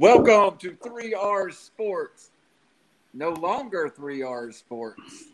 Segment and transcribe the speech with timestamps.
[0.00, 2.30] Welcome to 3R Sports.
[3.12, 5.24] No longer 3R Sports.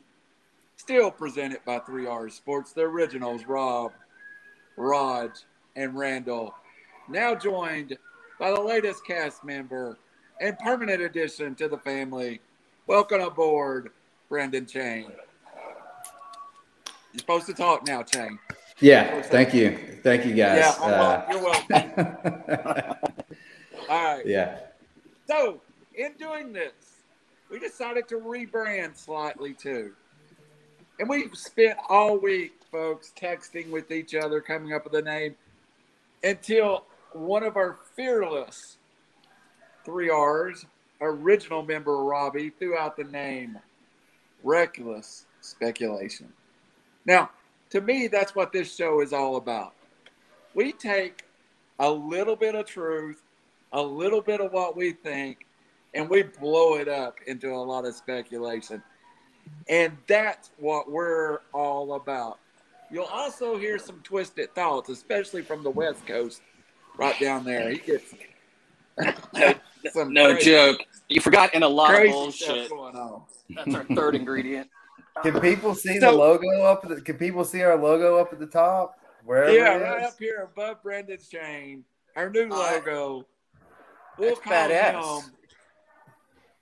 [0.76, 2.72] Still presented by 3R Sports.
[2.72, 3.92] The originals, Rob,
[4.76, 5.30] Raj,
[5.76, 6.52] and Randall.
[7.08, 7.96] Now joined
[8.40, 9.98] by the latest cast member
[10.40, 12.40] and permanent addition to the family.
[12.88, 13.90] Welcome aboard,
[14.28, 15.12] Brendan Chang.
[17.12, 18.36] You're supposed to talk now, Chang.
[18.80, 19.78] Yeah, thank you.
[20.02, 20.76] Thank you, guys.
[20.80, 23.12] Yeah, Uh, you're welcome.
[23.88, 24.26] All right.
[24.26, 24.58] yeah.
[25.28, 25.60] So,
[25.94, 26.72] in doing this,
[27.50, 29.92] we decided to rebrand slightly too.
[30.98, 35.36] And we spent all week, folks, texting with each other, coming up with a name
[36.24, 38.78] until one of our fearless
[39.84, 40.64] three R's,
[41.00, 43.58] original member Robbie, threw out the name
[44.42, 46.32] Reckless Speculation.
[47.04, 47.30] Now,
[47.70, 49.74] to me, that's what this show is all about.
[50.54, 51.24] We take
[51.78, 53.22] a little bit of truth,
[53.72, 55.46] a little bit of what we think,
[55.94, 58.82] and we blow it up into a lot of speculation.
[59.68, 62.38] And that's what we're all about.
[62.90, 66.40] You'll also hear some twisted thoughts, especially from the West Coast,
[66.96, 67.70] right down there.
[67.70, 68.14] He gets
[69.92, 70.78] some No crazy- joke.
[71.08, 72.46] You forgot in a lot of bullshit.
[72.66, 73.22] stuff going on.
[73.50, 74.68] That's our third ingredient.
[75.22, 76.84] Can people see So- the logo up?
[76.84, 78.98] At the, can people see our logo up at the top?
[79.24, 83.26] Wherever Yeah, it right up here above Brendan's chain, our new Uh, logo.
[84.18, 85.22] We'll that's call badass.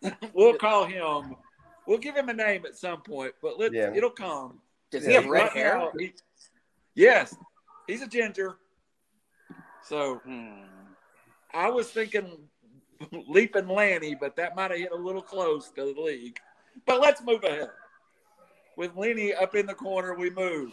[0.02, 0.18] him.
[0.34, 1.36] We'll call him.
[1.86, 3.92] We'll give him a name at some point, but let Yeah.
[3.94, 4.60] it'll come.
[4.90, 5.78] Does Yeah, he have red Right hair?
[5.78, 6.14] now, he-
[6.94, 7.34] yes,
[7.86, 8.56] he's a ginger.
[9.82, 10.64] So Hmm.
[11.52, 12.48] I was thinking
[13.28, 16.38] leaping Lanny, but that might have hit a little close to the league.
[16.86, 17.70] But let's move ahead.
[18.76, 20.72] With Lenny up in the corner, we move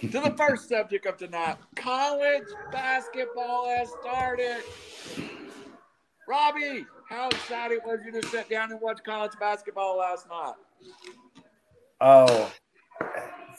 [0.00, 1.56] to the first subject of tonight.
[1.76, 4.62] College basketball has started.
[6.30, 10.54] Robbie, how excited was you to sit down and watch college basketball last night?
[12.00, 12.52] Oh,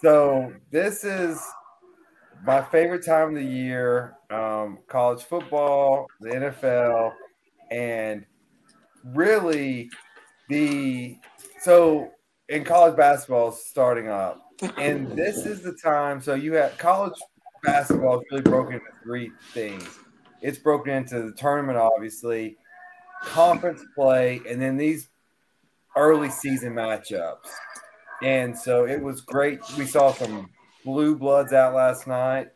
[0.01, 1.37] so this is
[2.45, 4.15] my favorite time of the year.
[4.29, 7.11] Um, college football, the NFL,
[7.71, 8.25] and
[9.03, 9.89] really
[10.47, 11.17] the
[11.59, 12.09] so
[12.47, 14.45] in college basketball starting up,
[14.77, 16.21] and this is the time.
[16.21, 17.19] So you have college
[17.63, 19.99] basketball is really broken into three things.
[20.41, 22.57] It's broken into the tournament, obviously,
[23.23, 25.07] conference play, and then these
[25.95, 27.49] early season matchups.
[28.23, 29.59] And so it was great.
[29.77, 30.49] We saw some
[30.85, 32.49] blue bloods out last night.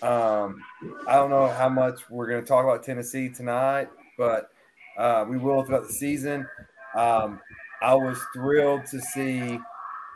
[0.00, 0.62] Um,
[1.06, 3.88] I don't know how much we're going to talk about Tennessee tonight,
[4.18, 4.50] but
[4.96, 6.46] uh, we will throughout the season.
[6.96, 7.40] Um,
[7.80, 9.58] I was thrilled to see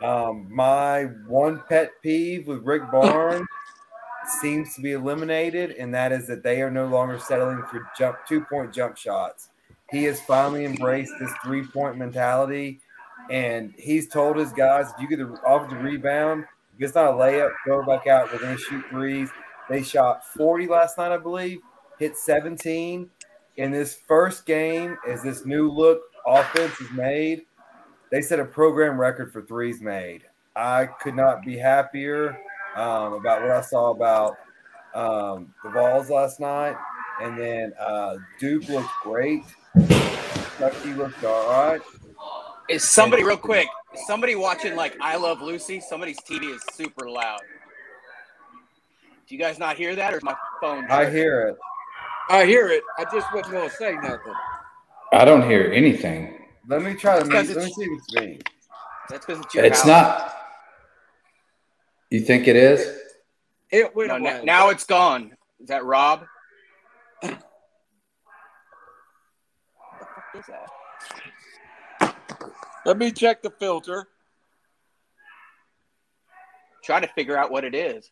[0.03, 3.45] um, my one pet peeve with Rick Barnes
[4.41, 8.17] seems to be eliminated, and that is that they are no longer settling for jump
[8.27, 9.49] two point jump shots.
[9.91, 12.81] He has finally embraced this three point mentality,
[13.29, 17.13] and he's told his guys if you get the offensive rebound, if it's not a
[17.13, 18.31] layup, it back out.
[18.31, 19.29] We're going to shoot threes.
[19.69, 21.59] They shot 40 last night, I believe,
[21.99, 23.09] hit 17.
[23.57, 27.45] In this first game, as this new look offense is made,
[28.11, 30.23] they set a program record for threes made.
[30.55, 32.37] I could not be happier
[32.75, 34.37] um, about what I saw about
[34.93, 36.75] um, the Vols last night.
[37.21, 39.43] And then uh, Duke looked great.
[39.73, 41.81] Kentucky looked all right.
[42.69, 43.67] Is somebody real quick?
[43.93, 45.79] Is somebody watching like I Love Lucy?
[45.79, 47.41] Somebody's TV is super loud.
[49.27, 50.85] Do you guys not hear that, or is my phone?
[50.89, 51.55] I hear it.
[52.29, 52.83] I hear it.
[52.97, 54.35] I just wasn't going to say nothing.
[55.13, 56.45] I don't hear anything.
[56.67, 58.39] Let me try to It's Let me see if it's me.
[59.09, 59.87] That's because it's your It's house.
[59.87, 60.33] not.
[62.09, 62.99] You think it is?
[63.71, 64.39] It went No, away.
[64.39, 65.31] n- now it's gone.
[65.61, 66.25] Is that Rob?
[67.21, 67.31] What
[69.99, 72.15] the fuck is that?
[72.85, 74.07] Let me check the filter.
[76.83, 78.09] Trying to figure out what it is.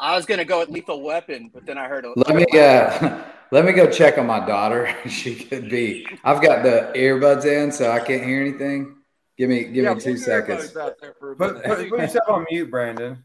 [0.00, 2.12] I was gonna go with Lethal Weapon, but then I heard a.
[2.16, 4.92] Let me uh, let me go check on my daughter.
[5.08, 6.04] she could be.
[6.24, 8.96] I've got the earbuds in, so I can't hear anything.
[9.38, 10.72] Give me give Yeah, me two seconds.
[10.72, 13.22] earbuds Out there for a Put, put, put yourself on mute, Brandon.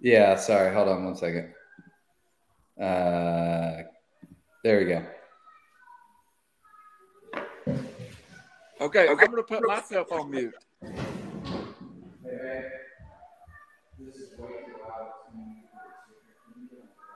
[0.00, 0.74] Yeah, sorry.
[0.74, 1.54] Hold on one second.
[2.80, 3.82] Uh,
[4.62, 5.04] there we go.
[8.80, 10.54] Okay, I'm going to put myself on mute.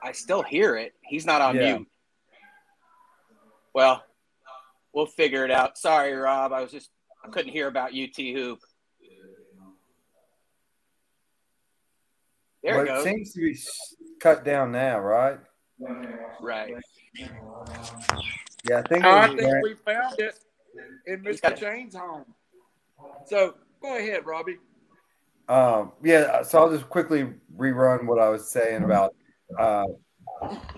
[0.01, 0.93] I still hear it.
[1.01, 1.75] He's not on Yeah.
[1.75, 1.87] mute.
[3.73, 4.03] Well,
[4.93, 5.77] we'll figure it out.
[5.77, 6.53] Sorry, Rob.
[6.53, 6.91] I was just
[7.23, 8.59] I couldn't hear about UT hoop.
[12.63, 13.05] There Well, it goes.
[13.05, 13.57] It seems to be
[14.19, 15.39] cut down now, right?
[16.41, 16.73] Right.
[18.69, 19.05] Yeah, I think.
[19.05, 20.39] Oh, I think Grant- we found it
[21.05, 21.41] in Mr.
[21.41, 21.57] got.
[21.57, 22.25] Chang's home.
[23.25, 24.57] So go ahead, Robbie.
[25.49, 29.15] Um, yeah, so I'll just quickly rerun what I was saying about
[29.57, 29.85] uh,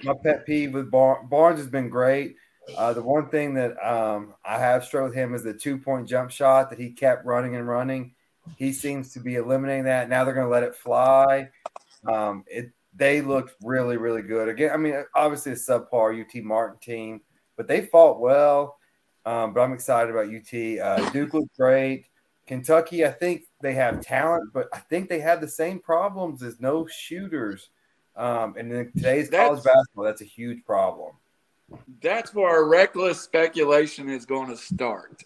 [0.03, 2.35] my pet peeve with Bar- Barnes has been great.
[2.77, 6.07] Uh, the one thing that um, I have struggled with him is the two point
[6.07, 8.13] jump shot that he kept running and running.
[8.57, 10.07] He seems to be eliminating that.
[10.07, 11.49] Now they're going to let it fly.
[12.07, 14.71] Um, it they looked really really good again.
[14.71, 17.21] I mean, obviously a subpar UT Martin team,
[17.57, 18.77] but they fought well.
[19.25, 20.79] Um, but I'm excited about UT.
[20.79, 22.05] Uh, Duke looked great.
[22.47, 26.59] Kentucky, I think they have talent, but I think they have the same problems as
[26.59, 27.69] no shooters.
[28.15, 31.11] Um, and in today's college basketball, that's a huge problem.
[32.01, 35.21] That's where reckless speculation is going to start.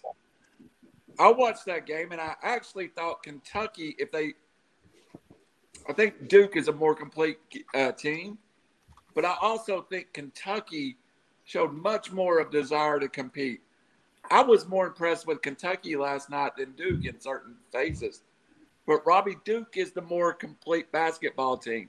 [1.18, 4.34] I watched that game and I actually thought Kentucky, if they,
[5.88, 7.38] I think Duke is a more complete
[7.74, 8.38] uh, team,
[9.14, 10.96] but I also think Kentucky
[11.44, 13.60] showed much more of desire to compete.
[14.30, 18.22] I was more impressed with Kentucky last night than Duke in certain phases.
[18.86, 21.88] But Robbie Duke is the more complete basketball team.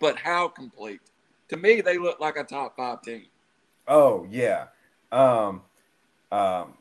[0.00, 1.00] But how complete?
[1.48, 3.26] To me, they look like a top five team.
[3.88, 4.66] Oh yeah,
[5.10, 5.62] um,
[6.30, 6.74] um,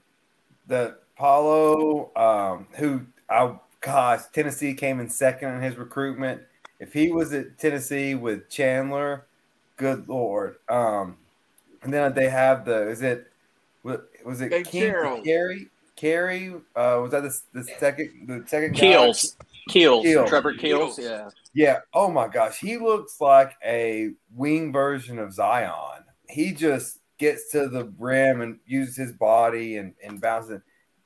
[0.68, 6.42] the Paolo, um, who I gosh, Tennessee came in second in his recruitment.
[6.80, 9.26] If he was at Tennessee with Chandler,
[9.78, 10.56] good lord.
[10.70, 11.18] Um,
[11.84, 13.32] and then they have the is it
[13.84, 15.24] was, was it Big King Cheryl.
[15.24, 15.68] Carey?
[15.96, 18.80] Carey uh, was that the, the second the second guy?
[18.80, 19.36] Keels.
[19.68, 20.04] Keels.
[20.04, 20.30] Keels.
[20.30, 20.96] Trevor Keels.
[20.96, 21.00] Keels.
[21.00, 21.30] Yeah.
[21.54, 21.80] Yeah.
[21.94, 26.04] Oh my gosh, he looks like a wing version of Zion.
[26.30, 30.62] He just gets to the rim and uses his body and and bounces.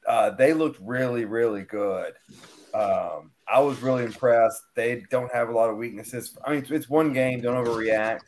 [0.08, 2.14] Uh, they looked really, really good.
[2.74, 4.64] Um, I was really impressed.
[4.74, 6.36] They don't have a lot of weaknesses.
[6.44, 7.40] I mean, it's, one game.
[7.40, 8.24] Don't overreact.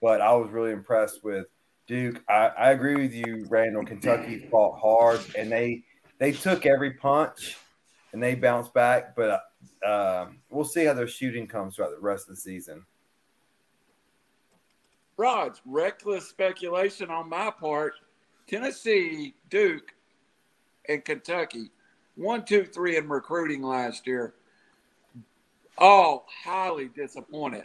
[0.00, 1.48] But I was really impressed with
[1.86, 2.22] Duke.
[2.26, 3.84] I, I agree with you, Randall.
[3.84, 5.84] Kentucky fought hard and they
[6.18, 7.58] they took every punch
[8.14, 9.14] and they bounced back.
[9.14, 9.42] But
[9.86, 12.86] um, we'll see how their shooting comes throughout the rest of the season.
[15.18, 17.92] Raj, reckless speculation on my part.
[18.46, 19.92] Tennessee, Duke,
[20.88, 21.70] and Kentucky,
[22.16, 24.34] one, two, three in recruiting last year,
[25.78, 27.64] all highly disappointed.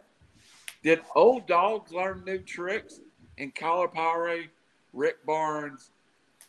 [0.84, 3.00] Did old dogs learn new tricks?
[3.38, 4.48] And Calipari,
[4.94, 5.90] Rick Barnes,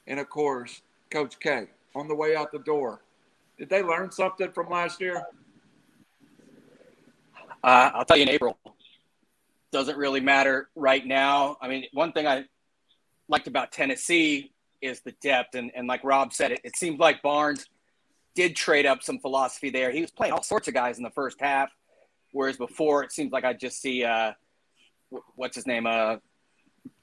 [0.06, 1.66] and of course, Coach K
[1.96, 3.02] on the way out the door.
[3.58, 5.24] Did they learn something from last year?
[7.64, 8.56] Uh, I'll tell you in April.
[9.72, 11.56] Doesn't really matter right now.
[11.60, 12.44] I mean, one thing I
[13.28, 15.54] liked about Tennessee is the depth.
[15.56, 17.66] And, and like Rob said, it, it like Barnes
[18.36, 19.90] did trade up some philosophy there.
[19.90, 21.70] He was playing all sorts of guys in the first half,
[22.32, 24.32] whereas before it seems like I just see, uh,
[25.34, 25.86] what's his name?
[25.86, 26.16] Uh,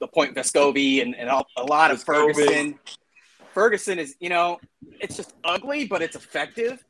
[0.00, 2.34] the point Vescovi and, and all, a lot of Vescovi.
[2.34, 2.78] Ferguson.
[3.52, 4.58] Ferguson is, you know,
[5.00, 6.82] it's just ugly, but it's effective.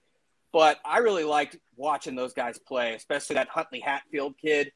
[0.53, 4.71] But I really liked watching those guys play, especially that Huntley Hatfield kid.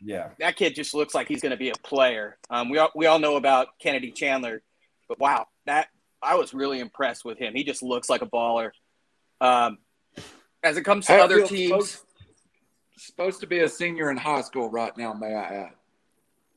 [0.00, 0.30] Yeah.
[0.38, 2.38] That kid just looks like he's going to be a player.
[2.50, 4.62] Um, we all, we all know about Kennedy Chandler,
[5.08, 5.88] but wow, that
[6.22, 7.54] I was really impressed with him.
[7.54, 8.70] He just looks like a baller.
[9.40, 9.78] Um,
[10.62, 11.98] as it comes to other teams, Supposed,
[12.96, 15.70] supposed to be a senior in high school right now, may I add.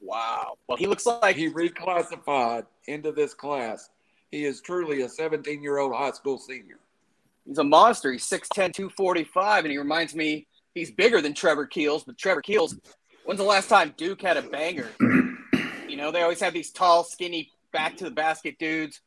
[0.01, 0.53] wow.
[0.67, 3.89] Well, he looks like he reclassified into this class.
[4.31, 6.79] He is truly a 17 year old high school senior.
[7.45, 8.11] he's a monster.
[8.11, 12.03] He's 6'10", 245, and he reminds me he's bigger than Trevor Keels.
[12.03, 12.77] But Trevor Keels,
[13.25, 14.89] when's the last time Duke had a banger?
[15.87, 19.01] You know, they always have these tall, skinny, back to the basket dudes.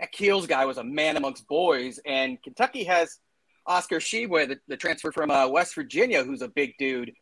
[0.00, 3.18] That Keels guy was a man amongst boys, and Kentucky has
[3.66, 7.12] Oscar Tshiebwe, the, the transfer from uh, West Virginia, who's a big dude.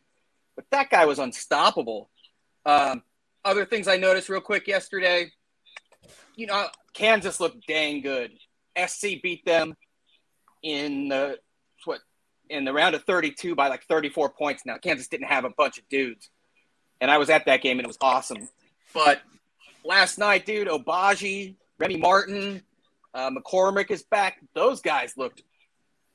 [0.55, 2.09] But that guy was unstoppable.
[2.65, 3.03] Um,
[3.45, 5.33] other things I noticed real quick yesterday,
[6.37, 8.31] you know, Kansas looked dang good.
[8.87, 9.75] SC beat them
[10.63, 11.39] in the
[11.85, 12.01] what
[12.49, 14.65] in the round of 32 by like 34 points.
[14.65, 16.31] Now Kansas didn't have a bunch of dudes,
[17.01, 18.49] and I was at that game and it was awesome.
[18.95, 19.21] But
[19.85, 22.63] last night, dude, Agbaji, Remy Martin,
[23.19, 24.39] uh, McCormack is back.
[24.55, 25.43] Those guys looked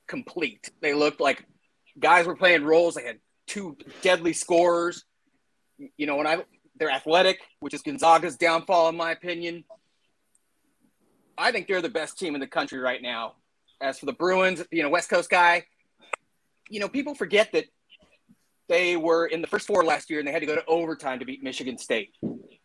[0.07, 0.71] complete.
[0.81, 1.45] They looked like
[1.99, 2.95] guys were playing roles.
[2.95, 5.03] They had two deadly scorers.
[5.97, 6.43] You know, when I
[6.79, 9.65] they're athletic, which is Gonzaga's downfall in my opinion.
[11.37, 13.33] I think they're the best team in the country right now.
[13.81, 15.65] As for the Bruins, you know, West Coast guy,
[16.69, 17.65] you know, people forget that
[18.69, 21.19] they were in the first four last year and they had to go to overtime
[21.19, 22.15] to beat Michigan State.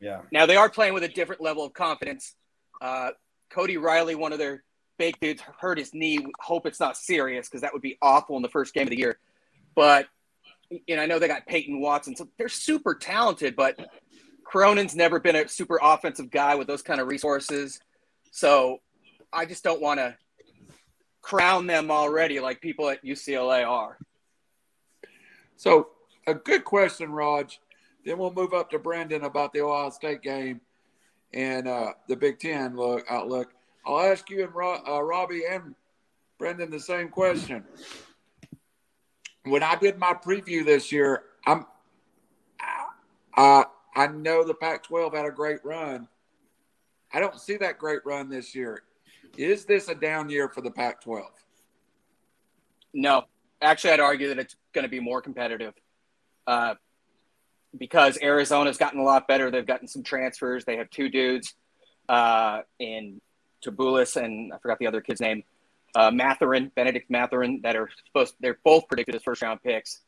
[0.00, 0.22] Yeah.
[0.30, 2.34] Now they are playing with a different level of confidence.
[2.80, 3.10] Uh,
[3.50, 4.64] Cody Riley, one of their
[4.98, 6.26] big dudes, hurt his knee.
[6.40, 8.98] Hope it's not serious because that would be awful in the first game of the
[8.98, 9.18] year.
[9.74, 10.06] But
[10.88, 13.56] and I know they got Peyton Watson, so they're super talented.
[13.56, 13.78] But
[14.44, 17.80] Cronin's never been a super offensive guy with those kind of resources.
[18.30, 18.80] So
[19.32, 20.16] I just don't want to
[21.20, 23.98] crown them already like people at UCLA are.
[25.56, 25.88] So,
[26.26, 27.60] a good question, Raj.
[28.04, 30.60] Then we'll move up to Brendan about the Ohio State game
[31.32, 33.52] and uh, the Big Ten look outlook.
[33.86, 35.74] I'll ask you and Ro- uh, Robbie and
[36.38, 37.64] Brendan the same question.
[39.44, 41.66] When I did my preview this year, I'm
[43.36, 46.08] I I know the Pac-12 had a great run.
[47.12, 48.82] I don't see that great run this year.
[49.36, 51.24] Is this a down year for the Pac-12?
[52.92, 53.24] No,
[53.62, 55.74] actually, I'd argue that it's going to be more competitive
[56.46, 56.74] uh,
[57.78, 59.50] because Arizona's gotten a lot better.
[59.50, 60.64] They've gotten some transfers.
[60.64, 61.54] They have two dudes
[62.08, 63.20] uh, in
[63.64, 65.42] Tubelis and I forgot the other kid's name,
[65.94, 68.34] uh, Mathurin, Bennedict Mathurin, that are supposed.
[68.40, 70.00] They're both predicted as first round picks.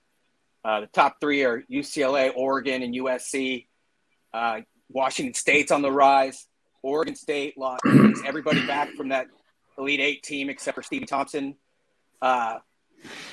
[0.65, 3.67] Uh, the top three are UCLA, Oregon, and USC.
[4.33, 4.61] Uh,
[4.91, 6.47] Washington State's on the rise.
[6.83, 7.83] Oregon State lost
[8.25, 9.27] everybody back from that
[9.79, 11.57] Elite Eight team except for Stevie Thompson.
[12.21, 12.59] Uh,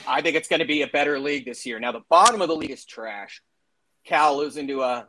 [0.07, 1.79] I think it's going to be a better league this year.
[1.79, 3.41] Now, the bottom of the league is trash.
[4.07, 5.03] Cal losing to uh,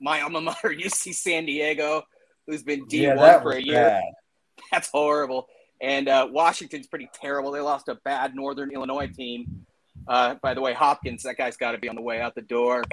[0.00, 2.02] my alma mater, UC San Diego,
[2.46, 3.74] who's been D1 yeah, for a year.
[3.74, 4.02] Bad.
[4.72, 5.48] That's horrible.
[5.80, 7.52] And uh, Washington's pretty terrible.
[7.52, 9.66] They lost a bad Northern Illinois team.
[10.06, 12.42] Uh, by the way, Hopkins, that guy's got to be on the way out the
[12.42, 12.84] door.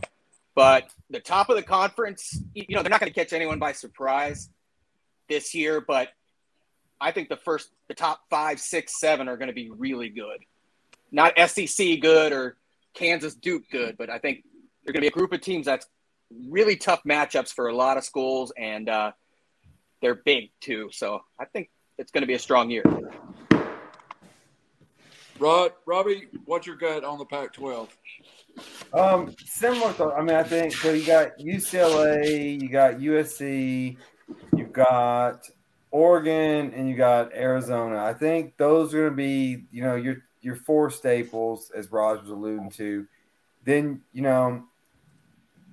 [0.55, 3.73] But the top of the conference, you know, they're not going to catch anyone by
[3.73, 4.49] surprise
[5.27, 6.09] this year, but
[6.99, 10.39] I think the first, the top five, six, seven are going to be really good.
[11.11, 12.57] Not SEC good or
[12.93, 14.43] Kansas Duke good, but I think
[14.87, 15.85] they're going to be a group of teams that's
[16.47, 19.11] really tough matchups for a lot of schools, and uh,
[20.01, 20.89] they're big too.
[20.93, 22.83] So I think it's going to be a strong year.
[25.39, 27.89] Rod, Robbie, what's your gut on the Pac-12?
[28.93, 29.91] Um, similar.
[29.93, 30.93] To, I mean, I think so.
[30.93, 33.97] You got UCLA, you got USC,
[34.55, 35.41] you've got
[35.91, 38.05] Oregon, and you got Arizona.
[38.05, 42.21] I think those are going to be, you know, your your four staples, as Raj
[42.21, 43.05] was alluding to.
[43.65, 44.63] Then, you know,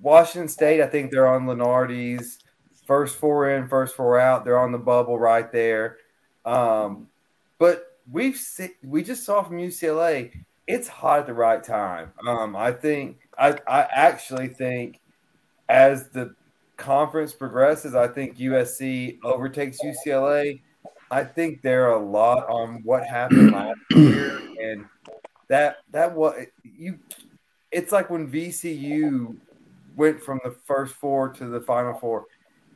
[0.05, 0.81] Washington State.
[0.81, 2.37] I think they're on Lunardi's
[2.85, 4.45] first four in, first four out.
[4.45, 5.97] They're on the bubble right there.
[6.45, 7.07] Um,
[7.57, 8.39] but we've
[8.83, 10.31] we just saw from UCLA,
[10.67, 12.13] it's hot at the right time.
[12.27, 14.99] Um, I think I, I actually think
[15.69, 16.35] as the
[16.77, 20.61] conference progresses, I think USC overtakes UCLA.
[21.09, 24.85] I think they're a lot on what happened last year, and
[25.47, 26.99] that that what you.
[27.71, 29.35] It's like when VCU
[29.95, 32.25] went from the first four to the final four.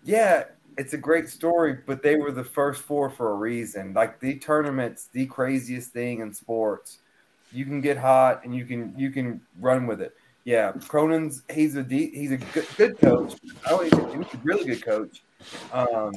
[0.04, 0.46] Yeah,
[0.78, 3.94] it's a great story, but they were the first four for a reason.
[3.94, 7.00] Like the tournament's the craziest thing in sports.
[7.52, 10.16] You can get hot and you can you can run with it.
[10.46, 13.36] Yeah, Cronin's he's a he's a good, good coach.
[13.70, 15.22] Oh, he's a, he's a really good coach.
[15.74, 16.14] Um,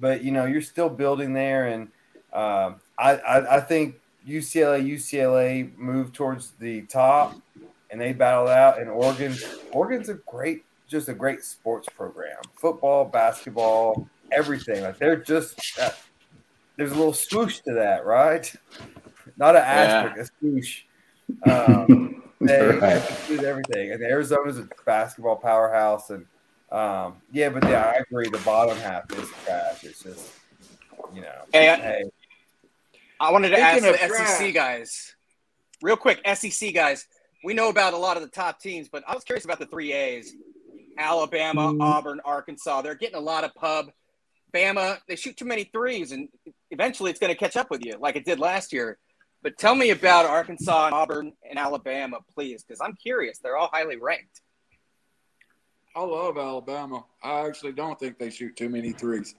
[0.00, 1.88] but you know you're still building there, and
[2.32, 3.96] uh, I, I I think
[4.26, 7.40] UCLA UCLA moved towards the top,
[7.90, 8.80] and they battled out.
[8.80, 9.36] And Oregon
[9.72, 12.38] Oregon's a great just a great sports program.
[12.54, 14.82] Football, basketball, everything.
[14.82, 15.90] Like they're just uh,
[16.76, 18.52] there's a little swoosh to that, right?
[19.36, 20.48] Not an asterisk, yeah.
[20.48, 20.82] a swoosh.
[21.44, 23.20] Um, they right.
[23.28, 26.24] do everything, and Arizona's a basketball powerhouse, and
[26.72, 28.28] um, yeah, but yeah, I agree.
[28.28, 29.84] The bottom half is trash.
[29.84, 30.30] It's just
[31.14, 31.44] you know.
[31.52, 32.04] Hey, hey.
[33.20, 34.28] I wanted to ask the trash.
[34.38, 35.14] SEC guys,
[35.82, 36.20] real quick.
[36.34, 37.06] SEC guys,
[37.44, 39.66] we know about a lot of the top teams, but I was curious about the
[39.66, 40.34] three A's.
[40.98, 41.80] Alabama, mm.
[41.80, 42.82] Auburn, Arkansas.
[42.82, 43.92] They're getting a lot of pub.
[44.52, 46.28] Bama, they shoot too many threes, and
[46.70, 48.98] eventually it's going to catch up with you, like it did last year.
[49.42, 53.38] But tell me about Arkansas, and Auburn, and Alabama, please, because I'm curious.
[53.38, 54.40] They're all highly ranked.
[55.94, 57.04] I love Alabama.
[57.22, 59.34] I actually don't think they shoot too many threes,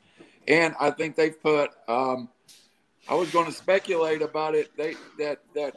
[0.48, 1.72] and I think they've put.
[1.88, 2.30] Um,
[3.08, 4.70] I was going to speculate about it.
[4.78, 5.76] They that that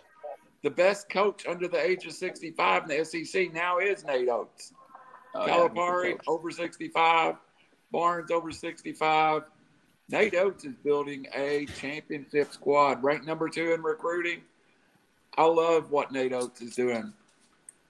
[0.63, 4.73] the best coach under the age of 65 in the SEC now is Nate Oats.
[5.35, 7.37] Oh, Calipari yeah, over 65,
[7.91, 9.43] Barnes over 65.
[10.09, 14.43] Nate Oats is building a championship squad, ranked number two in recruiting.
[15.37, 17.13] I love what Nate Oats is doing.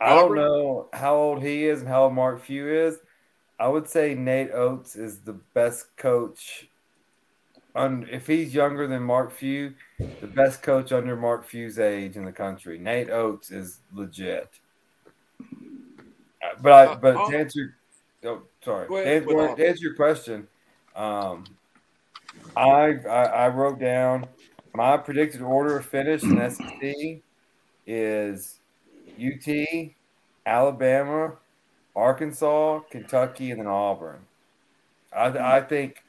[0.00, 2.98] I don't know how old he is and how old Mark Few is.
[3.58, 6.68] I would say Nate Oats is the best coach.
[7.74, 9.74] On if he's younger than Mark Few,
[10.20, 12.78] the best coach under Mark Few's age in the country.
[12.78, 14.48] Nate Oats is legit.
[16.60, 17.76] But I, uh, but to answer,
[18.24, 20.48] oh, sorry, ahead, to, answer, to answer your question,
[20.94, 21.44] um,
[22.56, 24.26] I, I I wrote down
[24.74, 27.20] my predicted order of finish in SEC
[27.86, 28.56] is
[29.20, 29.90] UT,
[30.46, 31.36] Alabama,
[31.94, 34.20] Arkansas, Kentucky, and then Auburn.
[35.14, 36.02] I, I think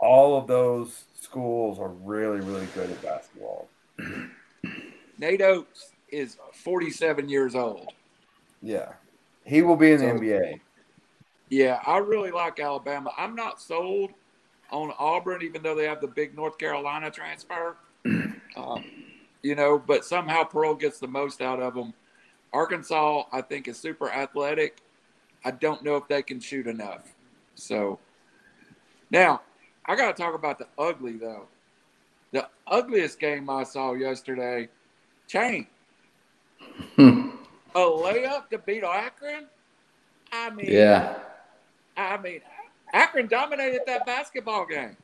[0.00, 3.68] all of those schools are really, really good at basketball.
[5.18, 7.92] Nate Oats is 47 years old.
[8.62, 8.92] Yeah.
[9.44, 10.60] He will be in the So- NBA.
[11.50, 13.12] Yeah, I really like Alabama.
[13.18, 14.12] I'm not sold
[14.70, 17.76] on Auburn, even though they have the big North Carolina transfer.
[18.56, 18.84] um,
[19.42, 21.92] you know, but somehow Pearl gets the most out of them.
[22.52, 24.78] Arkansas, I think, is super athletic.
[25.44, 27.02] I don't know if they can shoot enough.
[27.56, 27.98] So
[29.10, 29.40] now
[29.86, 31.46] I got to talk about the ugly, though.
[32.32, 34.68] The ugliest game I saw yesterday,
[35.26, 35.66] Chang.
[36.96, 37.30] Hmm.
[37.74, 39.46] A layup to beat Akron?
[40.32, 41.18] I mean, Yeah.
[41.96, 42.40] I mean,
[42.92, 44.96] Akron dominated that basketball game.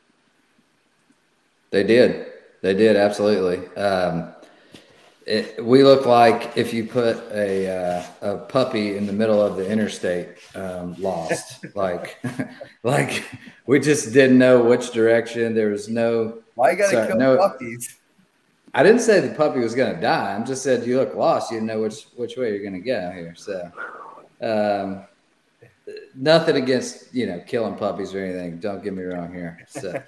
[1.70, 2.32] They did.
[2.62, 3.66] They did absolutely.
[3.76, 4.32] Um,
[5.26, 9.56] it, we look like if you put a uh, a puppy in the middle of
[9.56, 11.64] the interstate, um, lost.
[11.74, 12.24] like,
[12.84, 13.24] like
[13.66, 15.54] we just didn't know which direction.
[15.54, 16.38] There was no.
[16.54, 17.98] Why you got to Sorry, kill no- puppies?
[18.72, 20.34] I didn't say the puppy was going to die.
[20.34, 21.50] I'm just said you look lost.
[21.50, 23.34] You didn't know which which way you're going to go here.
[23.36, 23.72] So,
[24.42, 25.06] um,
[26.14, 28.60] nothing against you know killing puppies or anything.
[28.60, 29.66] Don't get me wrong here.
[29.68, 30.00] So,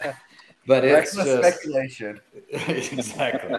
[0.66, 2.20] but it's just speculation.
[2.52, 3.58] exactly.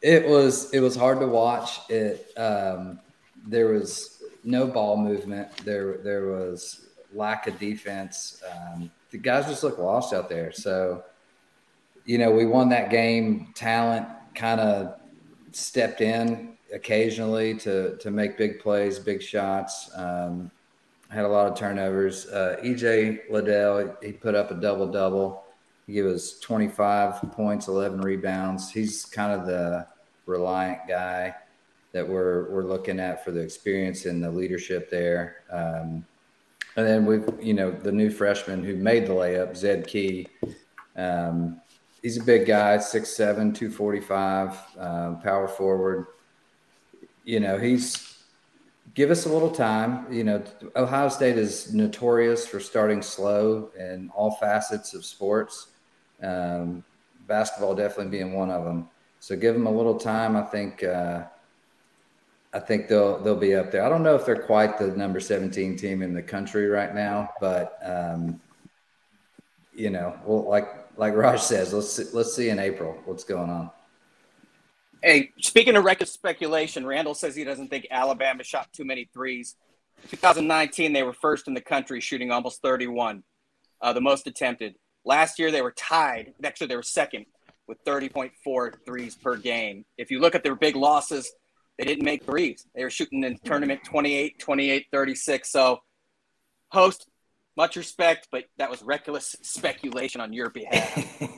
[0.00, 1.80] It was it was hard to watch.
[1.88, 3.00] It um,
[3.46, 5.56] there was no ball movement.
[5.64, 8.42] There there was lack of defense.
[8.50, 10.52] Um, the guys just looked lost out there.
[10.52, 11.04] So,
[12.04, 13.52] you know, we won that game.
[13.54, 15.00] Talent kind of
[15.52, 19.90] stepped in occasionally to to make big plays, big shots.
[19.96, 20.50] Um,
[21.08, 22.26] had a lot of turnovers.
[22.26, 25.44] Uh, EJ Liddell he put up a double double.
[25.88, 28.70] He gave us 25 points, 11 rebounds.
[28.70, 29.86] He's kind of the
[30.26, 31.34] reliant guy
[31.92, 35.44] that we're we're looking at for the experience and the leadership there.
[35.50, 36.04] Um,
[36.76, 40.28] and then we've you know the new freshman who made the layup, Zed Key.
[40.94, 41.58] Um,
[42.02, 46.08] he's a big guy, 6'7", 245, um, power forward.
[47.24, 48.18] You know he's
[48.92, 50.06] give us a little time.
[50.12, 50.42] You know,
[50.76, 55.68] Ohio State is notorious for starting slow in all facets of sports.
[56.22, 56.84] Um,
[57.26, 58.88] basketball definitely being one of them.
[59.20, 60.36] So give them a little time.
[60.36, 60.82] I think.
[60.82, 61.24] Uh,
[62.52, 63.84] I think they'll they'll be up there.
[63.84, 67.28] I don't know if they're quite the number seventeen team in the country right now,
[67.40, 68.40] but um,
[69.74, 73.50] you know, well, like like Raj says, let's see, let's see in April what's going
[73.50, 73.70] on.
[75.02, 79.54] Hey, speaking of record speculation, Randall says he doesn't think Alabama shot too many threes.
[80.10, 83.22] 2019, they were first in the country, shooting almost 31,
[83.80, 84.74] uh, the most attempted.
[85.08, 86.34] Last year, they were tied.
[86.44, 87.24] Actually, they were second
[87.66, 89.86] with 30.4 threes per game.
[89.96, 91.32] If you look at their big losses,
[91.78, 92.66] they didn't make threes.
[92.74, 95.50] They were shooting in tournament 28, 28, 36.
[95.50, 95.78] So,
[96.68, 97.08] host,
[97.56, 100.94] much respect, but that was reckless speculation on your behalf.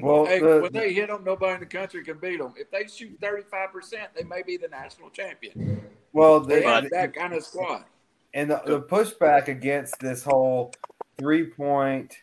[0.00, 2.54] Well, Hey, the- when they hit them, nobody in the country can beat them.
[2.56, 5.82] If they shoot 35%, they may be the national champion.
[6.12, 7.84] well, They the, have that kind of squad.
[8.32, 10.72] and the, the pushback against this whole
[11.18, 12.14] three point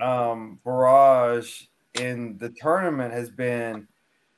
[0.00, 1.62] um, barrage
[1.94, 3.88] in the tournament has been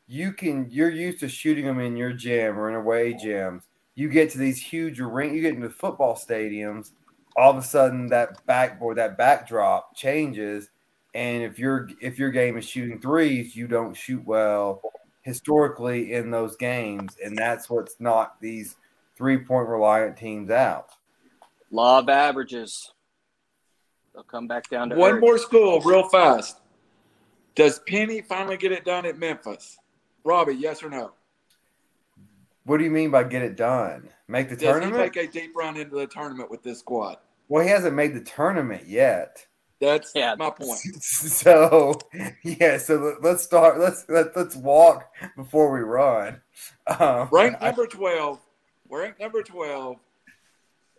[0.06, 3.62] you can you're used to shooting them in your gym or in away gyms.
[3.94, 6.90] You get to these huge ring, you get into football stadiums.
[7.36, 10.70] All of a sudden, that backboard, that backdrop changes,
[11.14, 14.80] and if your if your game is shooting threes, you don't shoot well
[15.22, 18.76] historically in those games, and that's what's knocked these
[19.16, 20.88] three point reliant teams out.
[21.70, 22.92] Law of averages.
[24.18, 25.20] They'll come back down to One earth.
[25.20, 26.56] more school, real fast.
[27.54, 29.78] Does Penny finally get it done at Memphis?
[30.24, 31.12] Robbie, yes or no?
[32.64, 34.08] What do you mean by get it done?
[34.26, 34.96] Make the Does he tournament?
[34.96, 37.18] make a deep run into the tournament with this squad?
[37.46, 39.46] well, he hasn't made the tournament yet.
[39.80, 40.34] That's Yeah.
[40.36, 40.80] my point.
[41.00, 41.96] So
[42.42, 43.78] yeah, so let- let's start.
[43.78, 46.42] Let's let, let's walk before we run.
[46.88, 48.40] Um, Ranked I- number 12.
[48.88, 49.96] We're ranked number 12.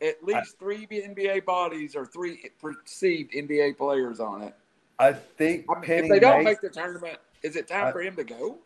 [0.01, 4.55] At least three NBA bodies or three perceived NBA players on it.
[4.97, 7.91] I think I mean, if they don't makes- make the tournament, is it time I-
[7.91, 8.57] for him to go?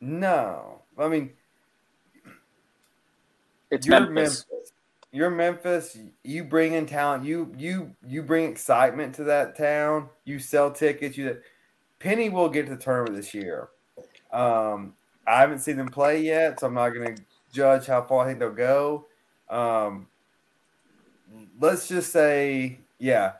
[0.00, 0.82] no.
[0.98, 1.30] I mean,
[3.70, 4.44] It's you're Memphis.
[4.50, 4.72] Memphis.
[5.12, 5.98] You're Memphis.
[6.22, 7.24] You bring in talent.
[7.24, 10.08] You you you bring excitement to that town.
[10.24, 11.16] You sell tickets.
[11.16, 11.40] You
[11.98, 13.68] Penny will get to the tournament this year.
[14.32, 14.94] Um,
[15.26, 18.28] I haven't seen them play yet, so I'm not going to judge how far I
[18.28, 19.06] think they'll go.
[19.50, 20.06] Um,
[21.60, 23.32] let's just say, yeah,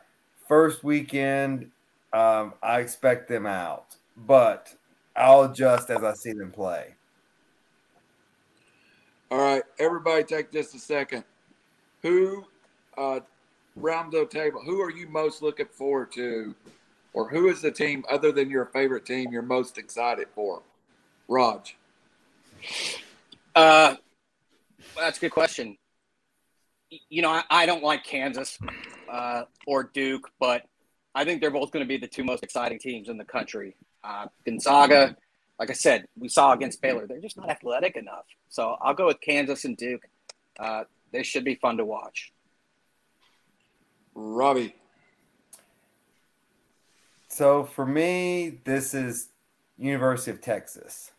[0.47, 1.71] first weekend,
[2.13, 4.73] um, I expect them out, but
[5.15, 6.95] I'll adjust as I see them play.
[9.31, 11.23] All right, everybody take just a second.
[12.01, 12.45] who
[12.97, 13.21] uh,
[13.77, 14.61] round the table?
[14.65, 16.53] Who are you most looking forward to,
[17.13, 20.61] or who is the team other than your favorite team you're most excited for?
[21.29, 21.77] Raj.
[23.55, 23.95] Uh,
[24.97, 25.77] that's a good question.
[26.91, 28.59] You know, I, I don't like Kansas
[29.09, 30.63] uh, or Duke, but
[31.15, 33.75] I think they're both going to be the two most exciting teams in the country.
[34.03, 35.15] Uh, Gonzaga,
[35.59, 38.25] like I said, we saw against Baylor, they're just not athletic enough.
[38.49, 40.03] So I'll go with Kansas and Duke.
[40.59, 42.33] Uh, they should be fun to watch.
[44.13, 44.75] Robbie.
[47.27, 49.29] So for me, this is
[49.77, 51.11] University of Texas.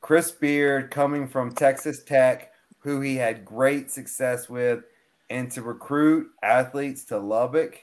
[0.00, 4.84] Chris Beard coming from Texas Tech, who he had great success with,
[5.30, 7.80] and to recruit athletes to Lubbock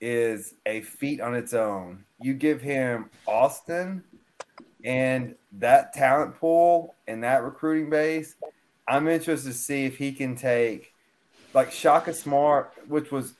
[0.00, 2.04] is a feat on its own.
[2.20, 4.02] You give him Austin
[4.84, 8.36] and that talent pool and that recruiting base.
[8.86, 10.94] I'm interested to see if he can take
[11.52, 13.34] like Shaka Smart, which was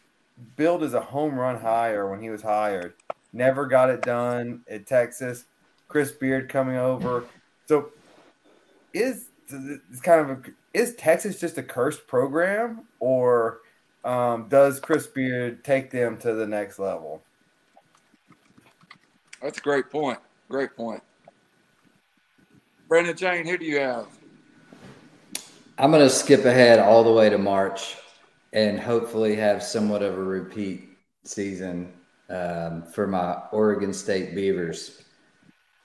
[0.57, 2.95] billed as a home run hire when he was hired,
[3.33, 5.45] never got it done at Texas.
[5.87, 7.25] Chris Beard coming over.
[7.67, 7.91] So
[8.93, 10.43] is it's kind of a,
[10.75, 13.61] is Texas just a cursed program or
[14.05, 17.23] um, does Chris Beard take them to the next level?
[19.43, 20.19] That's a great point.
[20.49, 21.03] Great point.
[22.89, 24.07] Brandon Jane, who do you have?
[25.77, 27.97] I'm going to skip ahead all the way to March
[28.53, 30.89] and hopefully have somewhat of a repeat
[31.25, 31.93] season
[32.31, 35.03] um, for my Oregon State Beavers.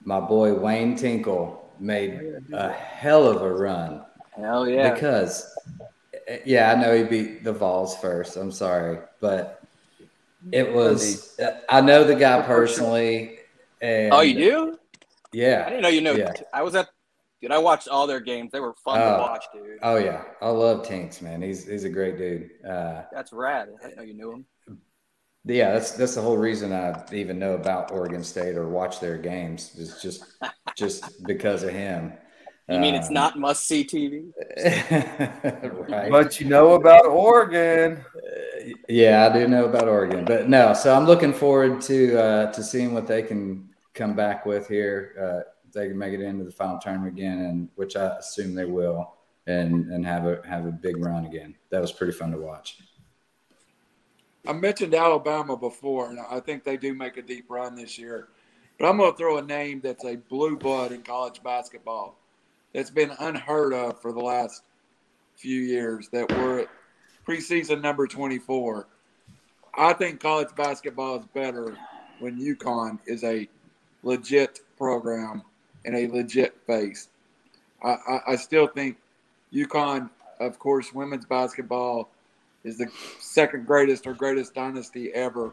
[0.04, 2.19] My boy Wayne Tinkle made
[2.54, 4.04] a hell of a run.
[4.36, 4.93] Hell yeah.
[4.93, 5.54] Because,
[6.46, 8.38] yeah, I know he beat the Vols first.
[8.38, 9.00] I'm sorry.
[9.19, 9.62] But
[10.52, 13.39] it was, I know the guy personally.
[13.82, 14.80] And oh, you do?
[15.34, 15.65] Yeah.
[15.65, 16.13] I didn't know you know.
[16.13, 16.32] Yeah.
[16.54, 16.88] I was at,
[17.41, 18.52] dude, I watched all their games.
[18.52, 19.17] They were fun Oh.
[19.17, 19.80] to watch, dude.
[19.84, 20.24] Oh, yeah.
[20.41, 21.41] I love Tinks, man.
[21.41, 22.50] He's, he's a great dude.
[22.67, 23.69] Uh, That's rad.
[23.84, 24.46] I didn't know you knew him.
[25.45, 29.17] Yeah, that's that's the whole reason I even know about Oregon State or watch their
[29.17, 30.23] games is just
[30.75, 32.13] just because of him.
[32.69, 34.32] You mean it's Um, not must see TV?
[35.89, 36.12] right?
[36.12, 38.06] But you know about Oregon.
[38.88, 40.73] yeah, I do know about Oregon, but no.
[40.73, 45.13] So I'm looking forward to uh, to seeing what they can come back with here.
[45.19, 48.56] Uh, if they can make it into the final tournament again, and which I assume
[48.56, 49.15] they will,
[49.47, 51.56] and and have a have a big run again.
[51.69, 52.77] That was pretty fun to watch.
[54.45, 58.27] I mentioned Alabama before, and I think they do make a deep run this year.
[58.77, 62.17] But I'm going to throw a name that's a blue blood in college basketball
[62.73, 64.63] that's been unheard of for the last
[65.38, 66.69] few years that were at
[67.25, 68.88] preseason number 24.
[69.75, 71.77] I think college basketball is better
[72.19, 73.47] when UConn is a
[74.03, 75.43] legit program
[75.86, 77.08] and a legit face.
[77.82, 78.97] I, I, I still think
[79.53, 82.10] UConn, of course, women's basketball
[82.63, 85.52] is the second greatest or greatest dynasty ever.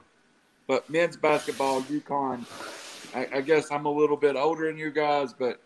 [0.67, 2.45] But men's basketball, UConn,
[3.15, 5.61] I, I guess I'm a little bit older than you guys, but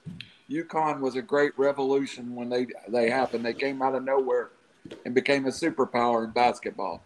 [0.51, 3.45] UConn was a great revolution when they they happened.
[3.45, 4.51] They came out of nowhere
[5.05, 7.03] and became a superpower in basketball.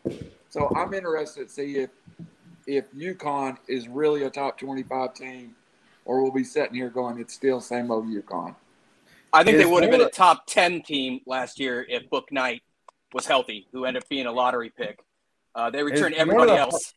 [0.51, 1.91] So I'm interested to see if
[2.67, 5.55] if UConn is really a top 25 team,
[6.05, 8.55] or we'll be sitting here going, it's still same old UConn.
[9.33, 12.61] I think Is they would have been a top 10 team last year if Bouknight
[13.13, 14.99] was healthy, who ended up being a lottery pick.
[15.55, 16.95] Uh, they returned Is everybody Florida- else.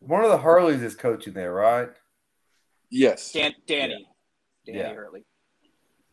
[0.00, 1.88] One of the Hurleys is coaching there, right?
[2.90, 3.32] Yes.
[3.32, 4.08] Dan, Danny.
[4.66, 4.94] Danny Yeah.
[4.94, 5.24] Hurley.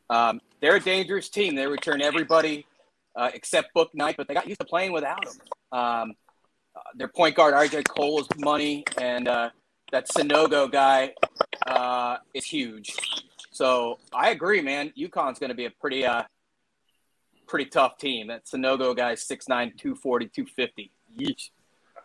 [0.10, 1.56] Um, they're a dangerous team.
[1.56, 2.66] They return everybody
[3.16, 5.34] uh, except Bouknight, but they got used to playing without him.
[5.72, 6.14] Um,
[6.76, 9.50] uh, their point guard, RJ Cole, is money, and uh,
[9.92, 11.14] that Sanogo guy
[11.66, 12.96] uh, is huge.
[13.52, 14.94] So I agree, man.
[14.98, 16.24] UConn's going to be a pretty uh,
[17.48, 18.28] pretty tough team.
[18.28, 20.92] That Sanogo guy is 6'9", 240, 250.
[21.20, 21.50] Yeesh.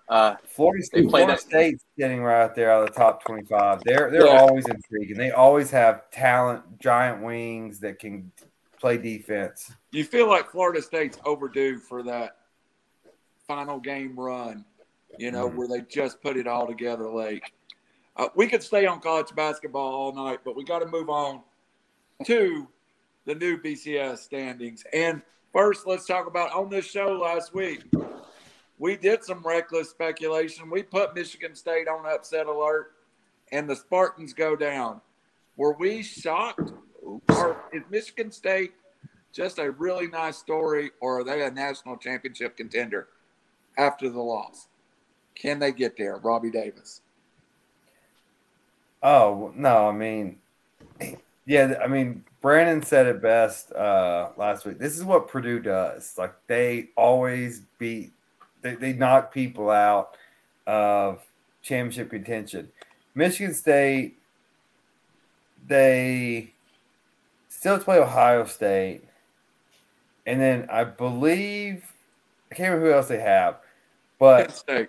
[0.08, 2.98] Uh, Florida, They State, play Florida that- State's getting right out there out of the
[2.98, 3.82] top 25.
[3.84, 4.40] They're they're Yeah.
[4.40, 5.16] always intriguing.
[5.16, 8.32] They always have talent, giant wings that can
[8.80, 9.70] play defense.
[9.92, 12.36] you feel like Florida State's overdue for that
[13.46, 14.64] final game run,
[15.18, 15.54] you know, Mhm.
[15.54, 17.42] where they just put it all together late.
[18.16, 21.42] Uh, we could stay on college basketball all night, but we got to move on
[22.24, 22.66] to
[23.24, 24.84] the new BCS standings.
[24.92, 27.84] And first, let's talk about on this show last week.
[28.78, 30.68] We did some reckless speculation.
[30.70, 32.92] We put Michigan State on upset alert,
[33.52, 35.00] and the Spartans go down.
[35.56, 36.72] Were we shocked?
[37.28, 38.72] Or is Michigan State
[39.32, 43.08] just a really nice story, or are they a national championship contender
[43.78, 44.68] after the loss?
[45.34, 47.00] Can they get there, Robbie Davis?
[49.02, 50.38] Oh no, I mean,
[51.44, 54.78] Yeah, I mean, Brandon said it best uh, last week.
[54.78, 56.14] This is what Purdue does.
[56.16, 58.12] Like they always beat,
[58.60, 60.16] they, they knock people out
[60.66, 61.20] of
[61.62, 62.68] championship contention.
[63.14, 64.18] Michigan State,
[65.66, 66.52] they
[67.48, 69.02] still play Ohio State,
[70.26, 71.84] and then I believe
[72.50, 73.58] I can't remember who else they have,
[74.18, 74.88] but Penn State.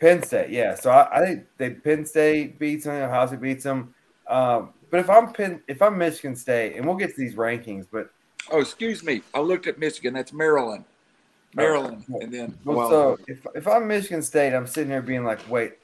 [0.00, 0.74] Penn State, yeah.
[0.74, 3.94] So I, I think they Penn State beats them, Ohio State beats them.
[4.26, 7.86] Um, but if I'm Penn, if I'm Michigan State, and we'll get to these rankings,
[7.90, 8.10] but
[8.50, 9.22] Oh, excuse me.
[9.34, 10.14] I looked at Michigan.
[10.14, 10.84] That's Maryland.
[11.54, 12.20] Maryland, Oh.
[12.20, 15.40] and then well, well, so if if I'm Michigan State, I'm sitting here being like,
[15.50, 15.74] wait,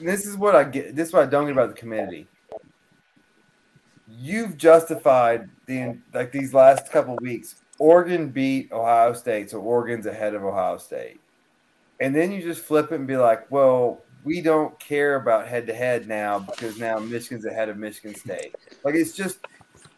[0.00, 0.94] this is what I get.
[0.94, 2.26] This is what I don't get about the committee.
[4.08, 7.56] You've justified the like these last couple of weeks.
[7.78, 11.20] Oregon beat Ohio State, so Oregon's ahead of Ohio State.
[12.00, 15.66] And then you just flip it and be like, well, we don't care about head
[15.66, 18.54] to head now because now Michigan's ahead of Michigan State.
[18.84, 19.38] Like it's just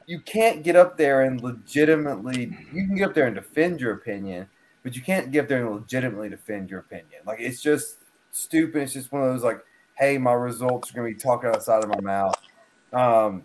[0.07, 3.95] you can't get up there and legitimately you can get up there and defend your
[3.95, 4.47] opinion,
[4.85, 7.23] but you can't get up there and legitimately defend your opinion.
[7.27, 7.97] Like it's just
[8.31, 8.83] stupid.
[8.83, 9.65] It's just one of those like,
[9.99, 12.37] hey, my results are gonna be talking outside of my mouth.
[12.93, 13.43] Um,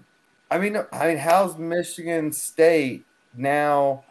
[0.52, 4.04] I mean, I mean, how's Michigan State now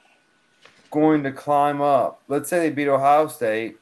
[0.91, 2.21] going to climb up?
[2.27, 3.79] Let's say they beat Ohio State,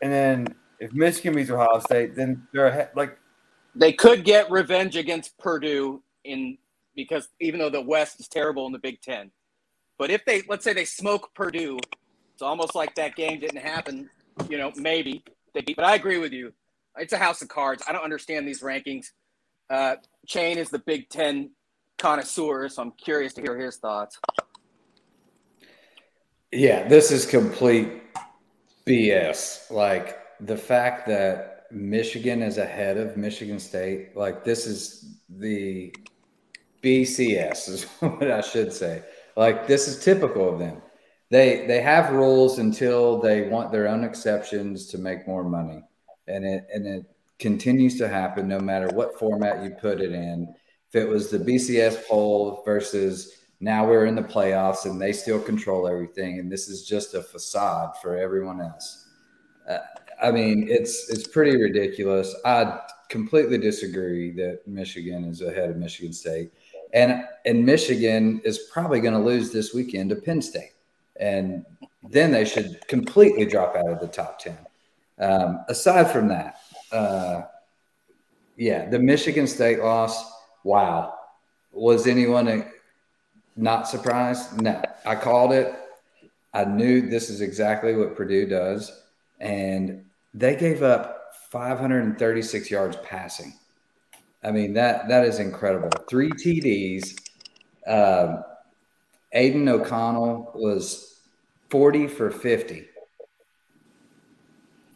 [0.00, 2.90] and then if Michigan beats Ohio State, then they're ahead.
[2.96, 3.18] Like,
[3.76, 6.58] They could get revenge against Purdue in
[6.96, 9.30] because even though the West is terrible in the Big Ten,
[9.98, 11.78] but if they let's say they smoke Purdue,
[12.32, 14.08] it's almost like that game didn't happen.
[14.48, 15.22] You know, maybe
[15.54, 15.76] they beat.
[15.76, 16.52] But I agree with you.
[16.96, 17.82] It's a house of cards.
[17.86, 19.06] I don't understand these rankings.
[19.68, 21.50] Uh, Chang is the Big Ten
[21.98, 24.18] connoisseur, so I'm curious to hear his thoughts.
[26.50, 28.02] Yeah, this is complete
[28.86, 29.70] BS.
[29.70, 35.94] Like the fact that Michigan is ahead of Michigan State, like this is the
[36.82, 39.02] BCS is what I should say.
[39.36, 40.82] Like this is typical of them.
[41.30, 45.82] They they have rules until they want their own exceptions to make more money.
[46.26, 47.04] And it and it
[47.38, 50.52] continues to happen no matter what format you put it in.
[50.88, 55.40] If it was the BCS poll versus now we're in the playoffs and they still
[55.40, 59.06] control everything and this is just a facade for everyone else
[59.68, 59.78] uh,
[60.22, 62.78] i mean it's it's pretty ridiculous i
[63.08, 66.52] completely disagree that michigan is ahead of michigan state
[66.92, 70.72] and and michigan is probably going to lose this weekend to penn state
[71.18, 71.64] and
[72.08, 74.56] then they should completely drop out of the top 10
[75.18, 76.60] um, aside from that
[76.92, 77.42] uh,
[78.56, 80.32] yeah the michigan state loss
[80.64, 81.14] wow
[81.72, 82.64] was anyone
[83.56, 84.60] not surprised?
[84.60, 85.74] No, I called it.
[86.52, 88.90] I knew this is exactly what Purdue does.
[89.38, 93.54] And they gave up 536 yards passing.
[94.42, 95.90] I mean, that that is incredible.
[96.08, 97.16] Three TDs.
[97.86, 98.44] Um,
[99.32, 101.20] Aidan O'Connell was
[101.70, 102.86] 40 for 50.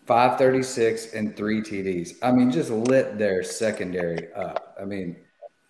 [0.07, 2.17] 536 and three TDs.
[2.23, 4.77] I mean, just lit their secondary up.
[4.81, 5.17] I mean,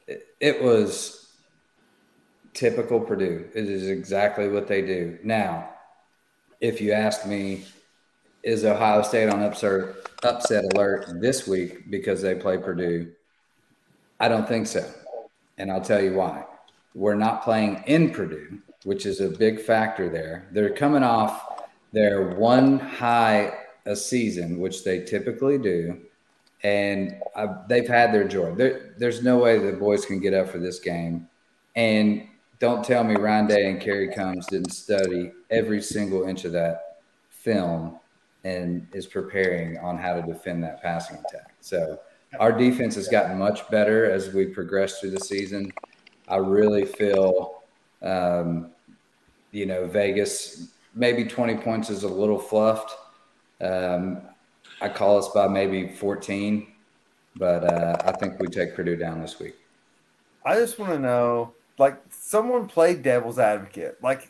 [0.08, 1.34] it, it was
[2.52, 3.48] typical Purdue.
[3.54, 5.18] It is exactly what they do.
[5.22, 5.70] Now,
[6.60, 7.64] if you ask me,
[8.44, 13.10] is Ohio State on upset upset alert this week because they play Purdue?
[14.20, 14.88] I don't think so.
[15.58, 16.44] And I'll tell you why.
[16.94, 20.48] We're not playing in Purdue, which is a big factor there.
[20.52, 23.52] They're coming off their one high
[23.86, 26.00] a season, which they typically do.
[26.62, 28.54] And I, they've had their joy.
[28.54, 31.28] There, there's no way the boys can get up for this game.
[31.76, 32.28] And
[32.58, 36.98] don't tell me Ryan Day and Kerry Coombs didn't study every single inch of that
[37.30, 37.98] film
[38.44, 41.54] and is preparing on how to defend that passing attack.
[41.60, 41.98] So
[42.38, 45.72] our defense has gotten much better as we progress through the season.
[46.28, 47.62] I really feel,
[48.02, 48.70] um,
[49.50, 52.92] you know, Vegas maybe 20 points is a little fluffed.
[53.60, 54.22] Um,
[54.80, 56.66] I call us by maybe 14,
[57.36, 59.54] but uh, I think we take Purdue down this week.
[60.44, 64.02] I just want to know, like, someone played devil's advocate.
[64.02, 64.28] Like,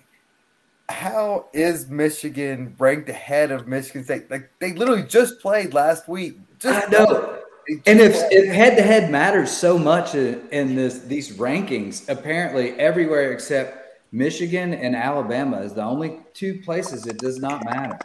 [0.89, 4.31] how is Michigan ranked ahead of Michigan State?
[4.31, 6.39] Like, they literally just played last week.
[6.59, 7.39] Just I know.
[7.87, 14.13] And if, if head-to-head matters so much in, in this these rankings, apparently everywhere except
[14.13, 17.99] Michigan and Alabama is the only two places it does not matter.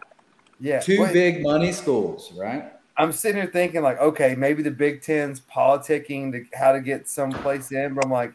[0.62, 2.72] yeah, Two big money schools, right?
[2.98, 7.08] I'm sitting here thinking, like, okay, maybe the Big Ten's politicking to how to get
[7.08, 8.34] someplace in, but I'm like,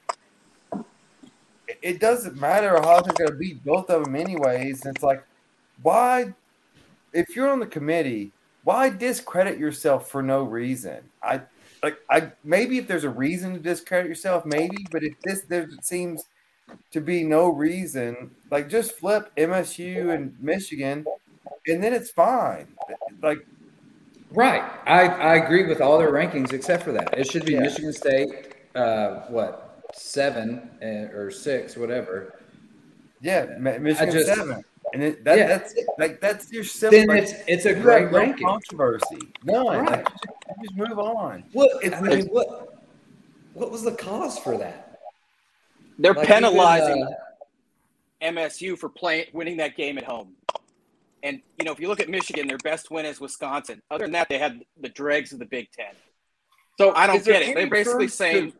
[1.82, 2.76] it- doesn't matter.
[2.76, 4.84] Ohio's going to beat both of them anyways.
[4.84, 5.24] And it's like,
[5.82, 6.32] why?
[7.12, 8.32] If you're on the committee,
[8.64, 10.98] why discredit yourself for no reason?
[11.22, 11.42] I
[11.82, 15.68] like I maybe if there's a reason to discredit yourself, maybe, but if this there
[15.82, 16.24] seems
[16.92, 21.04] to be no reason, like just flip MSU and Michigan,
[21.68, 22.66] and then it's fine.
[23.22, 23.46] Like
[24.30, 24.62] Right.
[24.87, 27.16] I, I agree with all their rankings except for that.
[27.16, 27.60] It should be Yeah.
[27.60, 29.63] Michigan State, uh, what,
[29.96, 32.38] seven uh, or six, whatever.
[33.20, 35.46] yeah, Michigan just- seven, and it, that, Yeah.
[35.46, 35.87] that's it.
[35.98, 36.98] Like that's your simple.
[36.98, 38.46] Then it's it's a you have great no ranking.
[38.46, 39.18] controversy.
[39.44, 39.66] None.
[39.66, 39.90] Right.
[39.90, 40.24] Like, just,
[40.62, 41.44] just move on.
[41.52, 42.74] What It's I the- mean, what
[43.54, 45.00] what was the cause for that?
[45.98, 50.35] They're Like, penalizing even, uh, MSU for playing winning that game at home.
[51.22, 53.80] And you know, if you look at Michigan, their best win is Wisconsin.
[53.90, 55.94] Other than that, they had the dregs of the Big Ten.
[56.78, 57.54] So I don't get it.
[57.54, 58.54] They're basically truth to- saying- Is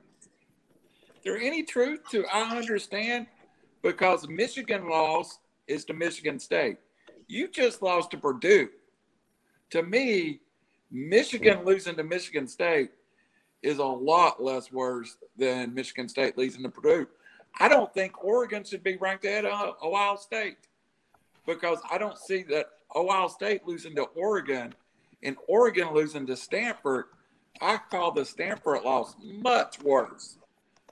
[1.25, 3.27] there any truth to I understand
[3.83, 6.77] because Michigan lost is to Michigan State.
[7.27, 8.69] You just lost to Purdue.
[9.71, 10.41] To me,
[10.91, 12.91] Michigan losing to Michigan State
[13.63, 17.07] is a lot less worse than Michigan State losing to Purdue.
[17.59, 20.59] I don't think Oregon should be ranked ahead uh, of Ohio State
[21.47, 24.75] because I don't see that Ohio State losing to Oregon
[25.23, 27.07] and Oregon losing to Stanford.
[27.63, 30.37] I call the Stanford loss much worse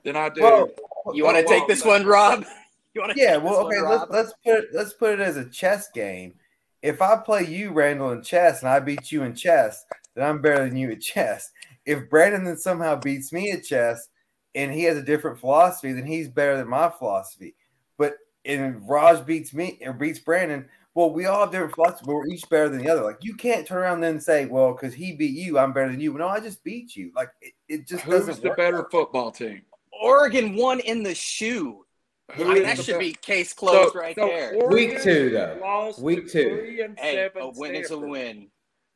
[0.03, 0.41] than I do.
[0.41, 0.69] Well,
[1.13, 2.45] You want to take this one, Rob?
[2.93, 3.81] You want to Yeah, well, okay.
[3.81, 6.35] one, Let's let's put it, let's put it as a chess game.
[6.81, 9.85] If I play you, Randall, in chess, and I beat you in chess,
[10.15, 11.49] then I'm better than you at chess.
[11.85, 14.09] If Brandon then somehow beats me at chess,
[14.55, 17.55] and he has a different philosophy, then he's better than my philosophy.
[17.97, 22.13] But if Raj beats me or beats Brandon, well, we all have different philosophies, but
[22.13, 23.01] we're each better than the other.
[23.03, 25.89] Like you can't turn around then and say, "Well, because he beat you, I'm better
[25.89, 27.11] than you." No, I just beat you.
[27.15, 28.57] Like it, it just Who's doesn't the work.
[28.57, 29.63] better football team?
[30.01, 31.85] Oregon won in the shoe.
[32.33, 34.55] I mean, that should be- be case closed right there.
[34.55, 35.57] Oregon Week two, though.
[35.61, 36.57] lost Week to two.
[36.57, 38.49] three Hey, a win is a win.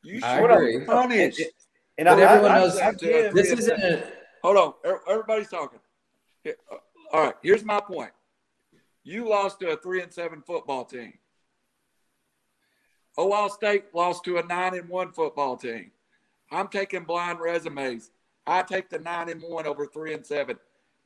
[0.03, 0.79] You I should agree.
[0.79, 1.39] have punished.
[1.39, 1.49] And-
[1.99, 5.01] And But I, everyone I, knows I, I give, This isn't a Hold on, Er-
[5.09, 5.79] everybody's talking.
[6.47, 6.51] Uh,
[7.11, 8.11] All right, here's my point.
[9.03, 11.13] You lost to a three and seven football team.
[13.17, 15.91] Ohio State lost to a nine and one football team.
[16.51, 18.11] I'm taking blind resumes.
[18.45, 20.57] I take the nine and one over three and seven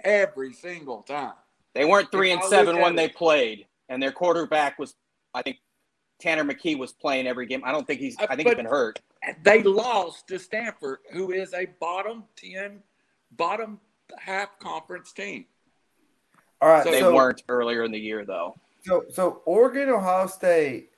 [0.03, 1.33] every single time.
[1.73, 4.95] They weren't three If and I seven when it- they played, and their quarterback was,
[5.33, 5.57] I think,
[6.19, 7.63] Tanner McKee was playing every game.
[7.65, 8.17] I don't think he's.
[8.19, 8.99] Uh, I think he's been hurt.
[9.43, 12.83] They lost to Stanford, who is a bottom 10,
[13.31, 13.79] bottom
[14.19, 15.45] half conference team.
[16.61, 16.83] all right.
[16.83, 18.55] so, They so, weren't earlier in the year though.
[18.83, 20.89] So, so Oregon, Ohio State,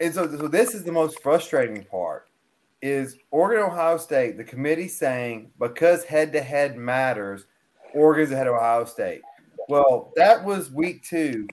[0.00, 2.28] and so, so this is the most frustrating part:
[2.82, 7.46] is Oregon, Ohio State, the committee saying because head to head matters,
[7.94, 9.22] Oregon's ahead of Ohio State.
[9.68, 11.46] Well, that was week two,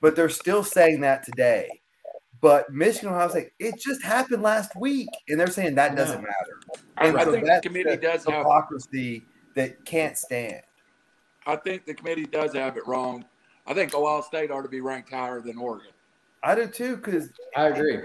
[0.00, 1.68] but they're still saying that today.
[2.40, 6.82] But Michigan, Ohio State, it just happened last week, and they're saying that doesn't matter.
[6.98, 9.22] I, And I so think the committee the does have hypocrisy
[9.54, 10.62] that can't stand.
[11.46, 13.24] I think the committee does have it wrong.
[13.66, 15.92] I think Ohio State ought to be ranked higher than Oregon.
[16.42, 18.00] I do too, because I agree.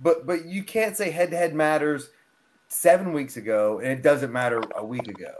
[0.00, 2.10] But but you can't say head to head matters
[2.68, 5.34] seven weeks ago and it doesn't matter a week ago.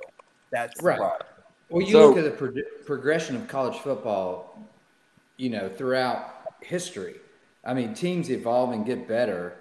[0.50, 1.00] That's Right.
[1.68, 4.58] Well, you So- look at the pro- progression of college football,
[5.36, 7.16] you know, throughout history.
[7.64, 9.54] I mean, teams evolve and get better,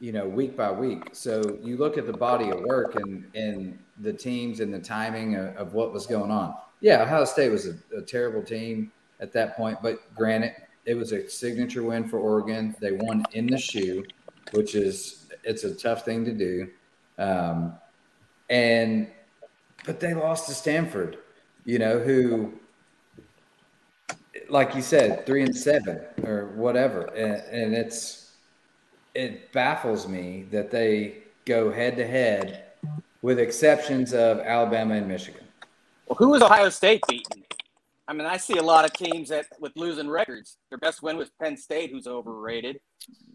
[0.00, 1.10] you know, week by week.
[1.12, 5.36] So you look at the body of work and and the teams and the timing
[5.36, 6.54] of, of what was going on.
[6.80, 11.12] Yeah, Ohio State was a, a terrible team at that point, but granted, it was
[11.12, 12.74] a signature win for Oregon.
[12.80, 14.04] They won in the shoe,
[14.50, 16.68] which is it's a tough thing to do.
[17.18, 17.74] Um,
[18.50, 19.06] and
[19.84, 21.18] but they lost to Stanford,
[21.64, 22.52] you know, who,
[24.48, 28.32] like you said, three and seven or whatever, and, and it's
[29.14, 32.64] it baffles me that they go head to head,
[33.20, 35.44] with exceptions of Alabama and Michigan.
[36.06, 37.44] Well, who was Ohio State beating?
[38.08, 40.58] I mean, I see a lot of teams that with losing records.
[40.70, 42.80] Their best win was Penn State, who's overrated.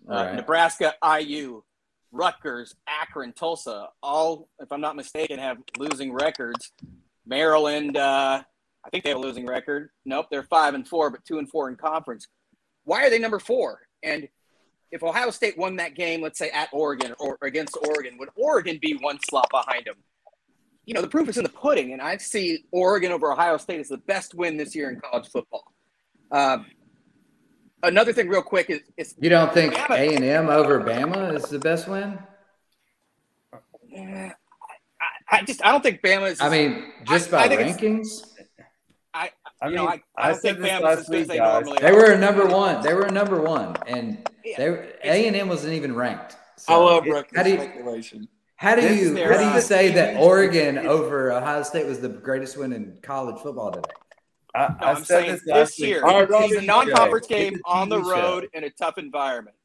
[0.10, 0.36] Uh, Right.
[0.36, 1.64] Nebraska, IU,
[2.12, 6.72] Rutgers, Akron, Tulsa, all, if I'm not mistaken, have losing records.
[7.28, 8.42] Maryland, uh,
[8.86, 9.90] I think they have a losing record.
[10.06, 12.28] Nope, they're five and four, but two and four in conference.
[12.86, 13.82] Why are they number four?
[14.04, 14.28] And
[14.92, 18.80] if Ohio State won that game, let's say at Oregon or against Oregon, would Oregon
[18.82, 19.96] be one slot behind them?
[20.86, 23.82] You know, the proof is in the pudding, and I see Oregon over Ohio State
[23.82, 25.74] as the best win this year in college football.
[26.32, 26.66] Um,
[27.84, 31.44] another thing, real quick, is, is You don't think A and M over Bama is
[31.44, 32.18] the best win?
[33.94, 34.30] eh,
[35.30, 36.42] I, I just I don't think Bama is.
[36.42, 38.24] I mean, just I- I by think rankings,
[39.14, 39.30] I
[39.64, 41.64] you mean, know, I, I, don't think this Bama's last as good as they guys.
[41.66, 41.96] normally they are.
[41.96, 42.82] were a number one.
[42.84, 46.36] They were a number one, and they A and M wasn't even ranked.
[46.68, 48.28] I love it- how do you, speculation.
[48.56, 52.00] how do This you how do you uh, say that Oregon over Ohio State was
[52.00, 53.90] the greatest win in college football today?
[54.56, 56.04] I, No, I I'm said saying this this, year.
[56.06, 58.22] All right, it's a non-conference it's a game on the TV show.
[58.22, 59.56] road in a tough environment.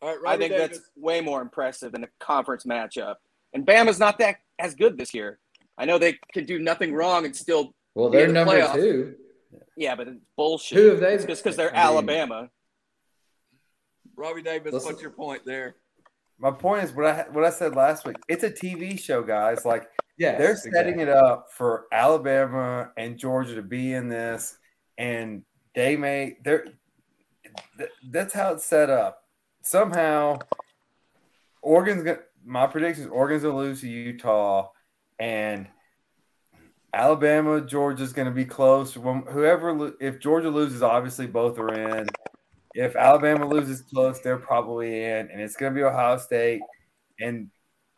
[0.00, 0.78] All right, I think Davis.
[0.78, 3.16] that's way more impressive than a conference matchup.
[3.52, 5.38] And Bama's not that as good this year.
[5.78, 8.74] I know they can do nothing wrong and still, Well, they're the number playoff.
[8.74, 9.14] two.
[9.76, 10.78] yeah, but it's bullshit.
[10.78, 12.50] Who have they- It's just because they're I mean- Alabama.
[14.16, 15.76] Robbie Davis, Listen- what's your point there?
[16.38, 18.16] My point is what I what I said last week.
[18.28, 19.64] It's a TV show, guys.
[19.64, 19.88] Like
[20.18, 24.58] yeah, they're setting it up for Alabama and Georgia to be in this,
[24.98, 25.44] and
[25.76, 26.64] they may they're
[27.78, 29.22] th- that's how it's set up.
[29.62, 30.38] Somehow,
[31.60, 32.18] Oregon's gonna.
[32.44, 34.70] My prediction is Oregon's gonna lose to Utah,
[35.18, 35.68] and
[36.92, 38.96] Alabama Georgia's gonna be close.
[38.96, 42.06] When- Whoever if Georgia loses, obviously both are in.
[42.74, 46.62] If Alabama loses close, they're probably in, and it's gonna be Ohio State
[47.20, 47.50] and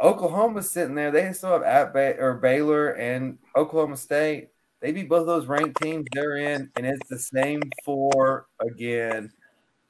[0.03, 1.11] Oklahoma's sitting there.
[1.11, 4.51] They still have at Bay, or Baylor and Oklahoma State.
[4.81, 9.33] They beat both those ranked teams they're in, and it's the same four again.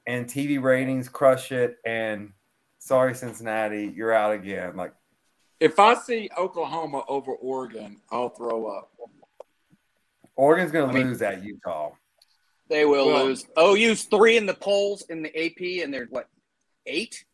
[0.07, 1.77] And TV ratings crush it.
[1.83, 2.31] And
[2.85, 4.75] sorry, Cincinnati, you're out again.
[4.77, 4.93] Like
[5.59, 8.91] If I see Oklahoma over Oregon, I'll throw up.
[10.35, 11.91] Oregon's going I to mean- lose at Utah.
[12.67, 13.45] They will Well- lose.
[13.57, 16.27] OU's three in the polls in the AP, and they're what
[16.85, 17.25] eight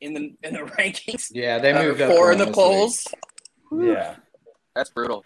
[0.00, 1.30] in the in the rankings.
[1.32, 3.08] Yeah, they Uh, moved up four one in the this polls.
[3.72, 4.16] Yeah,
[4.74, 5.24] That's brutal.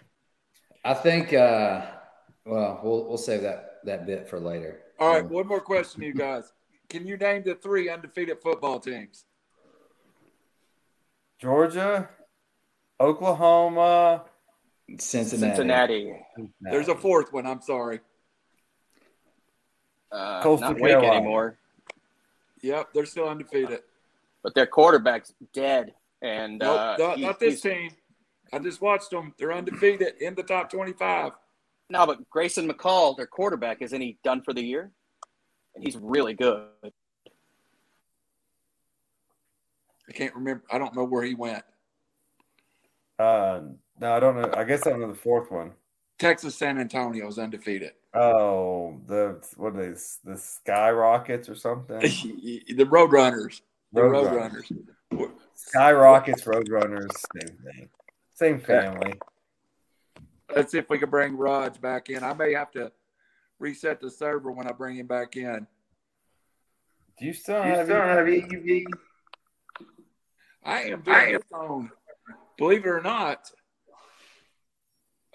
[0.83, 1.33] I think.
[1.33, 1.85] uh
[2.45, 4.81] Well, we'll we'll save that that bit for later.
[4.99, 6.51] All right, one more question, you guys.
[6.89, 9.25] Can you name the three undefeated football teams?
[11.39, 12.09] Georgia,
[12.99, 14.25] Oklahoma.
[14.99, 15.55] Cincinnati.
[15.55, 16.15] Cincinnati.
[16.61, 17.45] There's a fourth one.
[17.45, 17.99] I'm sorry.
[20.11, 21.57] Uh, Coastal not Wake anymore,
[22.61, 23.79] Yep, they're still undefeated.
[24.43, 25.93] but their quarterback's dead.
[26.21, 27.89] And Nope, uh, not, he- not this team.
[28.53, 29.33] I just watched them.
[29.37, 31.33] They're undefeated in the top 25.
[31.89, 34.91] No, but Grayson McCall, their quarterback, isn't he done for the year?
[35.75, 36.67] And he's really good.
[40.04, 40.63] I can't remember.
[40.71, 41.63] I don't know where he went.
[43.19, 43.61] Uh,
[43.99, 44.51] no, I don't know.
[44.55, 45.71] I guess I don't know the fourth one.
[46.17, 47.91] Texas San Antonio is undefeated.
[48.13, 50.19] Oh, the what are these?
[50.23, 51.99] The Skyrockets or something?
[52.01, 53.61] the Roadrunners.
[53.91, 54.71] The Roadrunners.
[55.11, 55.31] Roadrunners.
[55.55, 57.09] Skyrockets, Roadrunners,
[57.39, 57.89] same thing,
[58.33, 59.13] same family.
[60.53, 62.23] Let's see if we can bring Raj back in.
[62.23, 62.91] I may have to
[63.59, 65.65] reset the server when I bring him back in.
[67.17, 68.85] Do you still have EV?
[70.65, 71.91] I am doing this on,
[72.57, 73.51] believe it or not,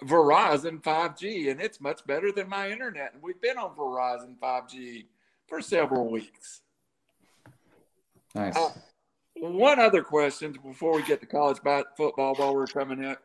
[0.03, 3.13] Verizon 5G, and it's much better than my internet.
[3.13, 5.05] And we've been on Verizon 5G
[5.47, 6.61] for several weeks.
[8.35, 8.57] Nice.
[8.57, 8.71] Uh,
[9.37, 11.57] one other question before we get to college
[11.97, 13.15] football while we're coming in.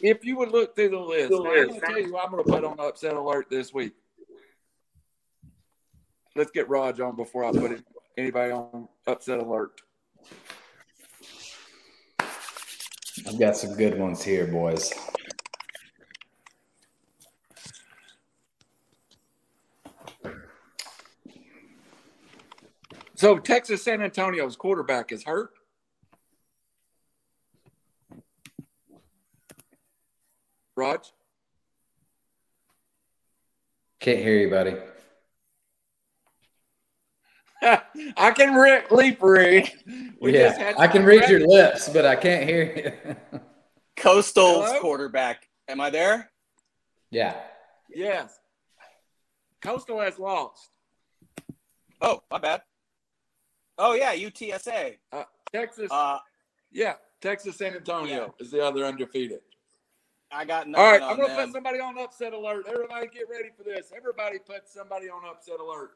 [0.00, 2.44] If you would look through the list, now, I'm going to tell you I'm going
[2.44, 3.92] to put on upset alert this week.
[6.36, 7.84] Let's get Raj on before I put
[8.16, 9.80] anybody on upset alert.
[13.26, 14.92] I've got some good ones here, boys.
[23.14, 25.50] So Texas San Antonio's quarterback is hurt.
[30.74, 31.12] Raj,
[34.00, 34.74] Can't hear you, buddy.
[38.16, 39.70] I can re- leap read.
[40.20, 42.94] We yeah, I can some read your lips, but I can't hear
[43.32, 43.40] you.
[43.96, 44.80] Coastal's Hello?
[44.80, 45.46] quarterback.
[45.68, 46.30] Am I there?
[47.10, 47.36] yeah.
[47.92, 48.38] Yes.
[49.62, 50.70] Coastal has lost.
[52.00, 52.62] Oh, my bad.
[53.76, 54.96] Oh yeah, UTSA.
[55.52, 56.18] Texas, Uh,
[56.70, 59.40] yeah, Texas San Antonio is the other undefeated.
[60.30, 61.46] I got nothing All right, on I'm going to them.
[61.46, 62.66] put somebody on upset alert.
[62.68, 63.90] Everybody get ready for this.
[63.94, 65.90] Everybody put somebody on upset alert.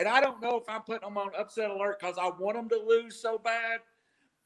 [0.00, 2.70] And I don't know if I'm putting them on upset alert because I want them
[2.70, 3.80] to lose so bad,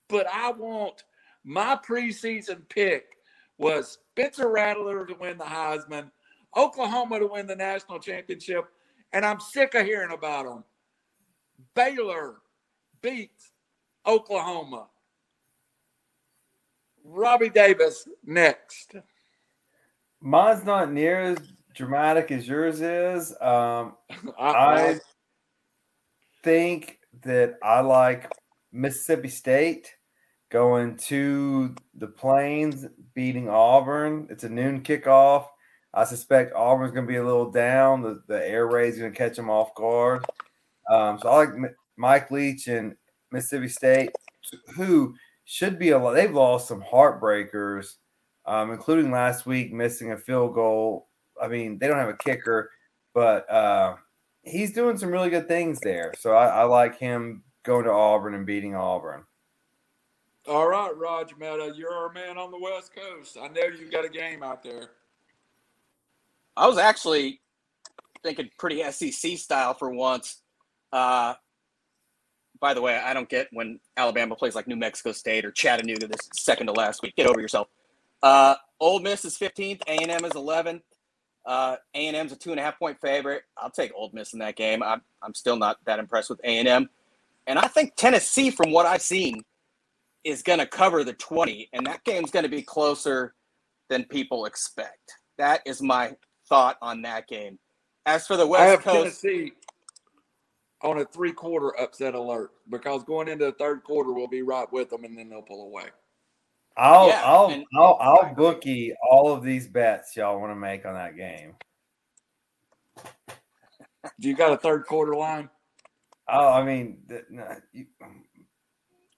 [0.08, 1.04] but I want
[1.44, 3.04] my preseason pick
[3.56, 6.10] was Spencer Rattler to win the Heisman,
[6.56, 8.64] Oklahoma to win the national championship,
[9.12, 10.64] and I'm sick of hearing about them.
[11.76, 12.38] Baylor
[13.00, 13.52] beats
[14.04, 14.88] Oklahoma.
[17.04, 18.96] Robbie Davis next.
[20.20, 21.38] Mine's not near as
[21.76, 23.30] dramatic as yours is.
[23.40, 23.94] Um,
[24.38, 25.00] I, I
[26.44, 28.30] think that I like
[28.70, 29.90] Mississippi State
[30.50, 34.28] going to the Plains, beating Auburn.
[34.30, 35.46] It's a noon kickoff.
[35.94, 38.02] I suspect Auburn's going to be a little down.
[38.02, 40.24] The, the air raid is going to catch them off guard.
[40.90, 42.94] Um, so I like M- Mike Leach and
[43.32, 44.10] Mississippi State,
[44.76, 45.14] who
[45.44, 46.12] should be a lot.
[46.12, 47.94] They've lost some heartbreakers,
[48.44, 51.08] um, including last week missing a field goal.
[51.40, 52.70] I mean, they don't have a kicker,
[53.14, 53.96] but uh,
[54.44, 56.12] he's doing some really good things there.
[56.18, 59.24] So I, I like him going to Auburn and beating Auburn.
[60.46, 63.38] All right, Roger Meta, you're our man on the West Coast.
[63.40, 64.90] I know you've got a game out there.
[66.56, 67.40] I was actually
[68.22, 70.42] thinking pretty SEC style for once.
[70.92, 71.34] Uh,
[72.60, 76.06] by the way, I don't get when Alabama plays like New Mexico State or Chattanooga
[76.06, 77.16] this second to last week.
[77.16, 77.68] Get over yourself.
[78.22, 79.82] Uh, Ole Miss is 15th.
[79.88, 80.82] A&M is 11th.
[81.46, 83.42] Uh, A&M's a two and a half point favorite.
[83.56, 84.82] I'll take Ole Miss in that game.
[84.82, 86.88] I'm, I'm still not that impressed with A&M.
[87.46, 89.42] And I think Tennessee, from what I've seen,
[90.24, 91.68] is going to cover the 20.
[91.72, 93.34] And that game's going to be closer
[93.90, 95.18] than people expect.
[95.36, 96.16] That is my
[96.48, 97.58] thought on that game.
[98.06, 99.52] As for the West I have Coast, Tennessee
[100.82, 104.70] on a three quarter upset alert because going into the third quarter, we'll be right
[104.72, 105.86] with them and then they'll pull away.
[106.76, 110.84] I'll Yeah, I'll and- I'll, I'll bookie all of these bets y'all want to make
[110.86, 111.54] on that game.
[114.20, 115.48] Do you got a third quarter line?
[116.28, 117.86] Oh, I mean, th- no, you,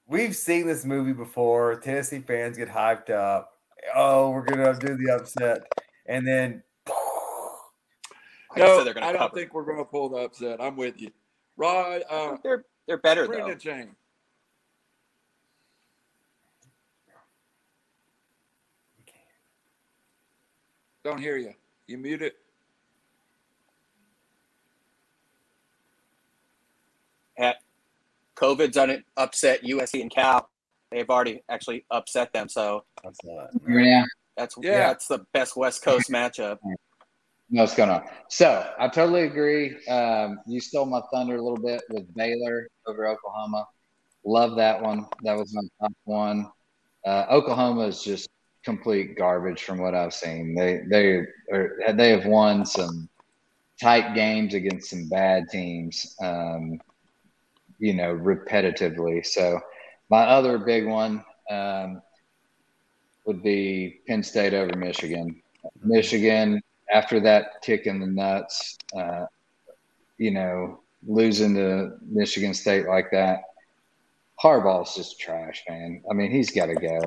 [0.06, 1.76] we've seen this movie before.
[1.80, 3.52] Tennessee fans get hyped up.
[3.94, 5.62] Oh, we're gonna do the upset,
[6.06, 6.62] and then
[8.50, 9.34] like I No, said, I don't cover.
[9.34, 10.60] think we're going to pull the upset.
[10.60, 11.10] I'm with you.
[11.56, 13.54] Rod, uh, they're they're better Brenda though.
[13.54, 13.94] Jane.
[21.06, 21.54] Don't hear you.
[21.86, 22.34] You mute it.
[28.36, 30.50] COVID's done it upset USC and Cal.
[30.90, 32.48] They've already actually upset them.
[32.48, 33.50] So that's not.
[33.68, 34.02] Yeah.
[34.36, 34.78] that's Yeah.
[34.88, 36.58] that's the best West Coast matchup.
[37.50, 38.02] No, what's going on?
[38.28, 39.76] So I totally agree.
[39.86, 43.64] Um, you stole my thunder a little bit with Baylor over Oklahoma.
[44.24, 45.06] Love that one.
[45.22, 46.50] That was my top one.
[47.06, 48.28] Uh, Oklahoma is just
[48.66, 50.54] complete garbage from what I've seen.
[50.54, 53.08] They they are they have won some
[53.80, 56.14] tight games against some bad teams.
[56.20, 56.78] Um,
[57.78, 59.24] you know, repetitively.
[59.24, 59.60] So
[60.10, 62.02] my other big one um,
[63.24, 65.40] would be Penn State over Michigan.
[65.82, 66.62] Michigan
[66.92, 69.26] after that kick in the nuts, uh,
[70.18, 73.40] you know, losing to Michigan State like that,
[74.42, 76.02] Harbaugh's just trash, man.
[76.10, 77.00] I mean, he's got to go.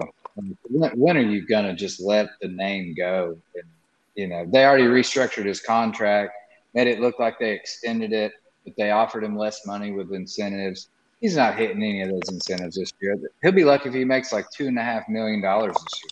[0.64, 3.38] When, when are you gonna just let the name go?
[3.56, 3.64] And,
[4.16, 6.32] you know, they already restructured his contract,
[6.74, 8.32] made it look like they extended it,
[8.66, 10.90] but they offered him less money with incentives.
[11.20, 13.18] He's not hitting any of those incentives this year.
[13.42, 16.12] He'll be lucky if he makes like two and a half million dollars this year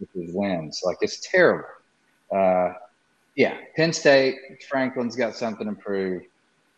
[0.00, 0.80] with his wins.
[0.84, 1.68] Like it's terrible.
[2.34, 2.72] Uh,
[3.36, 4.36] yeah, Penn State,
[4.68, 6.22] Franklin's got something to prove.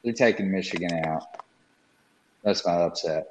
[0.05, 1.23] They're taking Michigan out.
[2.45, 3.25] That's my upset.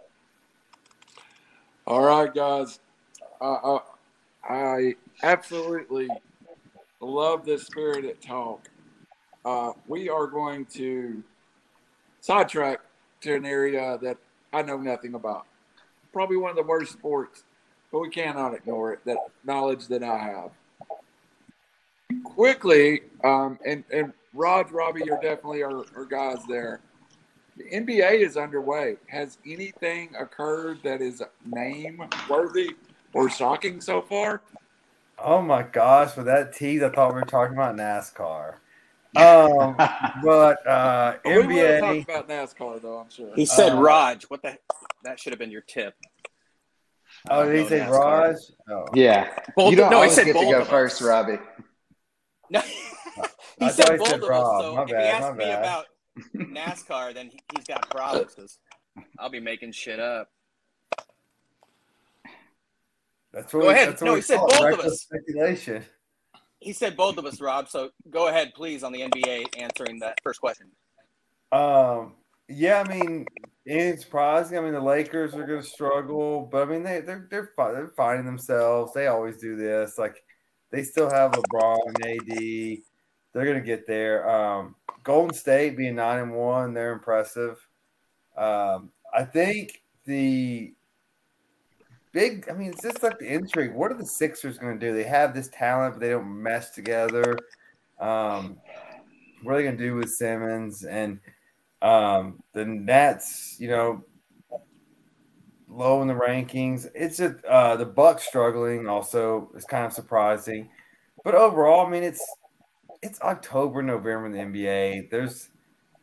[1.85, 2.79] All right, guys.
[3.41, 3.79] Uh,
[4.43, 6.09] I absolutely
[6.99, 8.67] love this spirited talk.
[9.45, 11.23] Uh, we are going to
[12.19, 12.79] sidetrack
[13.21, 14.17] to an area that
[14.51, 15.45] I know nothing about.
[16.11, 17.43] Probably one of the worst sports,
[17.91, 18.99] but we cannot ignore it.
[19.05, 20.51] That knowledge that I have.
[22.23, 26.81] Quickly, um, and and Rod, Robbie, you're definitely our, our guys there.
[27.57, 28.97] The NBA is underway.
[29.07, 32.75] Has anything occurred that is name worthy
[33.13, 34.41] or shocking so far?
[35.17, 38.55] Oh my gosh, with that tease, I thought we were talking about NASCAR.
[39.15, 39.75] Um,
[40.23, 41.79] but uh, We will NBA.
[41.79, 42.99] talk about NASCAR though.
[42.99, 43.31] I'm sure.
[43.35, 44.23] He said Uh, Raj.
[44.29, 44.57] What the?
[45.03, 45.95] That should have been your tip.
[47.29, 47.89] Oh, did he No say NASCAR.
[47.99, 48.35] Raj?
[48.69, 48.85] Oh.
[48.93, 49.29] Yeah.
[49.55, 51.37] Both you don't no, he always said get to go first, Robbie.
[52.51, 52.61] No,
[53.19, 53.25] I
[53.59, 54.61] he thought said he both said of Rob.
[54.61, 54.61] us.
[54.61, 55.59] So My if he bad, asks my me bad.
[55.59, 55.85] about
[56.37, 58.57] NASCAR, then he- he's got problems because
[59.19, 60.29] I'll be making shit up.
[63.33, 63.89] That's what Go we, ahead.
[63.89, 65.01] That's No, he said both of us.
[65.01, 65.85] Speculation.
[66.59, 67.69] He said both of us, Rob.
[67.69, 70.67] So go ahead, please, on the NBA answering that first question.
[71.51, 72.15] Um,
[72.47, 73.25] yeah, I mean,
[73.65, 74.57] it's surprising.
[74.57, 77.93] I mean, the Lakers are going to struggle, but I mean, they they're they're, they're
[77.95, 78.93] finding themselves.
[78.93, 79.97] They always do this.
[79.97, 80.23] Like,
[80.71, 82.79] they still have LeBron and AD.
[83.33, 84.29] They're going to get there.
[84.29, 87.57] Um, Golden State being nine and one, they're impressive.
[88.35, 90.73] Um, I think the
[92.19, 92.49] big.
[92.49, 93.73] I mean, it's just like the intrigue.
[93.73, 94.93] What are the Sixers going to do?
[94.93, 97.37] They have this talent, but they don't mesh together.
[97.99, 98.57] Um,
[99.43, 101.19] what are they going to do with Simmons and
[101.81, 103.55] um, the Nets?
[103.57, 104.03] You know,
[105.69, 106.89] low in the rankings.
[106.93, 108.87] It's just uh, the Bucks struggling.
[108.87, 110.69] Also, is kind of surprising.
[111.23, 112.25] But overall, I mean, it's
[113.01, 115.09] it's October, November in the NBA.
[115.09, 115.49] There's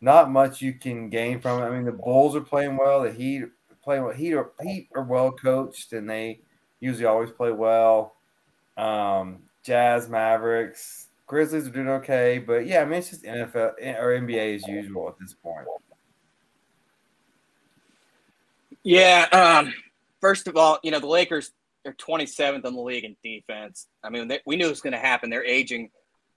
[0.00, 1.66] not much you can gain from it.
[1.66, 3.02] I mean, the Bulls are playing well.
[3.02, 3.44] The Heat
[3.86, 6.40] playing with Heat are, Heat are well coached and they
[6.80, 8.16] usually always play well.
[8.76, 14.20] Um, Jazz, Mavericks, Grizzlies are doing okay, but yeah, I mean it's just NFL or
[14.20, 15.66] NBA as usual at this point.
[18.82, 19.26] Yeah.
[19.32, 19.72] Um,
[20.20, 21.52] first of all, you know the Lakers
[21.86, 23.86] are 27th in the league in defense.
[24.02, 25.30] I mean, they, we knew it was going to happen.
[25.30, 25.90] They're aging.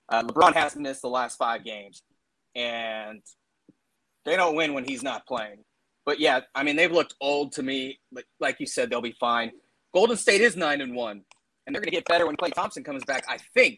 [0.07, 2.03] Uh, LeBron has missed the last five games,
[2.55, 3.21] and
[4.25, 5.63] they don't win when he's not playing.
[6.09, 7.99] But yeah, I mean, they've looked old to me.
[8.11, 9.51] But like you said, they'll be fine.
[9.93, 11.21] Golden State is nine and one,
[11.67, 13.25] and they're going to get better when Klay Thompson comes back.
[13.29, 13.77] I think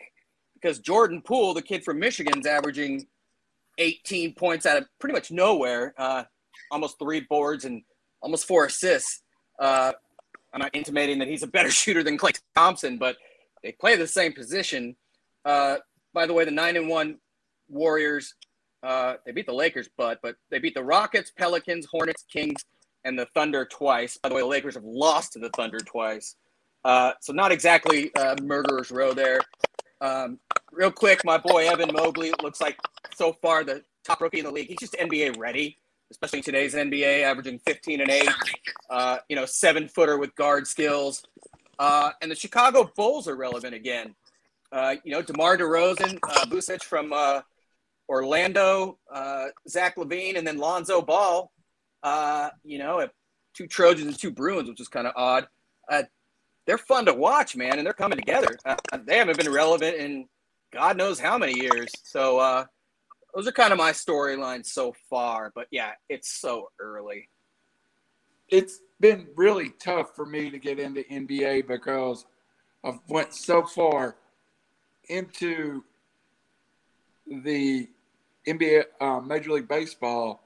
[0.53, 3.05] because Jordan Poole, the kid from Michigan's averaging
[3.79, 6.23] 18 points out of pretty much nowhere, uh,
[6.71, 7.81] almost three boards and
[8.21, 9.23] almost four assists.
[9.59, 9.91] Uh,
[10.53, 13.17] I'm not intimating that he's a better shooter than Klay Thompson, but
[13.61, 14.95] they play the same position.
[15.43, 15.79] Uh,
[16.13, 17.17] by the way, the nine and one
[17.67, 18.35] Warriors,
[18.83, 22.65] uh, they beat the Lakers, but but they beat the Rockets, Pelicans, Hornets, Kings,
[23.05, 24.17] and the Thunder twice.
[24.17, 26.35] By the way, the Lakers have lost to the Thunder twice,
[26.83, 29.39] uh, so not exactly uh, murderers row there.
[30.01, 30.39] Um,
[30.71, 32.79] real quick, my boy Evan Mobley looks like
[33.13, 34.67] so far the top rookie in the league.
[34.67, 35.77] He's just NBA ready,
[36.09, 38.29] especially today's NBA, averaging 15 and 8.
[38.89, 41.23] Uh, you know, seven footer with guard skills.
[41.79, 44.15] And the Chicago Bulls are relevant again.
[44.73, 47.13] You know, DeMar DeRozan, uh, Vucevic from
[48.09, 51.51] Orlando, uh, Zach LaVine, and then Lonzo Ball.
[52.03, 53.07] Uh, you know,
[53.53, 55.47] two Trojans and two Bruins, which is kind of odd.
[55.89, 56.03] Uh,
[56.65, 58.57] they're fun to watch, man, and they're coming together.
[58.65, 58.75] Uh,
[59.05, 60.27] they haven't been relevant in
[60.71, 61.91] God knows how many years.
[62.03, 62.65] So uh,
[63.35, 65.51] those are kind of my storylines so far.
[65.53, 67.29] But yeah, it's so early.
[68.47, 72.25] It's been really tough for me to get into NBA because
[72.83, 74.15] I've went so far
[75.09, 75.83] into
[77.43, 77.87] the
[78.47, 80.43] NBA uh, Major League Baseball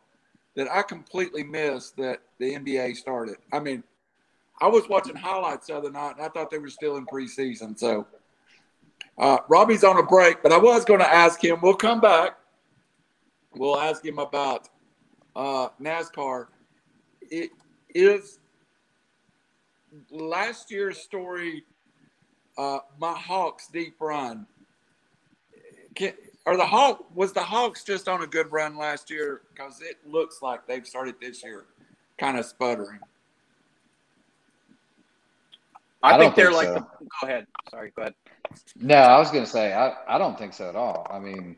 [0.55, 3.37] that I completely missed that the NBA started.
[3.51, 3.83] I mean,
[4.61, 7.77] I was watching highlights the other night and I thought they were still in preseason.
[7.77, 8.07] So
[9.17, 11.59] uh, Robbie's on a break, but I was going to ask him.
[11.61, 12.37] We'll come back.
[13.55, 14.69] We'll ask him about
[15.35, 16.47] uh, NASCAR.
[17.21, 17.51] It
[17.93, 18.39] is
[20.11, 21.63] last year's story.
[22.57, 24.45] Uh, my Hawks deep run.
[25.95, 26.13] Can,
[26.45, 29.41] are the Hawk was the Hawks just on a good run last year?
[29.53, 31.65] Because it looks like they've started this year
[32.17, 32.99] kind of sputtering.
[36.03, 36.67] I, I think they're think like.
[36.67, 36.73] So.
[36.73, 37.47] The, go ahead.
[37.71, 37.91] Sorry.
[37.95, 38.13] Go ahead.
[38.75, 41.07] No, I was going to say I, I don't think so at all.
[41.09, 41.55] I mean,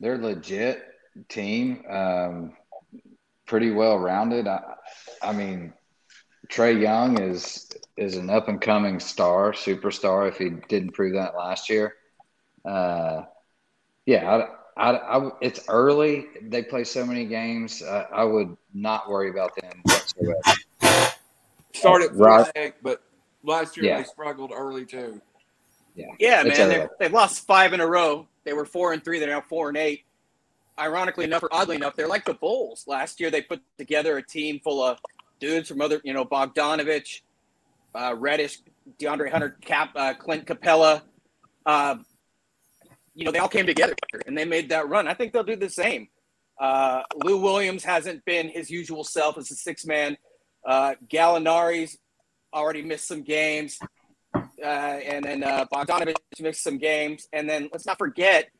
[0.00, 0.82] they're legit
[1.28, 2.52] team, um,
[3.46, 4.46] pretty well rounded.
[4.46, 4.60] I,
[5.22, 5.72] I mean,
[6.48, 10.28] Trae Young is is an up and coming star, superstar.
[10.28, 11.94] If he didn't prove that last year,
[12.64, 13.22] uh,
[14.08, 14.48] yeah,
[14.78, 16.28] I, I, I, it's early.
[16.40, 17.82] They play so many games.
[17.82, 20.40] I would not worry about them whatsoever.
[21.74, 22.74] Started right.
[22.82, 23.02] but
[23.42, 23.98] last year yeah.
[23.98, 25.20] they struggled early too.
[25.94, 26.88] Yeah, yeah, man.
[26.98, 28.26] They've lost five in a row.
[28.44, 29.18] They were four and three.
[29.18, 30.04] They're now four and eight.
[30.78, 32.84] Ironically enough, or oddly enough, they're like the Bulls.
[32.86, 34.98] Last year, they put together a team full of
[35.38, 37.20] dudes from other, you know, Bogdanovic,
[37.94, 38.60] uh, Reddish,
[38.98, 41.02] DeAndre Hunter, Cap, uh, Clint Capela.
[41.66, 41.96] Uh,
[43.18, 43.96] you know, they all came together
[44.26, 45.08] and they made that run.
[45.08, 46.06] I think they'll do the same.
[46.60, 50.16] Uh, Lou Williams hasn't been his usual self as a six man.
[50.64, 51.98] Uh, Gallinari's
[52.54, 53.76] already missed some games.
[54.32, 57.26] Uh, and then uh, Bogdanovic missed some games.
[57.32, 58.50] And then let's not forget,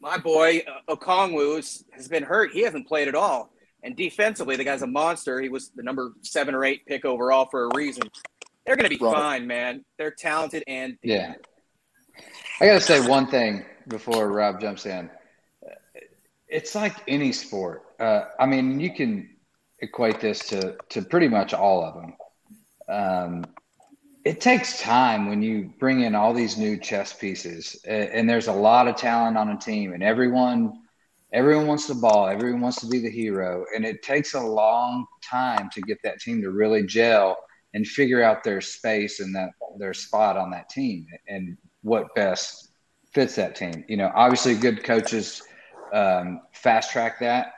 [0.00, 1.56] my boy uh, Okongwu
[1.90, 2.52] has been hurt.
[2.52, 3.50] He hasn't played at all.
[3.82, 5.40] And defensively, the guy's a monster.
[5.40, 8.04] He was the number seven or eight pick overall for a reason.
[8.64, 9.84] They're going to be fine, man.
[9.98, 11.34] They're talented and yeah.
[12.60, 15.10] I got to say one thing before Rob jumps in.
[16.48, 17.84] It's like any sport.
[18.00, 19.28] Uh, I mean, you can
[19.80, 22.14] equate this to to pretty much all of them.
[22.88, 23.44] Um,
[24.24, 28.52] it takes time when you bring in all these new chess pieces, and there's a
[28.52, 30.72] lot of talent on a team, and everyone
[31.32, 35.06] everyone wants the ball, everyone wants to be the hero, and it takes a long
[35.22, 37.36] time to get that team to really gel
[37.74, 41.56] and figure out their space and that their spot on that team and
[41.88, 42.68] what best
[43.12, 43.84] fits that team.
[43.88, 45.42] You know, obviously, good coaches
[45.92, 47.52] um, fast track that,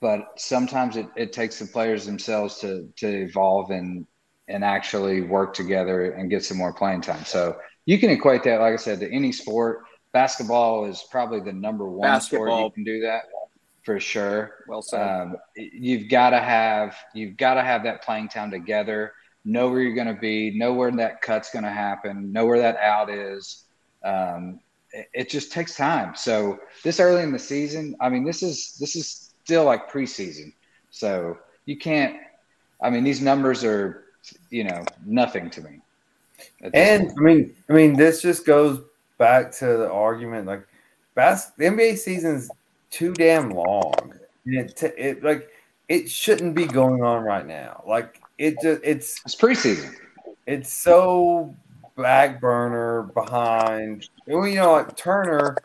[0.00, 4.06] but sometimes it, it takes the players themselves to to evolve and
[4.48, 7.24] and actually work together and get some more playing time.
[7.24, 7.56] So
[7.86, 9.84] you can equate that, like I said, to any sport.
[10.12, 12.46] Basketball is probably the number one Basketball.
[12.46, 13.22] sport you can do that
[13.84, 14.56] for sure.
[14.68, 15.00] Well said.
[15.00, 19.12] Um, you've got to have you've got to have that playing time together.
[19.44, 20.56] Know where you're going to be.
[20.56, 22.32] Know where that cut's going to happen.
[22.32, 23.64] Know where that out is.
[24.02, 24.60] Um,
[24.92, 26.14] it, it just takes time.
[26.14, 30.52] So this early in the season, I mean, this is this is still like preseason.
[30.90, 32.16] So you can't
[32.84, 34.04] I mean, these numbers are,
[34.50, 35.80] you know, nothing to me.
[36.74, 37.18] And point.
[37.18, 38.80] I mean, I mean, this just goes
[39.18, 40.66] back to the argument like,
[41.14, 42.50] bas- the NBA season's
[42.90, 44.14] too damn long.
[44.44, 45.48] It, t- it like
[45.88, 47.82] it shouldn't be going on right now.
[47.86, 49.94] Like it just it's it's preseason.
[50.46, 51.54] It's so
[51.96, 54.08] back burner behind.
[54.26, 55.56] You know, like Turner,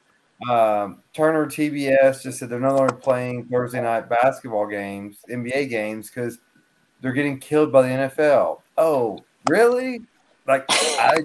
[0.50, 6.10] um, Turner TBS just said they're no longer playing Thursday night basketball games, NBA games,
[6.10, 6.40] because
[7.02, 8.62] they're getting killed by the NFL.
[8.78, 10.02] Oh, really?
[10.48, 11.24] Like I,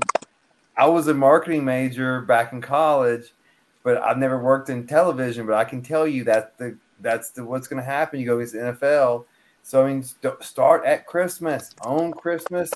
[0.77, 3.33] I was a marketing major back in college,
[3.83, 5.47] but I've never worked in television.
[5.47, 8.19] But I can tell you that the that's the what's going to happen.
[8.19, 9.25] You go against the NFL.
[9.65, 12.71] So I mean, st- start at Christmas, own Christmas,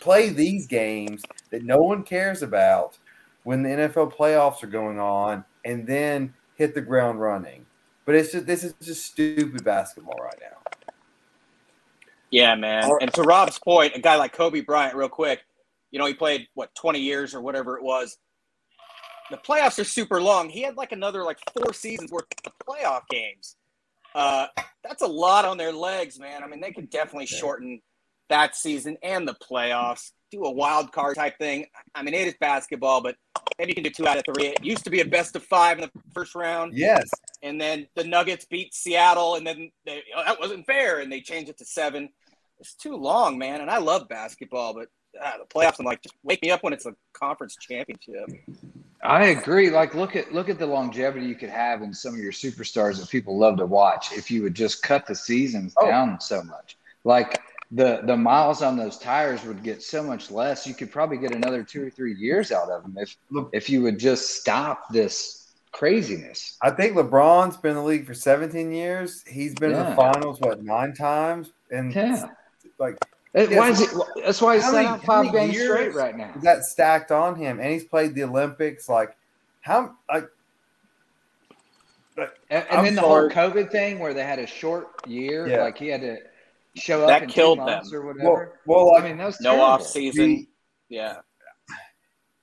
[0.00, 2.96] play these games that no one cares about
[3.42, 7.66] when the NFL playoffs are going on, and then hit the ground running.
[8.04, 10.92] But it's just this is just stupid basketball right now.
[12.30, 12.88] Yeah, man.
[13.00, 15.44] And to Rob's point, a guy like Kobe Bryant, real quick,
[15.90, 18.18] you know, he played what 20 years or whatever it was.
[19.30, 20.48] The playoffs are super long.
[20.48, 23.55] He had like another like four seasons worth of playoff games.
[24.16, 24.46] Uh,
[24.82, 26.42] that's a lot on their legs, man.
[26.42, 27.82] I mean, they could definitely shorten
[28.30, 30.10] that season and the playoffs.
[30.32, 31.66] Do a wild card type thing.
[31.94, 33.14] I mean, it is basketball, but
[33.58, 34.46] maybe you can do two out of three.
[34.46, 36.72] It used to be a best of five in the first round.
[36.74, 37.04] Yes.
[37.42, 41.20] And then the Nuggets beat Seattle, and then they, oh, that wasn't fair, and they
[41.20, 42.08] changed it to seven.
[42.58, 43.60] It's too long, man.
[43.60, 44.88] And I love basketball, but
[45.22, 48.30] uh, the playoffs, I'm like, just wake me up when it's a conference championship.
[49.06, 49.70] I agree.
[49.70, 52.98] Like, look at look at the longevity you could have in some of your superstars
[52.98, 55.86] that people love to watch if you would just cut the seasons oh.
[55.86, 56.76] down so much.
[57.04, 57.40] Like
[57.70, 60.66] the the miles on those tires would get so much less.
[60.66, 63.16] You could probably get another two or three years out of them if
[63.52, 66.56] if you would just stop this craziness.
[66.62, 69.22] I think LeBron's been in the league for 17 years.
[69.26, 69.84] He's been yeah.
[69.84, 72.30] in the finals what nine times, and yeah,
[72.78, 72.96] like
[73.36, 73.90] why is it?
[74.24, 76.32] That's why he's out five games straight right now.
[76.42, 78.88] That stacked on him, and he's played the Olympics.
[78.88, 79.16] Like
[79.60, 80.28] how like.
[82.48, 85.64] And, and then the whole COVID thing, where they had a short year, yeah.
[85.64, 86.16] like he had to
[86.74, 88.58] show up that in killed them or whatever.
[88.64, 90.46] Well, well I mean, that was no off season.
[90.88, 91.20] yeah.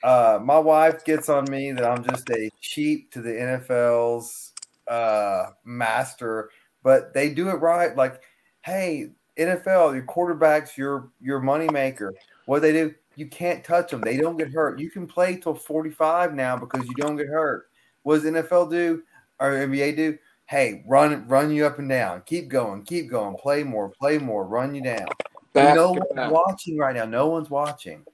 [0.03, 4.51] Uh, my wife gets on me that I'm just a cheap to the NFL's
[4.87, 6.49] uh, master,
[6.83, 7.95] but they do it right.
[7.95, 8.21] Like,
[8.61, 12.13] hey, NFL, your quarterbacks, your your money maker.
[12.45, 14.01] What they do, you can't touch them.
[14.01, 14.79] They don't get hurt.
[14.79, 17.69] You can play till 45 now because you don't get hurt.
[18.03, 19.03] What does NFL do
[19.39, 20.17] or NBA do?
[20.53, 22.21] hey, run run you up and down.
[22.25, 23.35] Keep going, keep going.
[23.35, 24.45] Play more, play more.
[24.45, 25.07] Run you down.
[25.53, 26.31] Back no one's back.
[26.31, 27.05] watching right now.
[27.05, 28.05] No one's watching.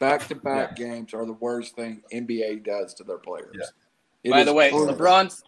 [0.00, 3.56] Back to back games are the worst thing NBA does to their players.
[4.22, 4.30] Yeah.
[4.30, 4.94] By the way, horrible.
[4.94, 5.42] LeBron's.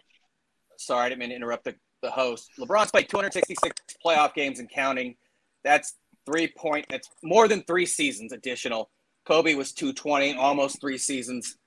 [0.75, 2.49] Sorry, I didn't mean to interrupt the, the host.
[2.59, 5.15] LeBron's played 266 playoff games and counting.
[5.63, 5.95] That's
[6.25, 6.85] three point.
[6.89, 8.89] That's more than three seasons additional.
[9.25, 11.57] Kobe was 220, almost three seasons.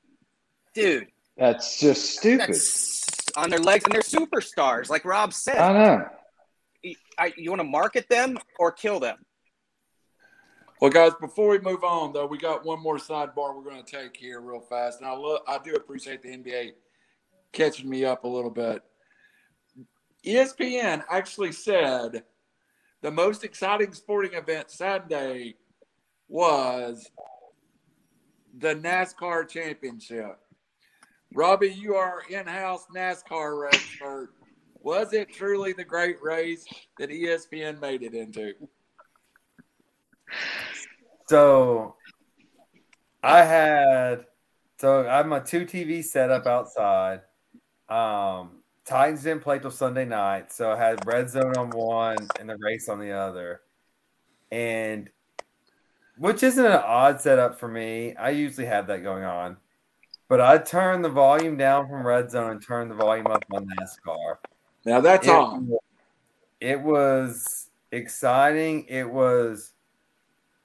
[0.75, 2.49] Dude, that's just stupid.
[2.49, 3.05] That's
[3.37, 5.59] on their legs, and they're superstars, like Rob said.
[5.59, 6.09] I know.
[7.19, 9.19] I, you want to market them or kill them?
[10.81, 13.91] Well, guys, before we move on, though, we got one more sidebar we're going to
[13.91, 15.01] take here real fast.
[15.01, 16.71] And I, lo- I do appreciate the NBA
[17.53, 18.83] catching me up a little bit.
[20.25, 22.25] ESPN actually said
[23.03, 25.55] the most exciting sporting event Sunday
[26.29, 27.11] was
[28.59, 30.39] the NASCAR championship.
[31.33, 34.31] Robbie, you are in-house NASCAR expert.
[34.83, 36.65] Was it truly the great race
[36.99, 38.55] that ESPN made it into?
[41.29, 41.97] So
[43.23, 44.27] I had
[44.79, 47.21] so I have my two TV set up outside.
[47.89, 48.60] Um,
[48.91, 52.57] Titans didn't play till Sunday night, so I had red zone on one and the
[52.57, 53.61] race on the other.
[54.51, 55.09] And
[56.19, 58.17] which isn't an odd setup for me.
[58.17, 59.59] I usually have that going on.
[60.27, 63.65] But I turned the volume down from Red Zone and turned the volume up on
[63.67, 64.39] NASCAR.
[64.85, 65.73] Now that's it, on.
[66.61, 68.87] It was exciting.
[68.89, 69.71] It was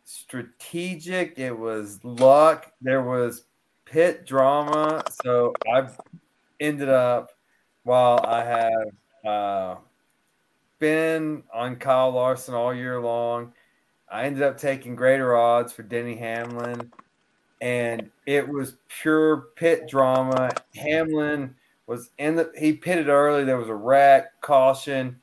[0.04, 1.38] strategic.
[1.38, 2.72] It was luck.
[2.82, 3.44] There was
[3.86, 5.04] pit drama.
[5.24, 6.00] So I've
[6.60, 7.30] ended up
[7.86, 8.88] while I have
[9.26, 9.76] uh,
[10.80, 13.54] been on Kyle Larson all year long.
[14.12, 16.92] I ended up taking greater odds for Denny Hamlin
[17.62, 20.52] and it was pure pit drama.
[20.76, 21.56] Hamlin
[21.88, 23.44] was in the he pitted early.
[23.44, 25.20] There was a wreck, caution.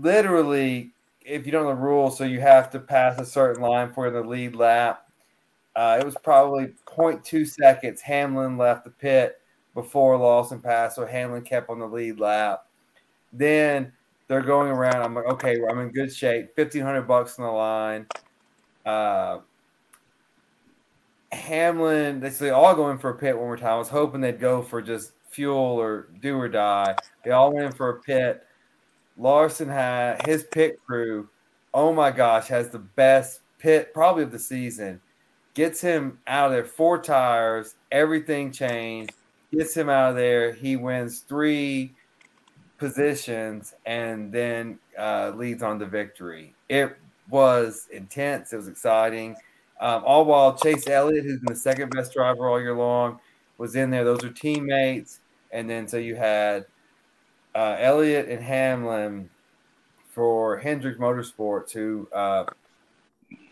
[0.00, 0.90] Literally,
[1.24, 4.10] if you don't know the rules, so you have to pass a certain line for
[4.10, 5.08] the lead lap.
[5.76, 8.00] Uh, it was probably 0.2 seconds.
[8.00, 9.40] Hamlin left the pit
[9.74, 12.66] before Larson passed, so Hamlin kept on the lead lap.
[13.32, 13.92] Then
[14.28, 15.02] they're going around.
[15.02, 16.54] I'm like, okay, I'm in good shape.
[16.54, 18.06] Fifteen hundred bucks on the line.
[18.86, 19.40] Uh,
[21.32, 23.74] Hamlin, they say all going for a pit one more time.
[23.74, 26.94] I was hoping they'd go for just fuel or do or die.
[27.24, 28.46] They all went in for a pit.
[29.18, 31.28] Larson had his pit crew.
[31.72, 35.00] Oh my gosh, has the best pit probably of the season.
[35.54, 39.12] Gets him out of there, four tires, everything changed.
[39.56, 40.52] Gets him out of there.
[40.52, 41.92] He wins three
[42.78, 46.54] positions and then uh, leads on to victory.
[46.68, 46.96] It
[47.30, 48.52] was intense.
[48.52, 49.36] It was exciting.
[49.80, 53.20] Um, all while Chase Elliott, who's been the second best driver all year long,
[53.58, 54.04] was in there.
[54.04, 55.20] Those are teammates.
[55.52, 56.66] And then so you had
[57.54, 59.30] uh, Elliott and Hamlin
[60.10, 62.44] for Hendrick Motorsports, who, uh,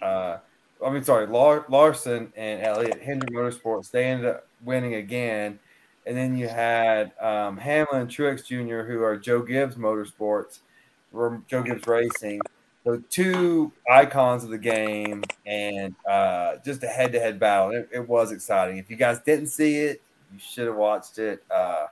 [0.01, 0.39] uh,
[0.85, 5.59] I mean, sorry, Lar- Larson and Elliott, Hendrick Motorsports, they ended up winning again.
[6.07, 10.59] And then you had um, Hamlin and Truex Jr., who are Joe Gibbs Motorsports,
[11.13, 12.41] Joe Gibbs Racing.
[12.85, 17.71] So two icons of the game and uh, just a head-to-head battle.
[17.71, 18.79] It, it, was exciting.
[18.79, 21.45] If you guys didn't see it, you should have watched it.
[21.49, 21.87] Uh,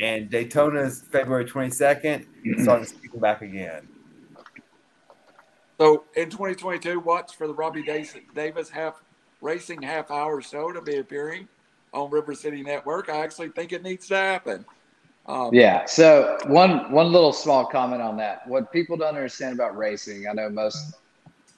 [0.00, 2.24] and Daytona's February 22nd,
[2.62, 3.86] starting to back again.
[5.78, 7.82] So in 2022, watch for the Robbie
[8.34, 9.02] Davis half
[9.42, 11.48] racing half hour show to be appearing
[11.92, 13.08] on River City Network.
[13.08, 14.64] I actually think it needs to happen.
[15.26, 15.84] Um, yeah.
[15.86, 18.46] So one one little small comment on that.
[18.48, 20.96] What people don't understand about racing, I know most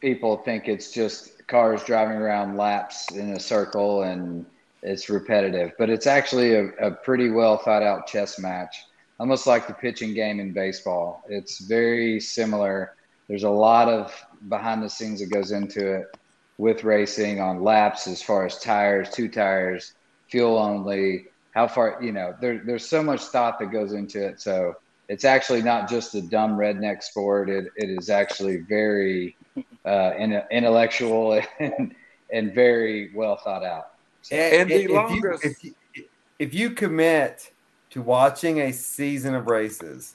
[0.00, 4.44] people think it's just cars driving around laps in a circle and
[4.82, 8.84] it's repetitive, but it's actually a, a pretty well thought out chess match,
[9.20, 11.22] almost like the pitching game in baseball.
[11.28, 12.96] It's very similar.
[13.28, 14.12] There's a lot of
[14.48, 16.16] behind the scenes that goes into it
[16.58, 19.94] with racing on laps as far as tires, two tires,
[20.32, 24.40] fuel only, how far, you know, there, there's so much thought that goes into it.
[24.40, 24.74] So
[25.08, 27.50] it's actually not just a dumb redneck sport.
[27.50, 29.36] It, it is actually very
[29.84, 30.12] uh,
[30.50, 31.94] intellectual and,
[32.32, 33.88] and very well thought out.
[34.22, 35.44] So, and, the if longest.
[35.44, 35.64] You, if,
[35.94, 36.04] you,
[36.38, 37.50] if you commit
[37.90, 40.14] to watching a season of races,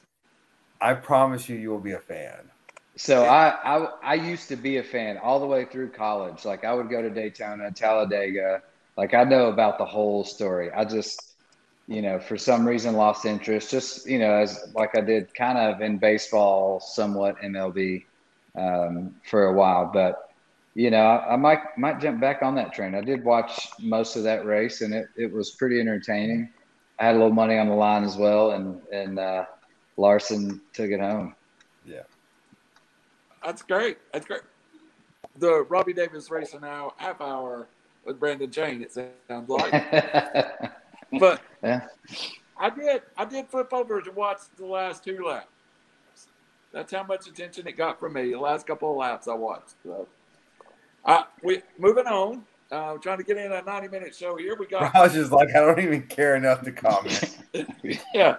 [0.80, 2.50] I promise you, you will be a fan.
[2.96, 6.44] So I, I I used to be a fan all the way through college.
[6.44, 8.60] Like I would go to Daytona, Talladega,
[8.98, 10.72] like I know about the whole story.
[10.72, 11.36] I just,
[11.86, 13.70] you know, for some reason lost interest.
[13.70, 18.04] Just you know, as like I did kind of in baseball, somewhat MLB
[18.56, 19.88] um, for a while.
[19.94, 20.34] But
[20.74, 22.96] you know, I, I, might might jump back on that train.
[22.96, 26.50] I did watch most of that race, and it, it was pretty entertaining.
[26.98, 29.44] I had a little money on the line as well, and and uh,
[29.96, 31.36] Larson took it home.
[31.86, 32.02] Yeah,
[33.44, 33.98] that's great.
[34.12, 34.42] That's great.
[35.38, 37.68] The Robbie Davis race racing now half hour
[38.08, 38.82] with Brandon Chain.
[38.82, 39.70] It sounds like.
[41.20, 41.86] but yeah.
[42.58, 43.02] I did.
[43.16, 45.46] I did flip over to watch the last two laps.
[46.72, 48.32] That's how much attention it got from me.
[48.32, 49.74] The last couple of laps I watched.
[49.84, 50.08] So,
[51.04, 52.44] uh, we moving on.
[52.70, 54.56] Uh, trying to get in a ninety-minute show here.
[54.58, 54.94] We got.
[54.96, 57.38] I was just like, I don't even care enough to comment.
[57.52, 57.94] yeah.
[58.14, 58.36] yeah.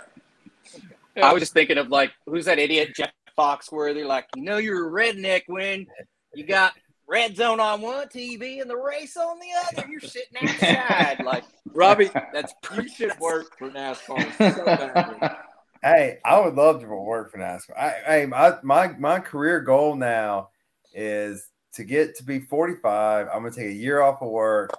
[1.23, 4.05] I was just thinking of like, who's that idiot Jeff Foxworthy?
[4.05, 5.87] Like, you know, you're a redneck when
[6.33, 6.73] you got
[7.09, 9.89] red zone on one TV and the race on the other.
[9.89, 11.19] You're sitting outside.
[11.25, 11.43] like
[11.73, 15.35] Robbie, that's you should work for NASCAR so
[15.81, 17.77] Hey, I would love to work for NASCAR.
[17.77, 20.49] I, I, my my career goal now
[20.93, 23.27] is to get to be 45.
[23.27, 24.71] I'm gonna take a year off of work.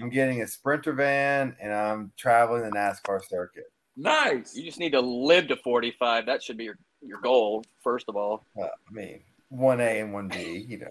[0.00, 3.64] I'm getting a sprinter van and I'm traveling the NASCAR circuit.
[3.96, 4.56] Nice.
[4.56, 6.26] You just need to live to 45.
[6.26, 8.44] That should be your, your goal, first of all.
[8.60, 9.20] Uh, I mean,
[9.50, 10.90] one A and one B, you know.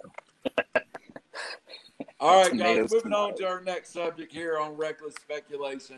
[2.24, 5.98] All right, guys, moving on to our next subject here on reckless speculation.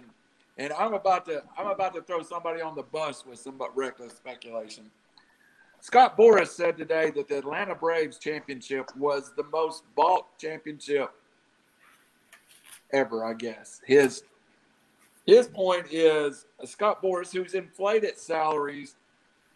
[0.57, 4.13] And I'm about to I'm about to throw somebody on the bus with some reckless
[4.13, 4.89] speculation.
[5.81, 11.11] Scott Boras said today that the Atlanta Braves championship was the most bought championship
[12.91, 13.79] ever, I guess.
[13.85, 14.23] His
[15.27, 18.95] his point is uh, Scott Boras, who's inflated salaries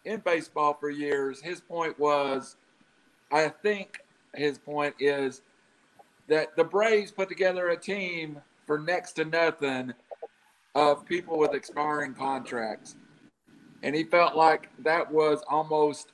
[0.04, 2.54] in baseball for years, his point was
[3.32, 4.04] I think
[4.36, 5.42] his point is
[6.30, 9.92] that the Braves put together a team for next to nothing
[10.76, 12.94] of people with expiring contracts.
[13.82, 16.12] And he felt like that was almost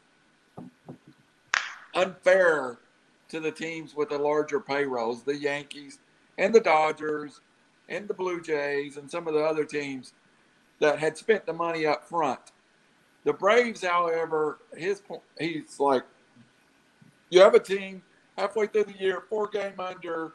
[1.95, 2.79] unfair
[3.29, 5.99] to the teams with the larger payrolls, the Yankees
[6.39, 7.43] and the Dodgers
[7.91, 10.15] and the Blue Jays and some of the other teams
[10.81, 12.41] that had spent the money up front.
[13.25, 15.03] The Braves, however, his
[15.39, 16.05] he's like
[17.29, 18.03] you have a team
[18.37, 20.33] halfway through the year, four game under.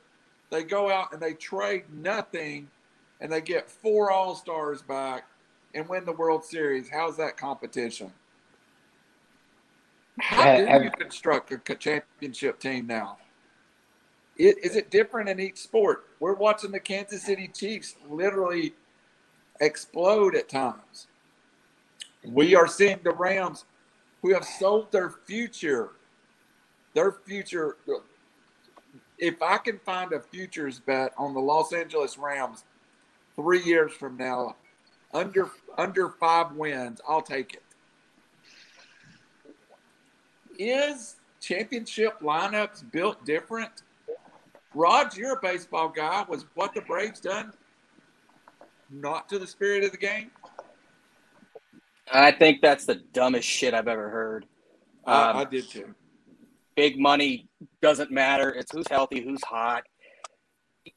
[0.50, 2.70] They go out and they trade nothing,
[3.20, 5.26] and they get four All Stars back
[5.74, 6.90] and win the World Series.
[6.90, 8.12] How's that competition?
[10.20, 13.18] How do you construct a championship team now?
[14.38, 16.08] Is it different in each sport?
[16.20, 18.74] We're watching the Kansas City Chiefs literally
[19.62, 21.08] explode at times.
[22.26, 23.66] We are seeing the Rams
[24.22, 25.92] who have sold their future.
[26.94, 27.78] Their future.
[29.18, 32.64] If I can find a futures bet on the Los Angeles Rams
[33.36, 34.56] three years from now,
[35.14, 37.64] under under five wins, I'll take it.
[40.58, 43.84] Is championship lineups built different?
[44.74, 46.24] Rod, you're a baseball guy.
[46.28, 47.54] Was what the Braves done
[48.90, 50.32] not to the spirit of the game?
[52.12, 54.46] I think that's the dumbest shit I've ever heard.
[55.06, 55.96] Um, I, I did too.
[56.76, 57.50] Big money
[57.82, 58.50] doesn't matter.
[58.50, 59.84] It's who's healthy, who's hot.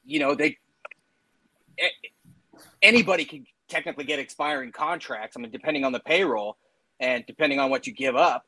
[0.04, 0.56] You know, they
[2.82, 5.36] anybody can technically get expiring contracts.
[5.36, 6.56] I mean, depending on the payroll
[7.00, 8.44] and depending on what you give up.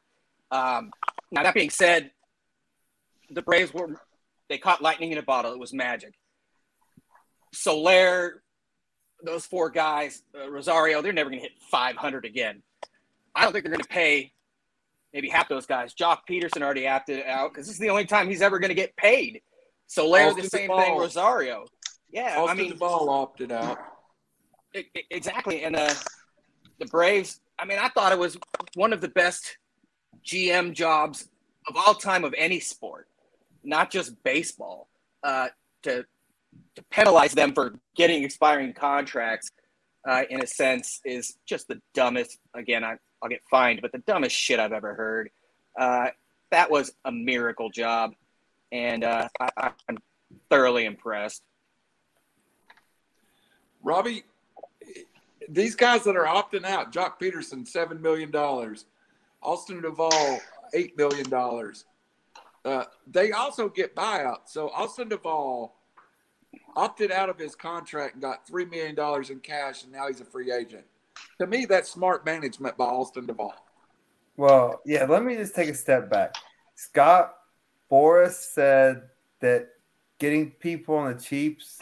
[0.51, 0.93] Um,
[1.31, 2.11] now that being said,
[3.31, 4.01] the Braves were
[4.49, 5.53] they caught lightning in a bottle.
[5.53, 6.15] It was magic.
[7.53, 8.43] Soler,
[9.25, 12.63] those four guys, uh, Rosario, they're never going to hit 500 again.
[13.35, 14.33] I don't think they're going to pay
[15.17, 15.95] maybe half those guys.
[15.95, 18.75] Joc Pederson already opted out because this is the only time he's ever going to
[18.75, 19.41] get paid.
[19.87, 20.99] So Austin the same thing.
[20.99, 21.65] Rosario,
[22.13, 22.37] yeah.
[22.37, 23.79] Austin I mean, the ball opted out.
[24.75, 25.95] It, it, exactly, and uh,
[26.79, 27.41] the Braves.
[27.59, 28.37] I mean, I thought it was
[28.75, 29.57] one of the best
[30.23, 31.29] GM jobs
[31.67, 33.09] of all time of any sport,
[33.65, 34.89] not just baseball.
[35.23, 35.49] Uh,
[35.83, 36.05] to
[36.75, 39.51] to penalize them for getting expiring contracts,
[40.07, 42.39] uh, in a sense, is just the dumbest.
[42.55, 45.31] Again, I, I'll get fined, but the dumbest shit I've ever heard.
[45.79, 46.09] Uh,
[46.51, 48.15] that was a miracle job,
[48.73, 49.99] and uh, I, I'm
[50.49, 51.43] thoroughly impressed.
[53.83, 54.25] Robbie,
[55.49, 58.35] these guys that are opting out, Joc Pederson, $7 million,
[59.43, 60.41] Austin Duvall,
[60.75, 61.73] $8 million.
[62.65, 64.49] Uh, they also get buyouts.
[64.49, 65.77] So Austin Duvall
[66.75, 68.97] opted out of his contract and got $3 million
[69.31, 70.85] in cash, and now he's a free agent.
[71.41, 73.55] To me, that's smart management by Austin Duvall.
[74.37, 76.35] Well, yeah, let me just take a step back.
[76.75, 77.35] Scott
[77.91, 79.03] Boras said
[79.41, 79.69] that
[80.19, 81.81] getting people on the cheaps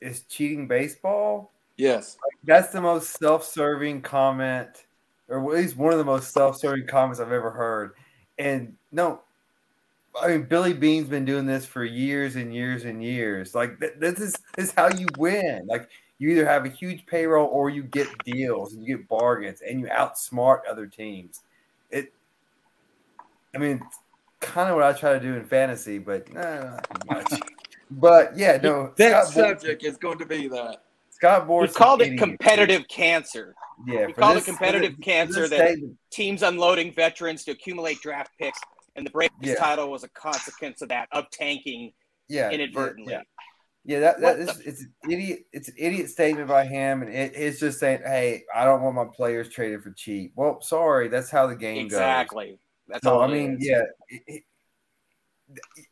[0.00, 1.52] is cheating baseball.
[1.76, 2.16] Yes.
[2.24, 4.84] Like, that's the most self serving comment,
[5.28, 7.92] or at least one of the most self serving comments I've ever heard.
[8.38, 9.20] And no,
[10.20, 13.54] I mean, Billy Beane's been doing this for years and years and years.
[13.54, 15.66] Like th- this is this is how you win.
[15.66, 19.60] Like you either have a huge payroll or you get deals and you get bargains
[19.60, 21.42] and you outsmart other teams.
[21.90, 22.12] It,
[23.54, 23.82] I mean,
[24.40, 27.40] kind of what I try to do in fantasy, but nah, not much.
[27.90, 28.92] but yeah, no.
[28.96, 30.82] that Scott subject is going to be that.
[31.10, 31.74] Scott Boras.
[31.74, 33.54] called it competitive cancer.
[33.86, 35.76] Yeah, he called this, it competitive this, this, cancer that
[36.10, 38.58] teams unloading veterans to accumulate draft picks
[38.96, 39.54] and the Braves yeah.
[39.54, 41.92] title was a consequence of that of tanking
[42.28, 43.12] yeah, inadvertently.
[43.12, 43.22] Yeah,
[43.86, 44.00] yeah.
[44.00, 44.68] that, that is, the...
[44.68, 45.40] it's an idiot.
[45.52, 48.96] It's an idiot statement by him, and it, it's just saying, "Hey, I don't want
[48.96, 52.46] my players traded for cheap." Well, sorry, that's how the game exactly.
[52.46, 52.52] goes.
[52.52, 52.60] Exactly.
[52.88, 53.22] That's so, all.
[53.22, 53.66] I mean, is.
[53.66, 53.82] yeah.
[54.08, 54.42] It,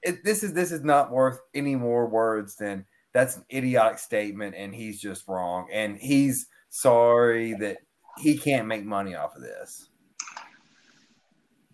[0.03, 4.55] it, this is this is not worth any more words than that's an idiotic statement,
[4.57, 7.78] and he's just wrong, and he's sorry that
[8.18, 9.90] he can't make money off of this.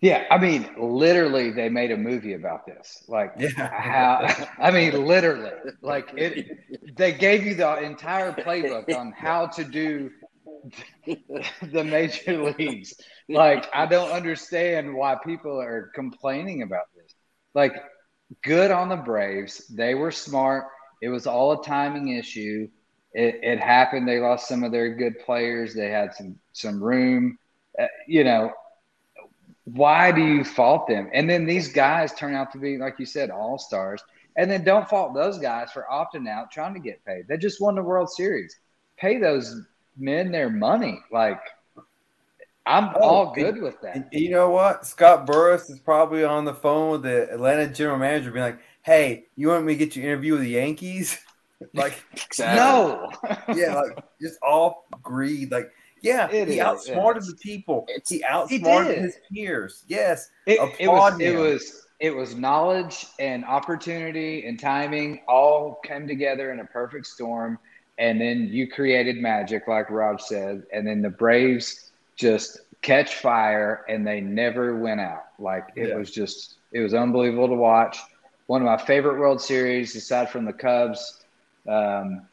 [0.01, 3.03] Yeah, I mean, literally, they made a movie about this.
[3.07, 3.69] Like, yeah.
[3.71, 4.47] how?
[4.59, 6.47] I mean, literally, like it.
[6.97, 10.09] They gave you the entire playbook on how to do
[11.05, 12.95] the major leagues.
[13.29, 17.13] Like, I don't understand why people are complaining about this.
[17.53, 17.75] Like,
[18.43, 19.67] good on the Braves.
[19.67, 20.65] They were smart.
[21.01, 22.67] It was all a timing issue.
[23.13, 24.07] It, it happened.
[24.07, 25.73] They lost some of their good players.
[25.75, 27.37] They had some some room.
[27.79, 28.51] Uh, you know,
[29.65, 31.09] why do you fault them?
[31.13, 34.03] And then these guys turn out to be, like you said, all stars.
[34.37, 37.27] And then don't fault those guys for opting out, trying to get paid.
[37.27, 38.57] They just won the World Series.
[38.97, 39.61] Pay those
[39.97, 40.99] men their money.
[41.11, 41.41] Like,
[42.65, 44.07] I'm oh, all good with that.
[44.13, 44.85] You know what?
[44.85, 49.25] Scott Boras is probably on the phone with the Atlanta general manager, being like, "Hey,
[49.35, 51.19] you want me to get you an interview with the Yankees?"
[51.73, 52.59] like, exactly.
[52.59, 53.11] no,
[53.55, 55.51] yeah, like just all greed.
[55.51, 55.71] Like,
[56.01, 57.87] yeah, it he is, outsmarted the people.
[58.07, 59.83] He outsmarted he his peers.
[59.87, 61.13] Yes, it, it was.
[61.13, 61.21] Him.
[61.21, 61.87] It was.
[61.99, 67.59] It was knowledge and opportunity and timing all came together in a perfect storm,
[67.99, 73.85] and then you created magic, like Rob said, and then the Braves just catch fire
[73.87, 75.25] and they never went out.
[75.37, 75.95] Like it yeah.
[75.95, 77.99] was just, it was unbelievable to watch.
[78.47, 81.21] One of my favorite World Series, aside from the Cubs.
[81.67, 82.23] Um,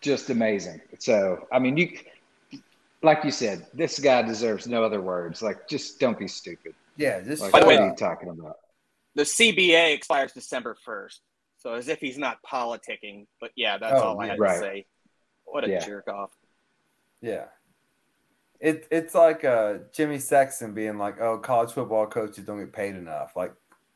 [0.00, 0.80] just amazing.
[1.00, 1.98] So, I mean, you
[3.02, 5.42] like you said, this guy deserves no other words.
[5.42, 6.74] Like, just don't be stupid.
[6.96, 7.40] Yeah, this.
[7.40, 8.58] Like, By what way- are you talking about?
[9.14, 11.22] The CBA expires December first,
[11.58, 13.26] so as if he's not politicking.
[13.40, 14.30] But yeah, that's Oh, all I yeah.
[14.32, 14.54] had Right.
[14.54, 14.86] to say.
[15.44, 15.84] What a Yeah.
[15.84, 16.30] jerk off.
[17.20, 17.46] Yeah.
[18.60, 22.96] It it's like uh Jimmy Sexton being like, "Oh, college football coaches don't get paid
[22.96, 23.52] enough." Like,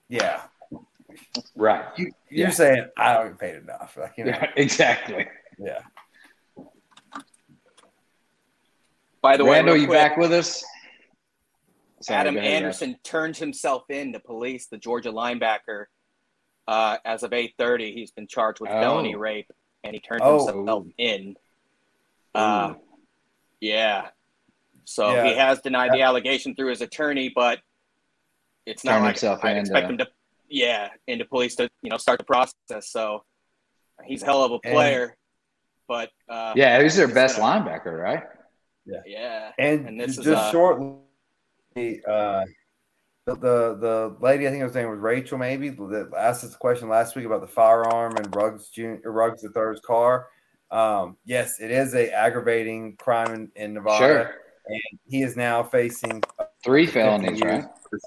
[0.08, 0.42] yeah,
[1.56, 1.84] Right.
[1.98, 2.52] you, you're Yeah.
[2.54, 3.96] saying I don't get paid enough.
[3.96, 5.28] Like, you know, Yeah, exactly.
[5.58, 5.82] yeah.
[9.22, 10.64] By the Randall, way, you quick, back with us?
[12.00, 12.36] Sorry, Adam.
[12.36, 15.84] Anderson turned himself in to police, the Georgia linebacker.
[16.66, 18.80] Uh, as of eight thirty, he's been charged with Oh.
[18.80, 19.50] felony rape,
[19.84, 20.46] and he turned Oh.
[20.46, 21.36] himself in.
[22.34, 22.74] Uh,
[23.60, 24.08] yeah.
[24.84, 25.24] So Yeah.
[25.26, 27.60] he has denied the allegation through his attorney, but
[28.66, 30.08] it's not like himself I'd expect him to,
[30.48, 32.88] yeah, and the police to you know start the process.
[32.88, 33.24] So
[34.04, 35.16] he's a hell of a And- player,
[35.86, 38.24] but uh, Yeah, he's their best linebacker, right?
[38.86, 40.96] Yeah, And, And this just is, uh, shortly,
[42.06, 42.44] uh,
[43.26, 46.58] the, the the lady I think her name was Rachel, maybe that asked us a
[46.58, 50.28] question last week about the firearm and Ruggs Jun- Ruggs the third's car.
[50.70, 53.98] Um, yes, it is a aggravating crime in, in Nevada.
[53.98, 54.34] Sure.
[55.08, 56.22] He is now facing
[56.64, 58.00] Three felonies, years right?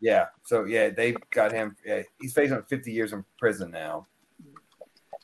[0.00, 0.26] Yeah.
[0.44, 1.76] So yeah, they've got him.
[1.84, 4.06] Yeah, he's facing 50 years in prison now.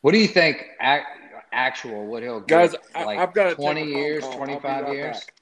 [0.00, 0.64] What do you think?
[1.48, 2.72] Ac- actual, what he'll get?
[2.72, 4.32] Guys, I- like I've gotta take a 20 years, call.
[4.32, 5.16] I'll be 25 right years.
[5.20, 5.34] back.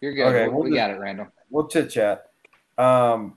[0.00, 0.26] You're good.
[0.26, 1.26] Okay, we we'll we just- got it, Randall.
[1.50, 2.30] We'll chit chat.
[2.78, 3.36] Um,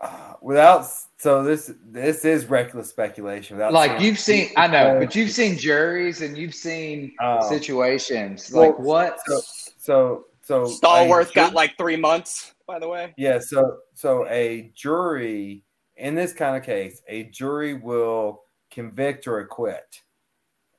[0.00, 0.86] uh, without
[1.18, 3.56] so this this is reckless speculation.
[3.56, 8.50] Without Like you've seen, I know, but you've seen juries and you've seen Um, situations.
[8.52, 9.18] well, Like what?
[9.26, 9.40] So
[9.78, 12.52] so so Stallworth got like three months.
[12.66, 13.38] By the way, yeah.
[13.38, 15.62] So so a jury
[15.96, 18.42] in this kind of case, a jury will
[18.76, 20.02] convict or acquit,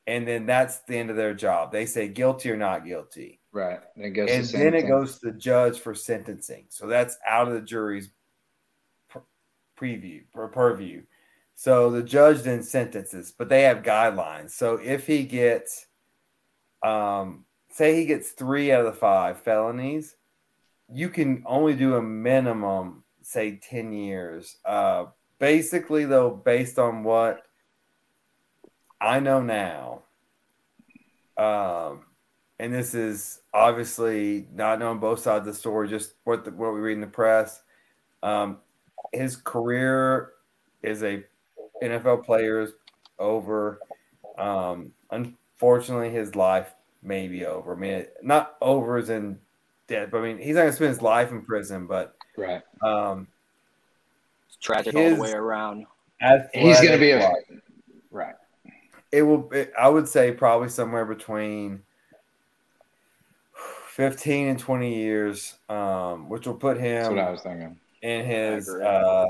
[0.06, 1.72] and then that's the end of their job.
[1.72, 3.42] They say guilty or not guilty.
[3.52, 3.80] Right.
[3.96, 6.68] And it goes and then it goes to the judge for sentencing.
[6.70, 8.10] So that's out of the jury's
[9.10, 9.26] pr-
[9.76, 11.02] preview or purview.
[11.56, 14.52] So the judge then sentences, but they have guidelines.
[14.52, 15.88] So if he gets,
[16.84, 20.16] um, say he gets three out of the five felonies,
[20.88, 24.58] you can only do a minimum, say ten years.
[24.64, 25.08] Uh,
[25.40, 27.47] basically, though, based on what
[29.00, 30.02] I know now,
[31.38, 32.02] um,
[32.60, 36.74] and this is obviously not knowing both sides of the story, just what the, what
[36.74, 37.62] we read in the press.
[38.24, 38.58] Um,
[39.14, 40.32] his career
[40.82, 41.24] is a
[41.82, 42.72] NFL player is
[43.20, 43.80] over.
[44.38, 46.72] Um, unfortunately, his life
[47.04, 47.76] may be over.
[47.76, 49.40] I mean, not over as in
[49.88, 51.86] dead, but I mean, he's not going to spend his life in prison.
[51.86, 52.62] But right.
[52.82, 53.28] um,
[54.48, 55.86] it's tragic all the way around.
[56.54, 57.62] He's going to be a athletic-wise, right.
[59.12, 61.82] It will it, i would say probably somewhere between
[63.90, 67.80] 15 and 20 years um which will put That's what I him was thinking.
[68.02, 68.86] in his agree.
[68.86, 69.26] uh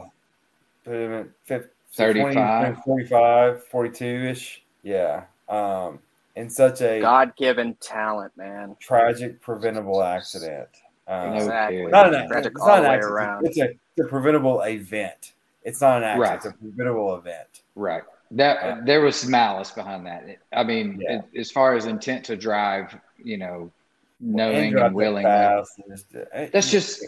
[0.84, 2.78] put him at fif- 35.
[2.84, 6.00] 45 42ish yeah um
[6.36, 8.76] in such a God given talent, man.
[8.80, 10.68] tragic preventable accident
[11.08, 11.86] um, Exactly.
[11.88, 12.46] not an accident.
[12.48, 13.40] It's not an accident.
[13.46, 15.32] It's a, it's a preventable event.
[15.64, 16.30] It's not an accident.
[16.30, 16.36] Right.
[16.36, 17.62] It's a preventable event.
[17.76, 18.04] Right.
[18.32, 20.26] That Uh, there was malice behind that.
[20.52, 21.22] I mean, Yeah.
[21.40, 23.72] as far as intent to drive, you know,
[24.20, 25.24] knowing drive and willing.
[25.24, 27.06] fast and just- uh, That's just,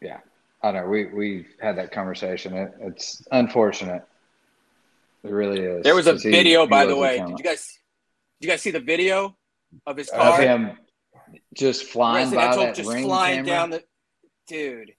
[0.00, 0.20] yeah.
[0.62, 0.86] I know.
[0.86, 2.54] We we've had that conversation.
[2.54, 4.02] It, it's unfortunate.
[5.24, 5.82] It really is.
[5.84, 7.18] There was a he- video, he by the way.
[7.18, 7.78] Did you guys?
[8.40, 9.36] Did you guys see the video
[9.86, 10.40] of his Of of car?
[10.42, 10.78] him
[11.54, 13.50] just flying by that just ring flying camera?
[13.50, 13.84] down the.
[14.48, 14.92] Dude,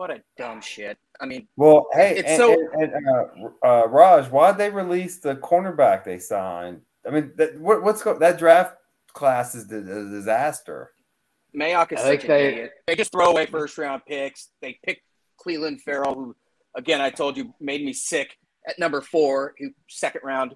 [0.00, 0.96] what a dumb shit.
[1.20, 5.18] I mean, Well, hey, It's and, so- and, and, uh, uh, Raj, why'd they release
[5.18, 6.80] the cornerback they signed?
[7.06, 8.78] I mean, that, what, what's go, that draft
[9.12, 10.92] class is a, a disaster.
[11.54, 12.70] Mayock is I such an they- idiot.
[12.86, 14.48] They just throw away first round picks.
[14.62, 15.02] They pick
[15.38, 16.36] Clelin Ferrell, who,
[16.74, 20.54] again, I told you made me sick at number four, who second round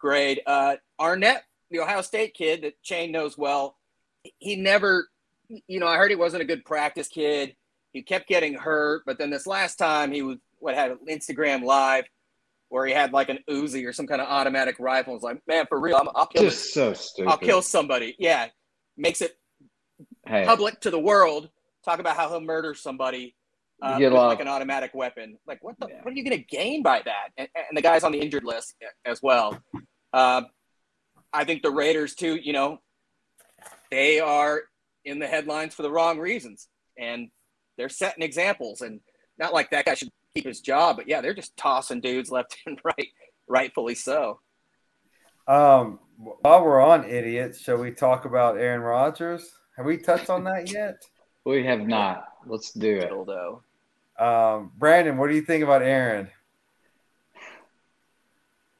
[0.00, 0.40] grade.
[0.48, 3.76] Uh, Arnette, the Ohio State kid that Shane knows well,
[4.38, 5.08] he never,
[5.68, 7.54] you know, I heard he wasn't a good practice kid.
[7.92, 11.64] He kept getting hurt, but then this last time he was what had an Instagram
[11.64, 12.04] live
[12.68, 15.14] where he had like an Uzi or some kind of automatic rifle.
[15.14, 16.44] It's like, man, for real, I'm, I'll kill.
[16.44, 17.30] Just so stupid.
[17.30, 18.14] I'll kill somebody.
[18.18, 18.46] Yeah,
[18.96, 19.36] makes it
[20.26, 21.48] Hey, public to the world
[21.84, 23.34] talk about how he'll murder somebody
[23.82, 24.28] uh, with off.
[24.28, 25.38] like an automatic weapon.
[25.46, 25.88] Like, what the?
[25.88, 26.00] Yeah.
[26.02, 27.30] What are you going to gain by that?
[27.36, 29.60] And, and the guy's on the injured list as well.
[30.12, 30.42] Uh,
[31.32, 32.36] I think the Raiders too.
[32.36, 32.80] You know,
[33.90, 34.62] they are
[35.04, 36.68] in the headlines for the wrong reasons,
[36.98, 37.30] and
[37.76, 38.80] they're setting examples.
[38.80, 39.00] And
[39.38, 42.56] not like that guy should keep his job, but yeah, they're just tossing dudes left
[42.66, 43.08] and right,
[43.48, 44.40] rightfully so.
[45.48, 49.50] Um, while we're on idiots, shall we talk about Aaron Rodgers?
[49.76, 51.02] Have we touched on that yet?
[51.44, 52.28] We have not.
[52.46, 53.10] Let's do it.
[53.10, 53.62] Dildo.
[54.18, 56.28] Um, Brandon, what do you think about Aaron?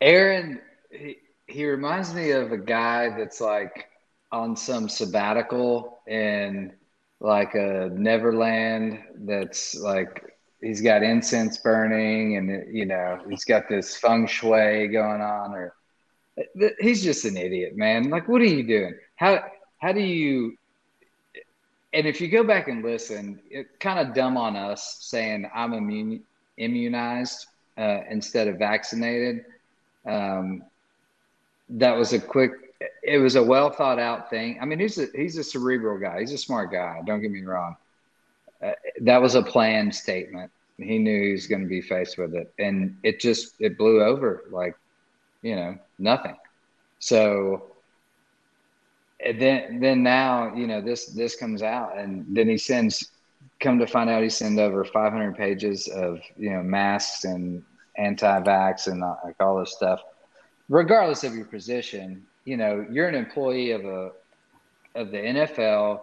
[0.01, 0.61] Aaron,
[0.91, 3.89] he, he reminds me of a guy that's like
[4.31, 6.73] on some sabbatical in
[7.21, 13.97] like a Neverland that's like he's got incense burning and you know he's got this
[13.97, 15.75] feng shui going on or
[16.81, 18.11] he's just an idiot man.
[18.11, 18.95] Like what are you doing?
[19.17, 19.45] How
[19.79, 20.57] how do you
[21.93, 25.73] and if you go back and listen it kind of dumb on us saying i'm
[25.73, 26.23] immune,
[26.57, 27.47] immunized
[27.81, 29.45] uh, instead of vaccinated.
[30.07, 30.63] Um,
[31.71, 32.70] that was a quick
[33.03, 34.59] it was a well thought out thing.
[34.61, 36.21] I mean he's a he's a cerebral guy.
[36.21, 37.01] He's a smart guy.
[37.07, 37.77] Don't get me wrong.
[38.63, 40.51] Uh, that was a planned statement.
[40.79, 42.53] He knew he was going to be faced with it.
[42.59, 44.75] And it just it blew over like
[45.43, 46.37] you know nothing.
[46.99, 47.65] So
[49.39, 53.11] then then now you know this this comes out and then he sends
[53.59, 57.63] come to find out he sent over 500 pages of you know masks and
[57.97, 60.01] anti-vax and uh, like all this stuff.
[60.71, 64.13] Regardless of your position you know you're an employee of a
[64.95, 66.01] of the NFL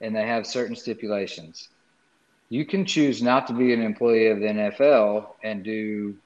[0.00, 1.68] and they have certain stipulations
[2.48, 6.16] you can choose not to be an employee of the NFL and do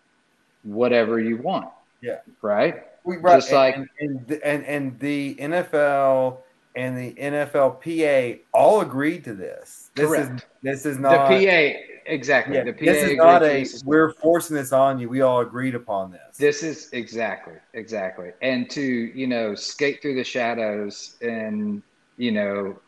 [0.65, 1.71] whatever you want.
[2.03, 2.19] Yeah.
[2.43, 2.83] Right.
[3.05, 3.37] We, right.
[3.37, 6.39] Just like and, and, and and the NFL
[6.77, 9.91] and the NFLPA all agreed to this.
[9.95, 10.35] This Correct.
[10.35, 12.57] is this is not the PA exactly.
[12.57, 13.61] Yeah, the PA this is not a.
[13.61, 13.83] this.
[13.85, 15.09] We're forcing this on you.
[15.09, 16.37] We all agreed upon this.
[16.37, 21.83] This is exactly exactly, and to you know skate through the shadows and
[22.17, 22.79] you know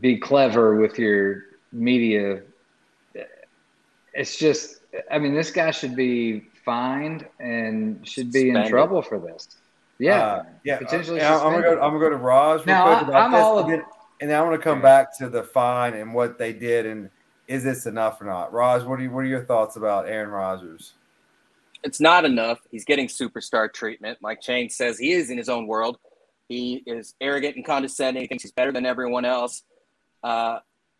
[0.00, 2.42] be clever with your media.
[4.14, 4.80] It's just,
[5.10, 8.64] I mean, this guy should be fined and should be Suspended.
[8.64, 9.46] in trouble for this.
[9.98, 10.78] Yeah, Uh, yeah.
[10.78, 11.72] potentially Uh, I'm gonna go.
[11.80, 13.78] I'm gonna go to Raj real Now, quick I- about I'm this, all and, of-
[13.80, 13.86] then,
[14.20, 17.10] and then I want to come back to the fine and what they did, and
[17.48, 18.52] is this enough or not?
[18.52, 20.92] Raj, what are you, what are your thoughts about Aaron Rodgers?
[21.82, 22.58] It's not enough.
[22.70, 24.18] He's getting superstar treatment.
[24.20, 25.98] Mike Chang says he is in his own world.
[26.48, 28.22] He is arrogant and condescending.
[28.22, 29.62] He thinks he's better than everyone else.
[30.22, 30.58] Uh,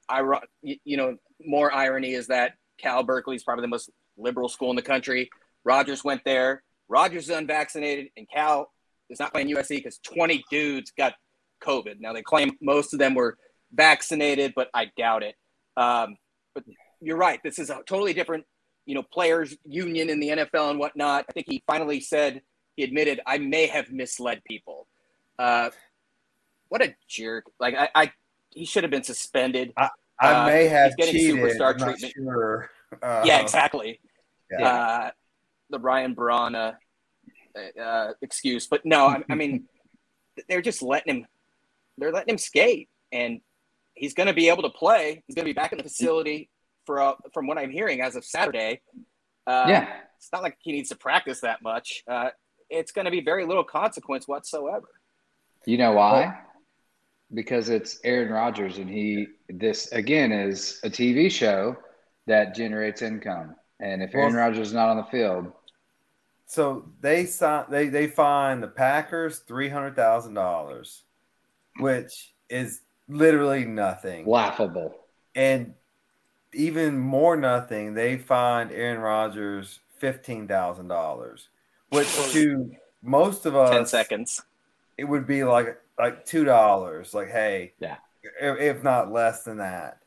[0.08, 0.22] I,
[0.62, 4.76] you know, more irony is that Cal Berkeley is probably the most liberal school in
[4.76, 5.30] the country.
[5.64, 6.62] Rodgers went there.
[6.88, 8.70] Rodgers is unvaccinated, and Cal
[9.10, 11.14] is not playing USC because 20 dudes got
[11.62, 12.00] COVID.
[12.00, 13.36] Now they claim most of them were
[13.72, 15.34] vaccinated, but I doubt it.
[15.76, 16.16] Um,
[17.00, 17.40] you're right.
[17.42, 18.44] This is a totally different,
[18.86, 21.26] you know, players union in the NFL and whatnot.
[21.28, 22.42] I think he finally said
[22.76, 24.86] he admitted I may have misled people.
[25.38, 25.70] Uh,
[26.68, 27.44] what a jerk!
[27.60, 28.12] Like I, I
[28.50, 29.72] he should have been suspended.
[29.76, 29.88] I
[30.20, 31.36] Uh, may have he's getting cheated.
[31.36, 32.12] superstar I'm treatment.
[32.16, 32.70] sure.
[33.02, 34.00] Uh, yeah, exactly.
[34.50, 34.66] yeah.
[34.68, 35.10] Uh,
[35.70, 36.72] the Ryan Braun uh,
[37.80, 39.64] uh, excuse, but no, I, I mean
[40.48, 41.26] they're just letting him.
[41.98, 43.40] They're letting him skate, and
[43.94, 45.22] he's going to be able to play.
[45.26, 46.50] He's going to be back in the facility
[46.86, 48.80] for uh, from what I'm hearing as of Saturday.
[49.46, 49.88] Uh, yeah.
[50.16, 52.02] it's not like he needs to practice that much.
[52.08, 52.30] Uh,
[52.70, 54.88] it's going to be very little consequence whatsoever.
[55.66, 56.38] You know why?
[57.34, 61.76] Because it's Aaron Rodgers, and he this again is a TV show
[62.26, 63.56] that generates income.
[63.80, 65.52] And if Aaron Well- Rodgers is not on the field,
[66.46, 67.66] So they signed.
[67.70, 71.02] They they fined the Packers three hundred thousand dollars,
[71.78, 74.26] which is literally nothing.
[74.26, 74.94] laughable.
[75.34, 75.74] And
[76.56, 81.48] even more nothing, they fined Aaron Rodgers fifteen thousand dollars,
[81.90, 82.70] which to
[83.02, 84.42] most of us, Ten seconds.
[84.98, 87.14] it would be like like two dollars.
[87.14, 87.96] Like, hey, Yeah.
[88.40, 89.98] if, if not less than that.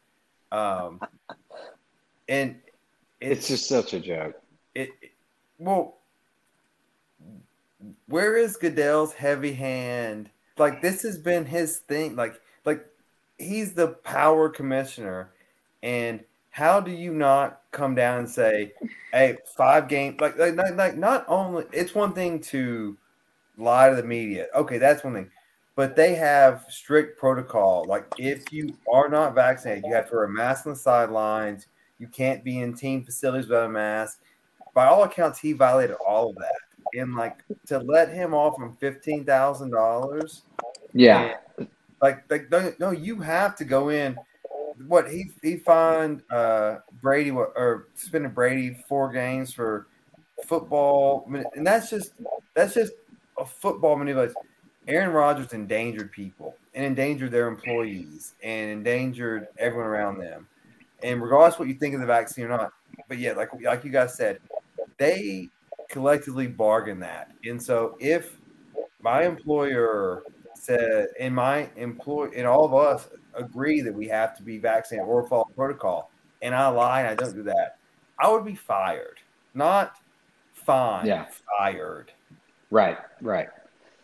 [0.52, 1.00] Um,
[2.28, 2.60] and
[3.22, 4.36] It's just such a joke.
[4.76, 5.12] it, it-
[5.60, 5.96] well
[8.08, 12.86] where is goodell's heavy hand like this has been his thing like like
[13.38, 15.30] he's the power commissioner
[15.84, 18.72] and how do you not come down and say
[19.14, 22.98] hey five games like like, like like not only it's one thing to
[23.58, 25.30] lie to the media okay that's one thing
[25.76, 30.26] but they have strict protocol like if you are not vaccinated you have to wear
[30.26, 31.68] a mask on the sidelines
[32.00, 34.22] you can't be in team facilities without a mask.
[34.74, 36.56] By all accounts, he violated all of that.
[36.94, 40.44] And like to let him off on fifteen thousand dollars,
[40.94, 41.36] Yeah.
[42.02, 44.18] like like no, no, you have to go in.
[44.88, 49.88] What he he fined uh, Brady or suspended Brady four games for
[50.46, 52.14] football, and that's just
[52.54, 52.94] that's just
[53.38, 54.36] a football manipulation.
[54.88, 60.48] Aaron Rodgers endangered people and endangered their employees and endangered everyone around them.
[61.04, 62.74] And regardless what you think of the vaccine or not,
[63.08, 64.40] but yeah, like like you guys said,
[64.98, 65.50] they
[65.90, 67.32] collectively bargain that.
[67.44, 68.38] And so if
[69.02, 70.24] my employer
[70.56, 75.08] said, and my employee and all of us agree that we have to be vaccinated
[75.08, 76.12] or follow protocol,
[76.42, 77.78] and I lie and I don't do that,
[78.20, 79.18] I would be fired,
[79.54, 79.94] not
[80.54, 81.06] fine.
[81.06, 81.26] Yeah.
[81.58, 82.12] fired.
[82.72, 83.48] Right, right.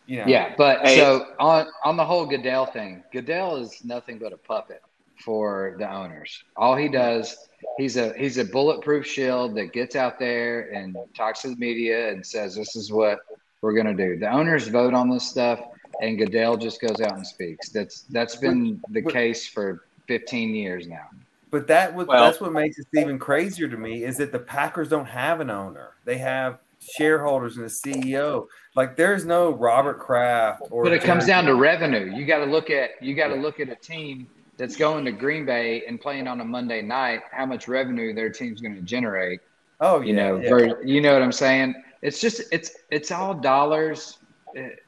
[0.07, 0.95] You know, Yeah, but Hey.
[0.97, 4.81] so on on the whole Goodell thing, Goodell is nothing but a puppet
[5.23, 6.43] for the owners.
[6.57, 7.35] All he does,
[7.77, 12.09] he's a he's a bulletproof shield that gets out there and talks to the media
[12.09, 13.19] and says this is what
[13.61, 14.17] we're gonna do.
[14.17, 15.59] The owners vote on this stuff,
[16.01, 17.69] and Goodell just goes out and speaks.
[17.69, 21.07] That's that's been the case for 15 years now.
[21.51, 24.39] But that would Well- that's what makes it even crazier to me is that the
[24.39, 25.91] Packers don't have an owner.
[26.03, 28.47] They have shareholders and a CEO.
[28.75, 32.11] Like there's no Robert Kraft or But it comes Jerry- down to revenue.
[32.15, 34.27] You got to look at you got to look at a team
[34.57, 37.21] that's going to Green Bay and playing on a Monday night.
[37.31, 39.41] How much revenue their team's going to generate?
[39.81, 40.49] Oh, yeah, You know, yeah.
[40.49, 41.75] ver- you know what I'm saying?
[42.01, 44.17] It's just it's it's all dollars.
[44.53, 44.83] It,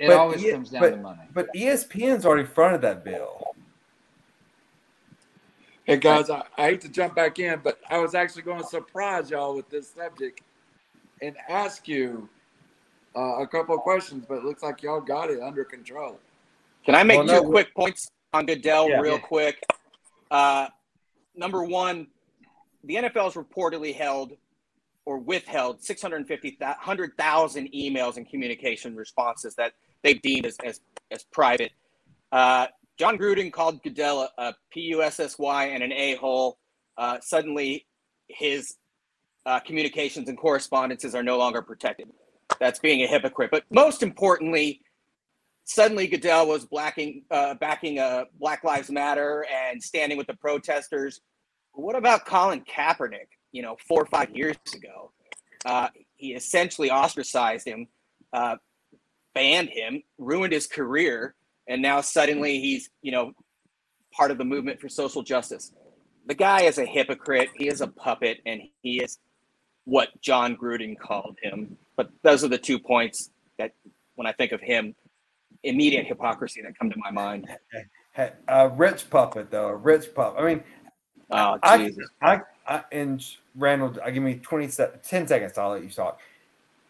[0.00, 1.20] it But always yeah, comes down but- to money.
[1.34, 3.54] But E ESPN's already fronted that bill.
[5.84, 8.66] Hey guys, I, I hate to jump back in, but I was actually going to
[8.66, 10.40] surprise y'all with this subject
[11.20, 12.28] and ask you
[13.16, 16.18] uh, a couple of questions, but it looks like y'all got it under control.
[16.86, 19.00] Can I make Well, two we- quick points on Goodell Yeah.
[19.00, 19.18] real Yeah.
[19.20, 19.60] quick?
[20.30, 20.68] Uh,
[21.34, 22.06] number one,
[22.84, 24.32] the NFL has reportedly held
[25.04, 29.72] or withheld 650 100,000 emails and communication responses that
[30.02, 31.72] they've deemed as, as, as private.
[32.32, 32.66] Uh,
[32.98, 36.58] Jon Gruden called Goodell a, a PUSSY and an a-hole.
[36.98, 37.86] Uh, suddenly,
[38.28, 38.76] his
[39.46, 42.08] uh, communications and correspondences are no longer protected.
[42.58, 43.50] That's being a hypocrite.
[43.50, 44.82] But most importantly,
[45.64, 51.20] suddenly Goodell was blacking, uh, backing uh, Black Lives Matter and standing with the protesters.
[51.72, 53.28] What about Colin Kaepernick?
[53.52, 55.12] You know, four or five years ago,
[55.64, 57.86] uh, he essentially ostracized him,
[58.32, 58.56] uh,
[59.34, 61.34] banned him, ruined his career,
[61.68, 63.32] and now suddenly he's you know
[64.12, 65.72] part of the movement for social justice.
[66.26, 67.48] The guy is a hypocrite.
[67.56, 69.18] He is a puppet, and he is
[69.84, 71.76] what Jon Gruden called him.
[71.96, 73.72] But those are the two points that,
[74.14, 74.94] when I think of him,
[75.62, 77.48] immediate hypocrisy that come to my mind.
[78.48, 80.42] A rich puppet though, a rich puppet.
[80.42, 80.64] I mean,
[81.32, 82.08] Oh, I, Jesus.
[82.20, 83.24] I, I, and
[83.54, 85.56] Randall, I give me 20 se- 10 seconds.
[85.58, 86.20] I'll let you talk.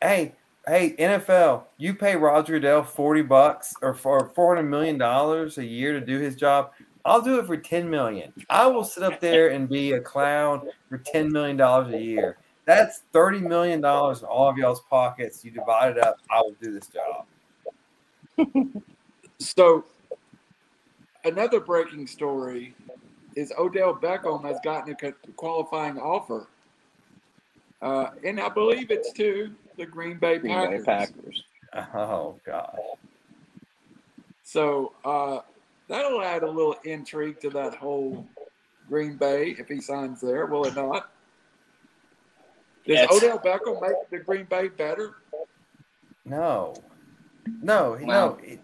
[0.00, 0.32] Hey,
[0.70, 5.98] hey, NFL, you pay Roger Goodell 40 bucks or for 400 million dollars a year
[5.98, 6.70] to do his job.
[7.04, 8.32] I'll do it for 10 million.
[8.48, 12.36] I will sit up there and be a clown for 10 million dollars a year.
[12.66, 15.44] That's 30 million dollars in all of y'all's pockets.
[15.44, 16.18] You divide it up.
[16.30, 17.26] I will do this job.
[19.38, 19.86] So,
[21.24, 22.74] another breaking story
[23.34, 26.46] is Odell Beckham has gotten a qualifying offer,
[27.80, 31.44] uh, and I believe it's to the Green Bay Green Bay Packers.
[31.72, 31.90] Packers.
[31.94, 32.76] Oh God.
[34.42, 35.40] So uh,
[35.88, 38.26] that'll add a little intrigue to that whole
[38.88, 41.12] Green Bay if he signs there, will it not?
[42.86, 43.08] Does Yes.
[43.12, 45.14] Odell Beckham make the Green Bay better?
[46.24, 46.74] No,
[47.62, 48.44] no, he- Well- no.
[48.44, 48.58] He,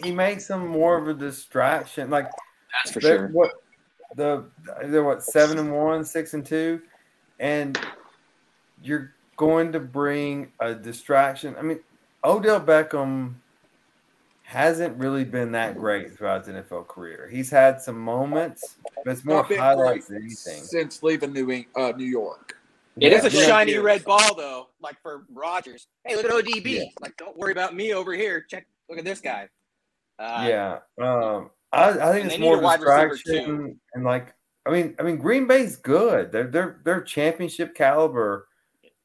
[0.00, 2.08] he makes them more of a distraction.
[2.08, 2.30] Like
[2.72, 3.28] That's for sure.
[3.28, 3.52] What
[4.14, 4.44] the
[4.84, 6.80] they're what seven and one, six and two,
[7.40, 7.76] and
[8.80, 11.56] you're going to bring a distraction.
[11.58, 11.80] I mean,
[12.24, 13.34] Odell Beckham
[14.42, 17.28] hasn't really been that great throughout his NFL career.
[17.30, 20.62] He's had some moments, but it's more highlights than anything.
[20.62, 22.56] since leaving New Eng- uh, New York.
[23.00, 23.46] It is a Yeah.
[23.46, 23.78] shiny Yeah.
[23.78, 24.68] red ball, though.
[24.80, 25.86] Like for Rodgers.
[26.04, 26.78] Hey, look at ODB.
[26.78, 26.84] Yeah.
[27.00, 28.40] Like, don't worry about me over here.
[28.40, 28.66] Check.
[28.88, 29.48] Look at this guy.
[30.18, 34.34] Uh, yeah, um, I, I think it's more need a wide receiver, distraction and like
[34.66, 36.32] I mean I mean Green Bay's good.
[36.32, 38.48] They're they're they're championship caliber.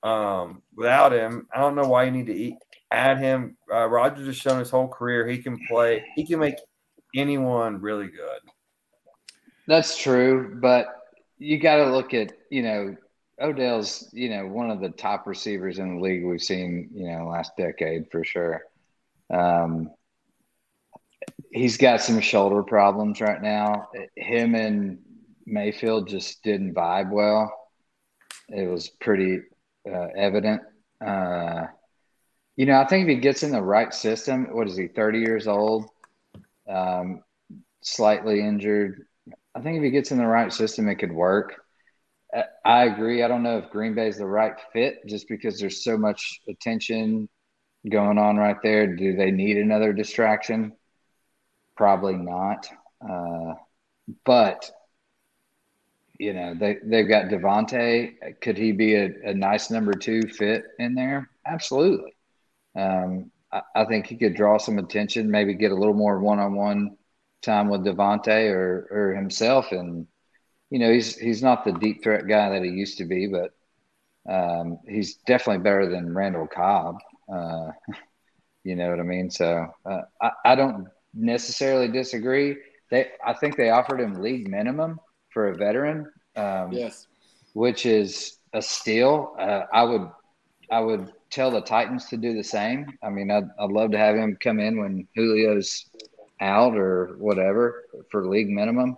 [0.04, 2.58] Um, without him, I don't know why you need to eat,
[2.92, 3.56] add him.
[3.72, 6.04] Uh, Rodgers has shown his whole career he can play.
[6.16, 6.56] He can make
[7.16, 8.40] anyone really good.
[9.66, 10.88] That's true, but
[11.38, 12.98] you got to look at you know
[13.42, 17.28] Odell's you know one of the top receivers in the league we've seen you know
[17.28, 18.64] last decade for sure.
[19.30, 19.90] Um,
[21.52, 23.90] he's got some shoulder problems right now.
[24.18, 25.00] Him and
[25.46, 27.52] Mayfield just didn't vibe well.
[28.50, 29.42] It was pretty
[29.90, 30.62] uh, evident.
[31.06, 31.66] Uh,
[32.56, 34.88] you know, I think if he gets in the right system, what is he?
[34.88, 35.86] Thirty years old,
[36.70, 37.24] um,
[37.84, 39.04] slightly injured.
[39.56, 41.56] I think if he gets in the right system, it could work.
[42.34, 43.24] I- I agree.
[43.24, 46.42] I don't know if Green Bay is the right fit just because there's so much
[46.50, 47.30] attention
[47.90, 48.96] going on right there.
[48.96, 50.74] Do they need another distraction?
[51.76, 52.68] Probably not.
[53.08, 53.54] Uh,
[54.26, 54.70] but
[56.24, 58.14] you know they they've got Davante.
[58.42, 61.30] Could he be a, a nice number two fit in there?
[61.46, 62.16] Absolutely.
[62.76, 66.98] Um, I, I think he could draw some attention, maybe get a little more one-on-one
[67.42, 70.08] time with Davante or or himself, and
[70.70, 73.52] you know he's he's not the deep threat guy that he used to be, but
[74.32, 76.98] um, he's definitely better than Randall Cobb.
[77.32, 77.72] Uh,
[78.64, 79.30] you know what I mean?
[79.30, 82.58] So uh, I, I don't necessarily disagree.
[82.92, 85.00] They I think they offered him league minimum
[85.32, 86.12] for a veteran.
[86.36, 87.08] Um, Yes.
[87.54, 89.36] which is a steal.
[89.40, 90.10] Uh, I would
[90.72, 92.98] I would tell the Titans to do the same.
[93.04, 95.86] I mean, I'd, I'd love to have him come in when Julio's
[96.42, 98.98] out or whatever for league minimum.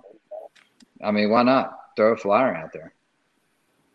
[1.03, 2.93] I mean, why not throw a flyer out there?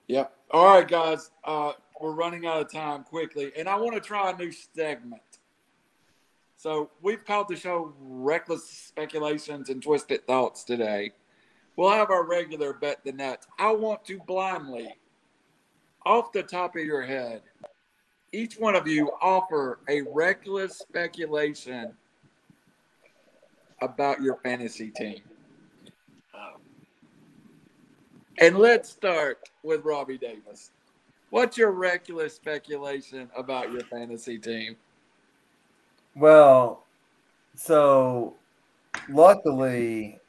[0.08, 0.32] Yep.
[0.50, 1.30] All right, guys.
[1.44, 5.22] Uh, we're running out of time quickly, and I want to try a new segment.
[6.56, 11.12] So we've called the show "Reckless Speculations and Twisted Thoughts" today.
[11.80, 13.46] We'll have our regular bet the nuts.
[13.58, 14.94] I want to blindly,
[16.04, 17.40] off the top of your head,
[18.32, 21.94] each one of you offer a reckless speculation
[23.80, 25.22] about your fantasy team.
[28.36, 30.72] And let's start with Robbie Davis.
[31.30, 34.76] What's your reckless speculation about your fantasy team?
[36.14, 36.84] Well,
[37.54, 38.34] so
[39.08, 40.19] luckily,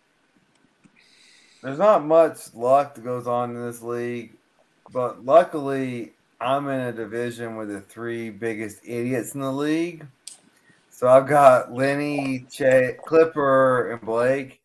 [1.61, 4.33] there's not much luck that goes on in this league,
[4.91, 10.07] but luckily, I'm in a division with the three biggest idiots in the league.
[10.89, 14.59] So I've got Lenny, Ch- Clipper, and Blake.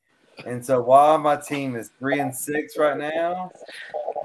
[0.44, 3.50] And so while my team is three and six right now,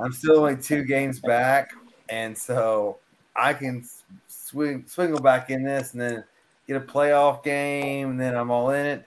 [0.02, 1.72] I'm still only two games back,
[2.10, 2.98] and so
[3.36, 3.86] I can
[4.28, 6.24] swing swingle back in this, and then
[6.68, 9.06] get a playoff game, and then I'm all in it.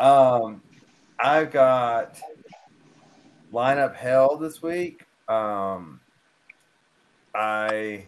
[0.00, 0.62] Um,
[1.18, 2.20] I've got
[3.52, 5.06] lineup hell this week.
[5.28, 6.00] Um,
[7.34, 8.06] I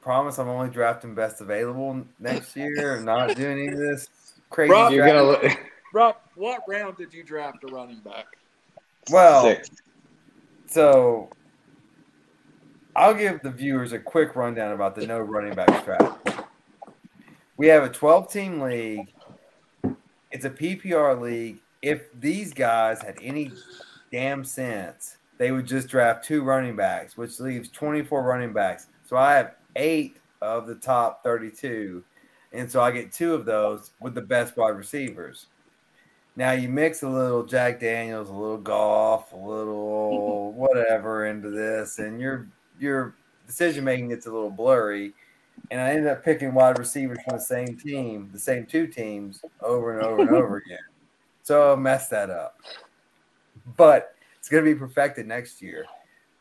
[0.00, 4.08] promise I'm only drafting best available next year, and not doing any of this
[4.50, 4.72] crazy.
[4.72, 5.44] Rob, You're gonna look.
[5.92, 8.26] Rob, what round did you draft a running back?
[9.10, 9.70] well, Six.
[10.66, 11.28] so
[12.96, 16.44] I'll give the viewers a quick rundown about the no running back strat.
[17.56, 19.12] We have a 12 team league.
[20.32, 21.58] It's a PPR league.
[21.82, 23.52] If these guys had any
[24.14, 28.86] damn sense, they would just draft two running backs, which leaves 24 running backs.
[29.04, 32.04] So I have eight of the top 32.
[32.52, 35.46] And so I get two of those with the best wide receivers.
[36.36, 41.98] Now you mix a little Jack Daniels, a little golf, a little whatever into this,
[41.98, 42.46] and your
[42.78, 43.16] your
[43.48, 45.12] decision making gets a little blurry.
[45.72, 49.44] And I ended up picking wide receivers from the same team, the same two teams,
[49.60, 50.78] over and over and over again.
[51.42, 52.60] So I messed that up.
[53.76, 55.86] But it's gonna be perfected next year.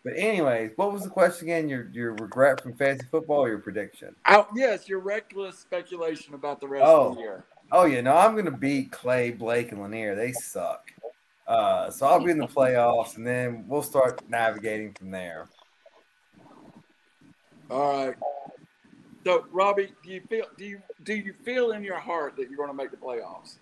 [0.04, 1.70] But anyways, what was the question again?
[1.70, 4.16] Your your regret from fantasy football or your prediction?
[4.28, 7.10] Oh, yes, your reckless speculation about the rest Oh.
[7.10, 7.44] of the year.
[7.72, 10.16] Oh yeah, no, I'm gonna beat Clay, Blake, and Lanier.
[10.16, 10.92] They suck.
[11.48, 15.48] Uh, so I'll be in the playoffs, and then we'll start navigating from there.
[17.70, 18.16] All right.
[19.26, 22.58] So, Robbie, do you feel do you do you feel in your heart that you're
[22.58, 23.56] going to make the playoffs?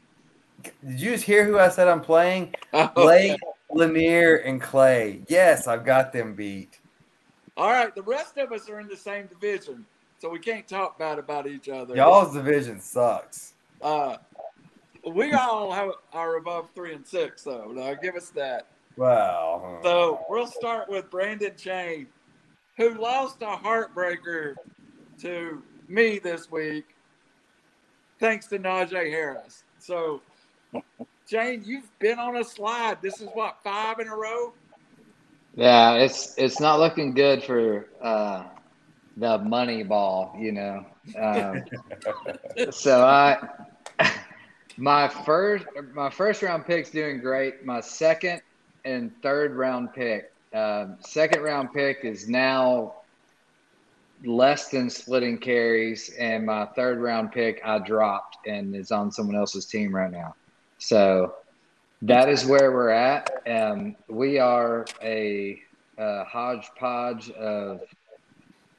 [0.64, 2.54] Did you just hear who I said I'm playing?
[2.74, 3.40] Oh, Blake,
[3.70, 5.22] Lanier, and Clay.
[5.28, 6.80] Yes, I've got them beat.
[7.58, 7.94] All right.
[7.94, 9.86] The rest of us are in the same division,
[10.20, 11.96] so we can't talk bad about each other.
[11.96, 13.54] Y'all's division sucks.
[13.82, 14.18] Uh,
[15.14, 17.72] we all have, are above three and six, though.
[17.74, 18.68] Now, give us that.
[18.98, 22.08] Well, So we'll start with Brandon Chang,
[22.78, 24.56] who lost a heartbreaker
[25.22, 26.86] to me this week,
[28.20, 29.64] thanks to Najee Harris.
[29.80, 30.22] So,
[31.28, 33.02] Jane, you've been on a slide.
[33.02, 34.54] This is what five in a row.
[35.56, 38.44] Yeah, it's it's not looking good for uh,
[39.18, 40.86] the money ball, you know.
[41.18, 41.64] Um,
[42.72, 43.38] so I
[44.78, 47.66] my first my first round pick's doing great.
[47.66, 48.42] My second
[48.84, 52.96] and third round pick, um, second round pick is now
[54.24, 59.36] less than splitting carries, and my third round pick I dropped and is on someone
[59.36, 60.36] else's team right now.
[60.82, 61.36] So
[62.02, 63.30] that is where we're at.
[63.48, 65.62] Um, we are a,
[65.98, 67.82] uh hodgepodge of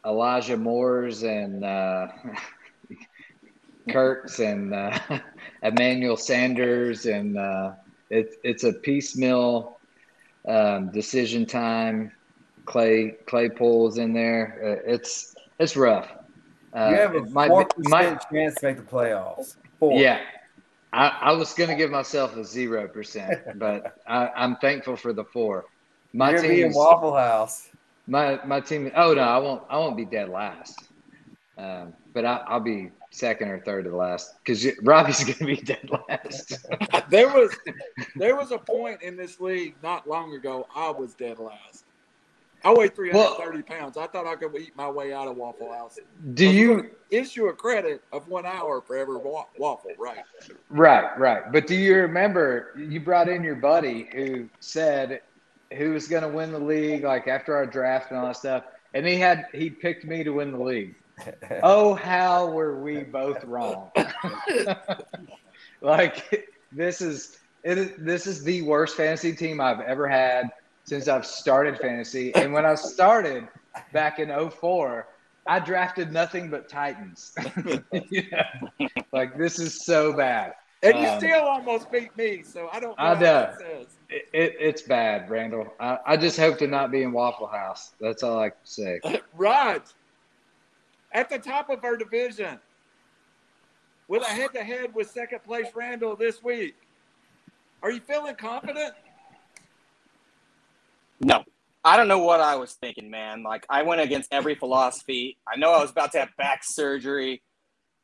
[0.05, 2.09] Elijah Moores and uh,
[3.89, 4.99] Kurtz and uh,
[5.63, 7.75] Emmanuel Sanders, and uh,
[8.11, 9.79] it, it's a piecemeal
[10.49, 12.11] um, decision time.
[12.65, 14.81] Clay Claypool's in there.
[14.85, 16.11] Uh, it's it's rough.
[16.75, 19.55] Uh, you have a four percent chance to make the playoffs.
[19.79, 20.01] Four.
[20.01, 20.21] yeah.
[20.93, 25.13] I, I was going to give myself a zero percent, but I, I'm thankful for
[25.13, 25.65] the four.
[26.13, 27.69] My You're gonna team, Waffle House.
[28.07, 28.91] my my team.
[28.95, 29.63] Oh no, I won't.
[29.71, 30.79] I won't be dead last.
[31.57, 35.45] Um, but I, I'll be second or third to the last because Robbie's going to
[35.45, 36.67] be dead last.
[37.09, 37.55] there was
[38.17, 41.85] there was a point in this league not long ago I was dead last.
[42.65, 43.97] I weigh 330 well, pounds.
[43.97, 45.99] I thought I could eat my way out of Waffle House.
[46.35, 50.19] Do you issue a credit of one hour for every waffle, right?
[50.69, 51.51] Right, right.
[51.51, 55.23] But do you remember you brought in your buddy who said
[55.77, 58.65] who was going to win the league, like after our draft and all that stuff,
[58.95, 60.95] and he had he picked me to win the league.
[61.63, 63.91] oh, how were we both wrong?
[65.81, 70.51] like this is it is this is the worst fantasy team I've ever had
[70.85, 72.35] since I've started fantasy.
[72.35, 73.49] And when I started
[73.93, 75.07] back in 04,
[75.47, 77.35] I drafted nothing but Titans.
[78.11, 78.51] yeah.
[79.13, 80.55] Like this is so bad.
[80.85, 83.05] And you um, still almost beat me, so I don't know.
[83.05, 83.55] I know.
[84.09, 85.73] It, it, it's bad, Randall.
[85.79, 87.93] I, I just hope to not be in Waffle House.
[88.01, 89.01] That's all I can say.
[89.37, 89.83] Rod,
[91.13, 92.59] at the top of our division,
[94.09, 96.75] with a head to head with second place Randall this week.
[97.83, 98.93] Are you feeling confident?
[101.23, 101.45] No.
[101.85, 103.43] I don't know what I was thinking, man.
[103.43, 105.39] Like I went against every philosophy.
[105.49, 107.43] I know I was about to have back surgery,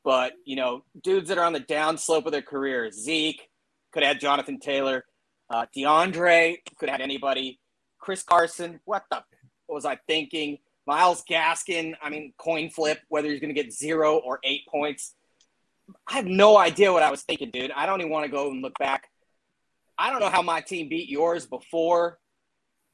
[0.04, 3.48] but you know, dudes that are on the downslope of their career, Zeke
[3.92, 5.04] could have Jonathan Taylor,
[5.50, 7.60] uh, DeAndre could have anybody,
[7.98, 8.80] Chris Carson.
[8.84, 9.22] What the
[9.66, 10.58] what was I thinking?
[10.86, 11.94] Myles Gaskin.
[12.02, 15.14] I mean, coin flip whether he's going to get zero or eight points.
[16.06, 17.70] I have no idea what I was thinking, dude.
[17.70, 19.08] I don't even want to go and look back.
[19.96, 22.18] I don't know how my team beat yours before.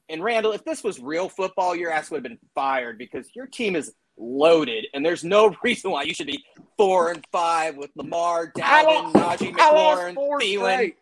[0.08, 3.46] And Randall, if this was real football, your ass would have been fired because your
[3.46, 6.44] team is loaded, and there's no reason why you should be
[6.76, 10.94] four and five with Lamar, Dalvin, Najee McLaurin, Thielen.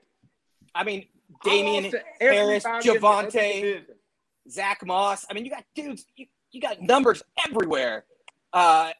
[0.75, 1.07] I mean,
[1.45, 3.83] Damien Harris, Javonte,
[4.49, 5.27] Zach Moss.
[5.29, 6.05] I mean, you got dudes.
[6.17, 8.05] You, you got numbers everywhere.
[8.53, 8.91] Uh,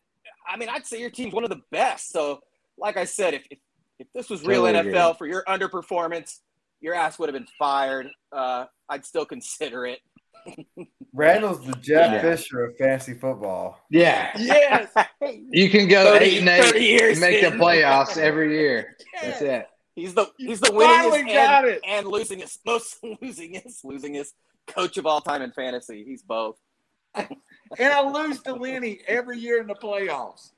[0.49, 2.11] I mean, I'd say your team's one of the best.
[2.11, 2.41] So,
[2.79, 3.59] like I said, if if,
[3.99, 5.19] if this was real totally NFL agree.
[5.19, 6.41] for your underperformance,
[6.83, 8.09] your ass would have been fired.
[8.31, 10.01] Uh, I'd still consider it.
[11.15, 12.21] Randall's the Jeff yeah.
[12.21, 13.81] Fisher of fantasy football.
[13.91, 14.33] Yeah.
[14.37, 14.93] Yes.
[15.51, 18.97] you can go 30, eight and eight and make the playoffs every year.
[19.15, 19.41] Yes.
[19.41, 19.67] That's it.
[19.95, 24.33] He's the he's the winningest and, and losingest most losingest losingest
[24.67, 26.03] coach of all time in fantasy.
[26.03, 26.57] He's both.
[27.15, 27.29] and
[27.79, 30.53] I lose to Lenny every year in the playoffs.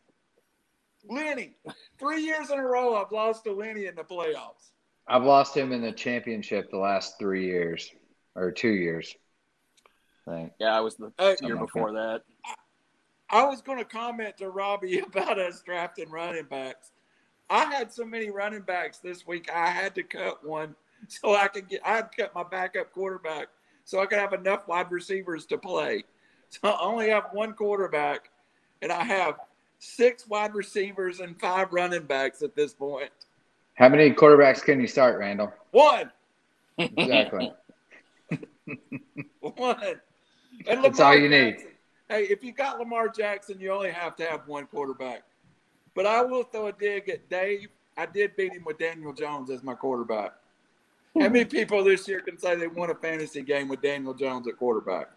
[1.11, 1.57] Lenny,
[1.99, 4.71] three years in a row, I've lost to Lenny in the playoffs.
[5.07, 7.91] I've lost him in the championship the last three years
[8.35, 9.15] or two years.
[10.27, 12.23] I yeah, I was the uh, year before that.
[12.45, 16.93] I, I was going to comment to Robbie about us drafting running backs.
[17.51, 20.75] I had so many running backs this week, I had to cut one
[21.09, 21.81] so I could get.
[21.85, 23.49] I had to cut my backup quarterback
[23.85, 26.05] so I could have enough wide receivers to play.
[26.51, 28.31] So I only have one quarterback,
[28.81, 29.41] and I have
[29.81, 33.11] six wide receivers and five running backs at this point.
[33.75, 35.53] How many quarterbacks can you start, Randall?
[35.73, 36.11] One.
[36.79, 37.53] Exactly.
[39.41, 40.01] one.
[40.67, 41.57] And That's all you need.
[42.09, 45.23] Hey, if you got Lamar Jackson, you only have to have one quarterback.
[45.95, 47.69] But I will throw a dig at Dave.
[47.97, 50.33] I did beat him with Daniel Jones as my quarterback.
[51.15, 54.49] How many people this year can say they won a fantasy game with Daniel Jones
[54.49, 55.11] at quarterback?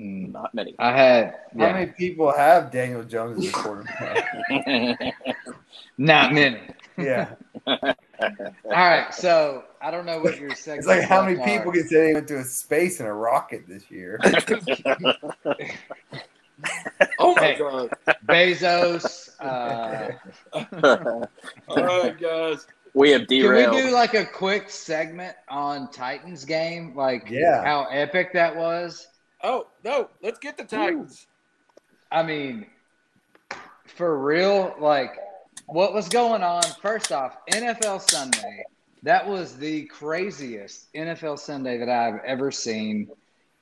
[0.00, 0.74] Mm, not many.
[0.78, 1.36] I had.
[1.54, 1.68] Yeah.
[1.68, 5.14] How many people have Daniel Jones as a quarterback?
[5.96, 6.60] Not many.
[6.96, 7.34] Yeah.
[7.66, 7.94] All
[8.64, 9.14] right.
[9.14, 10.80] So I don't know what your second.
[10.80, 13.66] It's like how many people get say they went to a space in a rocket
[13.68, 14.18] this year.
[17.18, 17.90] oh my hey, god.
[18.26, 19.30] Bezos.
[19.40, 20.12] Uh...
[21.68, 22.66] All right, guys.
[22.94, 23.74] We have derailed.
[23.74, 26.96] Can we do like a quick segment on Titans game?
[26.96, 29.06] Like, yeah, how epic that was.
[29.42, 31.26] Oh no, let's get the Titans.
[32.10, 32.66] I mean,
[33.84, 35.18] for real, like
[35.68, 36.62] what was going on?
[36.80, 38.64] First off, NFL Sunday.
[39.02, 43.08] That was the craziest NFL Sunday that I've ever seen.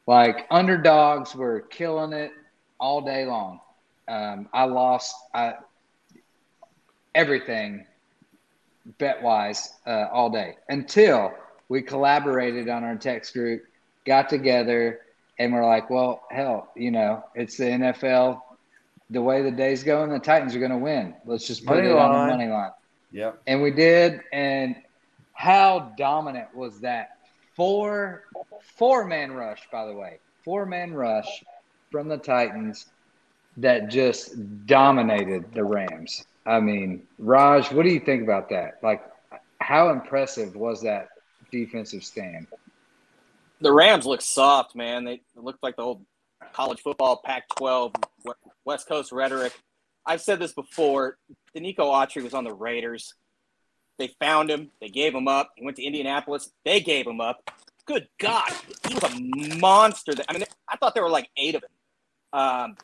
[0.06, 2.30] Like underdogs were killing it
[2.78, 3.60] all day long.
[4.08, 5.54] Um, I lost I,
[7.14, 7.84] everything
[8.98, 11.34] bet wise uh, all day until
[11.68, 13.64] we collaborated on our text group,
[14.04, 15.00] got together,
[15.40, 18.40] and we're like, well, hell, you know, it's the NFL.
[19.10, 21.14] The way the day's going, the Titans are going to win.
[21.24, 22.10] Let's just put money it line.
[22.10, 22.70] on the money line.
[23.12, 23.42] Yep.
[23.46, 24.20] And we did.
[24.32, 24.76] And
[25.32, 27.18] how dominant was that?
[27.54, 28.24] Four
[28.60, 30.18] four man rush, by the way.
[30.44, 31.44] Four man rush
[31.90, 32.86] from the Titans
[33.56, 36.24] that just dominated the Rams.
[36.44, 38.78] I mean, Raj, what do you think about that?
[38.82, 39.02] Like,
[39.60, 41.08] how impressive was that
[41.50, 42.46] defensive stand?
[43.60, 45.04] The Rams look soft, man.
[45.04, 46.04] They looked like the old
[46.52, 47.94] college football Pac-12
[48.66, 49.52] West Coast rhetoric.
[50.04, 51.16] I've said this before.
[51.56, 53.14] Denico Autry was on the Raiders.
[53.98, 54.70] They found him.
[54.80, 55.52] They gave him up.
[55.56, 56.50] He went to Indianapolis.
[56.64, 57.50] They gave him up.
[57.86, 58.50] Good God,
[58.88, 60.12] he was a monster.
[60.28, 61.70] I mean, I thought there were like eight of them.
[62.32, 62.76] Um,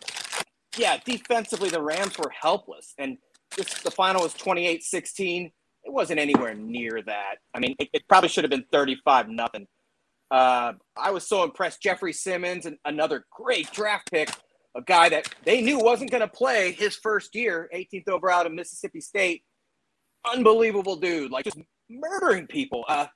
[0.76, 2.94] yeah, defensively, the Rams were helpless.
[2.98, 3.18] And
[3.56, 5.50] this, the final was 28 16.
[5.84, 7.38] It wasn't anywhere near that.
[7.52, 9.66] I mean, it, it probably should have been 35 nothing.
[10.30, 11.82] Uh, I was so impressed.
[11.82, 14.30] Jeffrey Simmons, and another great draft pick,
[14.74, 18.46] a guy that they knew wasn't going to play his first year, 18th overall out
[18.46, 19.44] of Mississippi State.
[20.24, 21.58] Unbelievable dude, like just
[21.90, 22.84] murdering people.
[22.88, 23.06] Uh,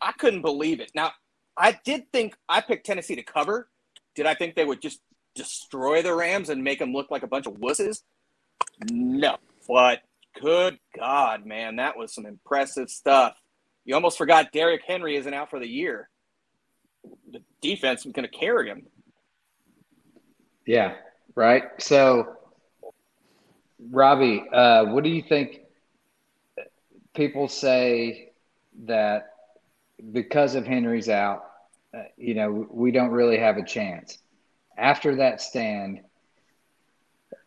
[0.00, 0.90] I couldn't believe it.
[0.94, 1.12] Now,
[1.56, 3.68] I did think I picked Tennessee to cover.
[4.14, 5.00] Did I think they would just
[5.34, 8.02] destroy the Rams and make them look like a bunch of wusses?
[8.90, 9.36] No.
[9.68, 10.00] But
[10.40, 13.36] good God, man, that was some impressive stuff.
[13.84, 16.08] You almost forgot Derrick Henry isn't out for the year.
[17.32, 18.86] The defense was going to carry him.
[20.66, 20.94] Yeah,
[21.34, 21.62] right.
[21.78, 22.26] So,
[23.90, 25.60] Robbie, uh, what do you think?
[27.14, 28.30] People say
[28.86, 29.24] that
[30.12, 31.42] because of Henry's out,
[31.96, 34.18] uh, you know, we don't really have a chance.
[34.78, 36.00] After that stand,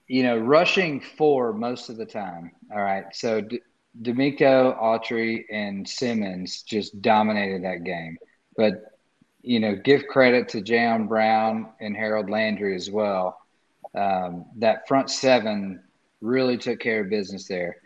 [0.08, 2.52] you know, rushing four most of the time.
[2.74, 3.06] All right.
[3.14, 3.62] So D-
[4.02, 8.18] Denico, Autry, and Simmons just dominated that game.
[8.58, 8.74] But,
[9.46, 13.40] you know, give credit to Jayon Brown and Harold Landry as well.
[13.94, 15.84] Um, that front seven
[16.20, 17.78] really took care of business there.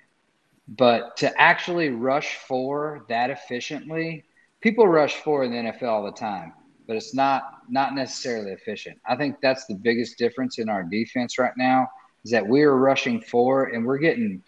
[0.70, 4.24] But to actually rush four that efficiently,
[4.62, 6.54] people rush four in the NFL all the time,
[6.88, 8.98] but it's not not necessarily efficient.
[9.06, 11.88] I think that's the biggest difference in our defense right now
[12.24, 14.42] is that we are rushing four and we're getting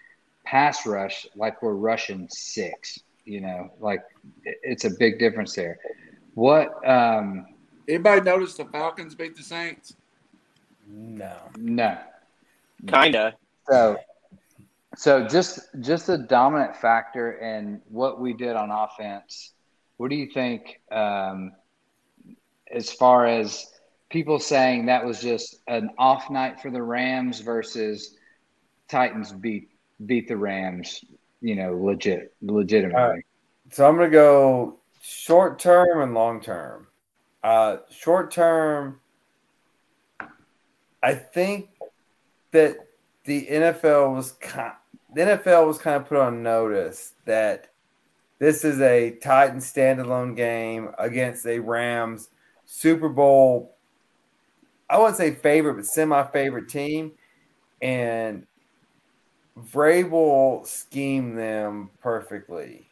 [0.46, 3.00] pass rush like we're rushing six.
[3.26, 4.02] You know, like
[4.44, 5.80] it's a big difference there.
[6.34, 6.88] What?
[6.88, 7.46] um
[7.88, 9.96] Anybody notice the Falcons beat the Saints?
[10.88, 11.36] No.
[11.58, 11.98] No.
[12.88, 13.34] Kinda.
[13.70, 13.98] So,
[14.96, 19.54] so just just the dominant factor in what we did on offense.
[19.98, 20.82] What do you think?
[20.92, 21.52] Um,
[22.74, 23.68] as far as
[24.10, 28.16] people saying that was just an off night for the Rams versus
[28.88, 29.70] Titans beat
[30.06, 31.04] beat the Rams,
[31.42, 33.02] you know, legit legitimately.
[33.02, 33.26] Right.
[33.72, 36.88] So I'm gonna go short term and long term.
[37.44, 39.00] Uh, short term,
[41.02, 41.70] I think
[42.52, 42.78] that
[43.26, 44.74] the NFL was kind,
[45.14, 47.70] the NFL was kind of put on notice that
[48.40, 52.30] this is a Titan standalone game against a Rams
[52.66, 53.76] Super Bowl
[54.92, 57.14] I wouldn't say favorite, but semi favorite team.
[57.82, 58.46] And
[59.58, 62.90] Vrabel schemed them perfectly.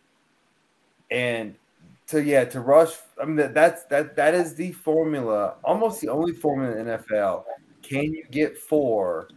[1.12, 1.56] And
[2.10, 6.34] so yeah, to rush, I mean that's that that is the formula, almost the only
[6.34, 7.44] formula in the NFL.
[7.84, 9.28] Can you get four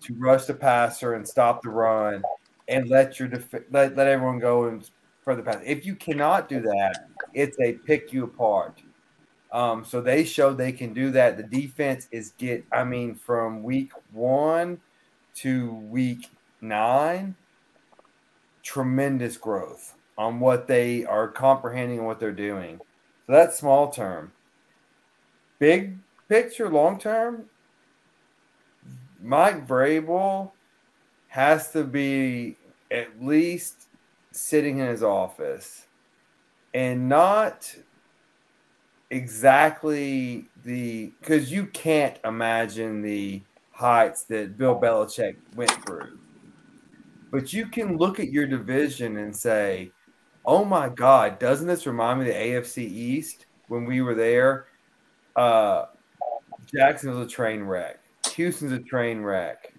[0.00, 2.22] to rush the passer and stop the run
[2.66, 4.88] and let your def- let, let everyone go and
[5.22, 5.58] further pass?
[5.66, 8.80] If you cannot do that, it's a pick you apart.
[9.52, 11.36] Um, so they showed they can do that.
[11.36, 14.80] The defense is get, I mean, from week one
[15.42, 16.26] to week
[16.62, 17.34] nine,
[18.62, 22.78] tremendous growth on what they are comprehending and what they're doing.
[23.26, 24.32] So that's small term.
[25.58, 25.96] Big
[26.28, 27.46] picture, long term,
[29.22, 30.52] Mike Vrabel
[31.28, 32.56] has to be
[32.90, 33.88] at least
[34.30, 35.86] sitting in his office
[36.74, 37.74] and not
[39.10, 46.18] exactly the because you can't imagine the heights that Bill Belichick went through.
[47.30, 49.90] But you can look at your division and say,
[50.44, 54.66] "Oh my God, doesn't this remind me of the AFC East when we were there?"
[55.36, 55.86] Uh,
[56.72, 58.00] Jacksonville's a train wreck.
[58.34, 59.72] Houston's a train wreck.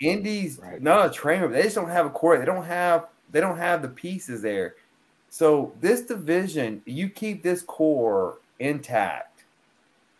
[0.00, 0.82] Indy's right.
[0.82, 1.52] not a train wreck.
[1.52, 2.38] They just don't have a core.
[2.38, 3.08] They don't have.
[3.30, 4.76] They don't have the pieces there.
[5.28, 9.44] So this division, you keep this core intact,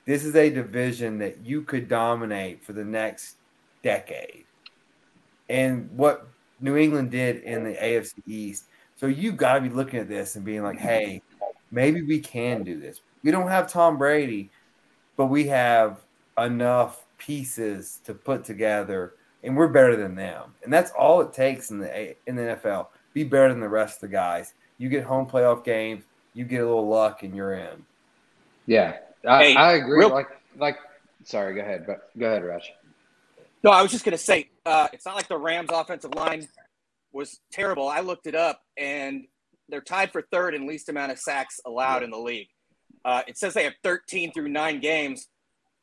[0.05, 3.37] this is a division that you could dominate for the next
[3.83, 4.45] decade.
[5.49, 6.29] And what
[6.61, 8.65] New England did in the AFC East.
[8.97, 11.23] So you got to be looking at this and being like, hey,
[11.71, 13.01] maybe we can do this.
[13.23, 14.51] We don't have Tom Brady,
[15.17, 16.01] but we have
[16.39, 20.55] enough pieces to put together and we're better than them.
[20.65, 22.89] And that's all it takes in the in the NFL.
[23.15, 24.55] Be better than the rest of the guys.
[24.79, 26.05] You get home playoff games,
[26.35, 27.85] you get a little luck and you're in.
[28.67, 30.01] Yeah, I, hey, I agree.
[30.01, 30.29] Real, like,
[30.59, 30.79] like,
[31.25, 32.73] sorry, go ahead, but go ahead, Rush.
[33.63, 36.47] No, I was just gonna say, uh, it's not like the Rams' offensive line
[37.17, 37.89] was terrible.
[37.89, 39.25] I looked it up, and
[39.69, 42.49] they're tied for third in least amount of sacks allowed in the league.
[43.05, 45.29] Uh, it says they have 13 through nine games.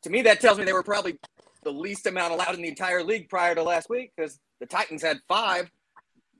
[0.03, 1.17] To me, that tells me they were probably
[1.63, 5.01] the least amount allowed in the entire league prior to last week because the Titans
[5.01, 5.71] had five.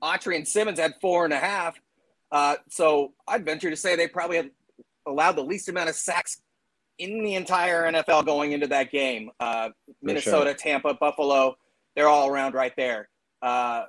[0.02, 1.78] Autry and Simmons had four and a half.
[2.30, 4.50] Uh, so I'd venture to say they probably had
[5.06, 6.40] allowed the least amount of sacks
[6.98, 9.30] in the entire NFL going into that game.
[9.40, 9.70] Uh,
[10.02, 10.54] Minnesota, sure.
[10.54, 11.56] Tampa, Buffalo,
[11.96, 13.08] they're all around right there.
[13.40, 13.84] Uh,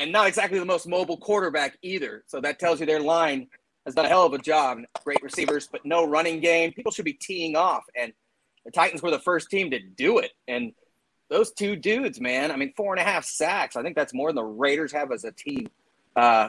[0.00, 2.24] and not exactly the most mobile quarterback either.
[2.26, 3.48] So that tells you their line
[3.84, 4.78] has done a hell of a job.
[5.04, 6.72] Great receivers, but no running game.
[6.72, 7.84] People should be teeing off.
[7.94, 8.12] And
[8.64, 10.32] the Titans were the first team to do it.
[10.48, 10.72] And
[11.28, 13.76] those two dudes, man, I mean, four and a half sacks.
[13.76, 15.68] I think that's more than the Raiders have as a team.
[16.16, 16.48] Uh,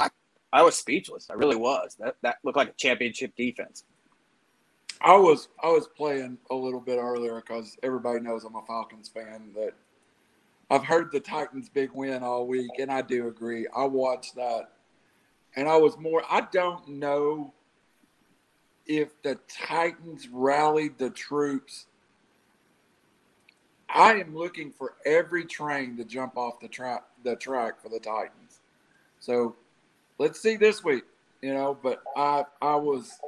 [0.00, 0.10] I,
[0.52, 1.28] I was speechless.
[1.30, 1.96] I really was.
[2.00, 3.84] That that looked like a championship defense.
[5.00, 9.08] I was I was playing a little bit earlier because everybody knows I'm a Falcons
[9.08, 9.52] fan.
[9.54, 9.74] That
[10.70, 13.66] I've heard the Titans' big win all week, and I do agree.
[13.74, 14.70] I watched that,
[15.56, 16.22] and I was more.
[16.30, 17.54] I don't know
[18.86, 21.86] if the Titans rallied the troops.
[23.88, 28.00] I am looking for every train to jump off the track the track for the
[28.00, 28.60] Titans.
[29.20, 29.56] So
[30.18, 31.04] let's see this week,
[31.40, 31.78] you know.
[31.82, 33.18] But I I was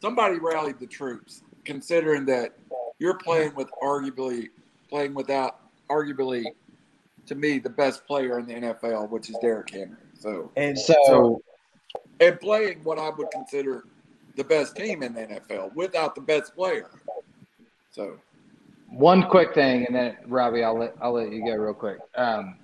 [0.00, 2.56] somebody rallied the troops, considering that
[3.00, 4.50] you're playing with arguably
[4.88, 6.44] playing without arguably
[7.26, 9.96] to me the best player in the NFL, which is Derrick Henry.
[10.18, 11.42] So and so
[12.20, 13.84] and playing what I would consider
[14.36, 16.90] the best team in the NFL without the best player.
[17.90, 18.18] So
[18.88, 21.98] one quick thing, and then Robbie, I'll let I'll let you go real quick.
[22.14, 22.56] Um,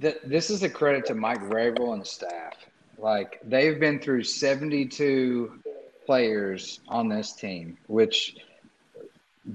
[0.00, 2.54] th- this is a credit to Mike Vrabel and the staff.
[2.98, 5.60] Like they've been through 72
[6.04, 8.36] players on this team, which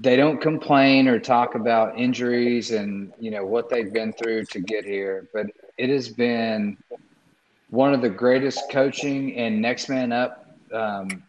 [0.00, 4.60] they don't complain or talk about injuries and you know what they've been through to
[4.60, 5.28] get here.
[5.32, 5.46] But
[5.78, 6.76] it has been
[7.70, 11.22] one of the greatest coaching and next man up um,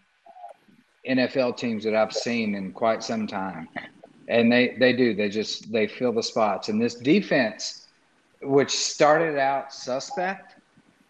[1.08, 3.70] NFL teams that I've seen in quite some time.
[4.28, 5.14] And they, they do.
[5.14, 6.70] They just they fill the spots.
[6.70, 7.88] And this defense,
[8.42, 10.56] which started out suspect,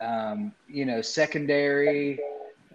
[0.01, 2.19] um, you know, secondary.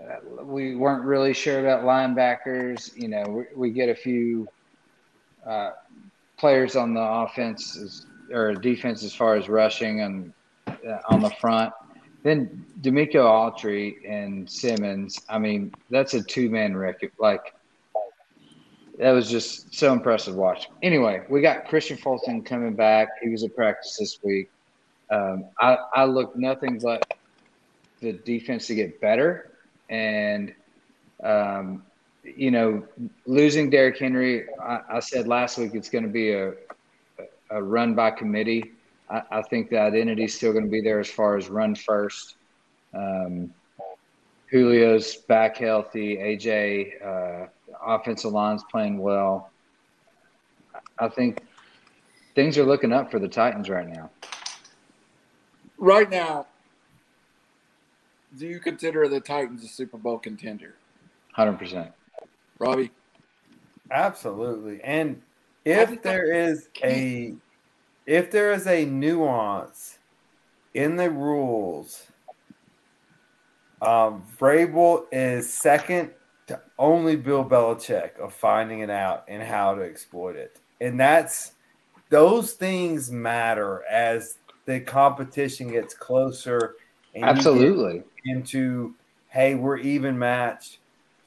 [0.00, 2.96] Uh, we weren't really sure about linebackers.
[2.96, 4.48] You know, we, we get a few
[5.46, 5.70] uh,
[6.36, 10.32] players on the offense or defense as far as rushing and
[10.68, 11.72] uh, on the front.
[12.22, 15.20] Then Denico Autry and Simmons.
[15.28, 17.12] I mean, that's a two man record.
[17.18, 17.54] Like
[18.98, 20.68] that was just so impressive watch.
[20.82, 23.08] Anyway, we got Kristian Fulton coming back.
[23.22, 24.50] He was at practice this week.
[25.10, 27.14] Um, I, I look nothing but
[28.00, 29.52] the defense to get better.
[29.88, 30.54] And,
[31.24, 31.82] um,
[32.22, 32.86] you know,
[33.26, 36.52] losing Derrick Henry, I, I said last week it's going to be a,
[37.50, 38.72] a run by committee.
[39.08, 41.74] I, I think the identity is still going to be there as far as run
[41.74, 42.36] first.
[42.94, 43.52] Um,
[44.50, 46.16] Julio's back healthy.
[46.16, 47.46] AJ, uh,
[47.84, 49.50] offensive line's playing well.
[50.98, 51.42] I think
[52.34, 54.10] things are looking up for the Titans right now.
[55.78, 56.46] Right now,
[58.38, 60.74] do you consider the Titans a Super Bowl contender?
[61.32, 61.92] Hundred percent,
[62.60, 62.90] Robbie.
[63.90, 65.20] Absolutely, and
[65.64, 67.34] if there is a
[68.06, 69.98] if there is a nuance
[70.74, 72.06] in the rules,
[73.82, 76.10] um, Vrabel is second
[76.46, 81.52] to only Bill Belichick of finding it out and how to exploit it, and that's
[82.10, 86.76] those things matter as the competition gets closer
[87.16, 88.02] Absolutely.
[88.24, 88.94] Into
[89.28, 90.78] hey, we're even matched.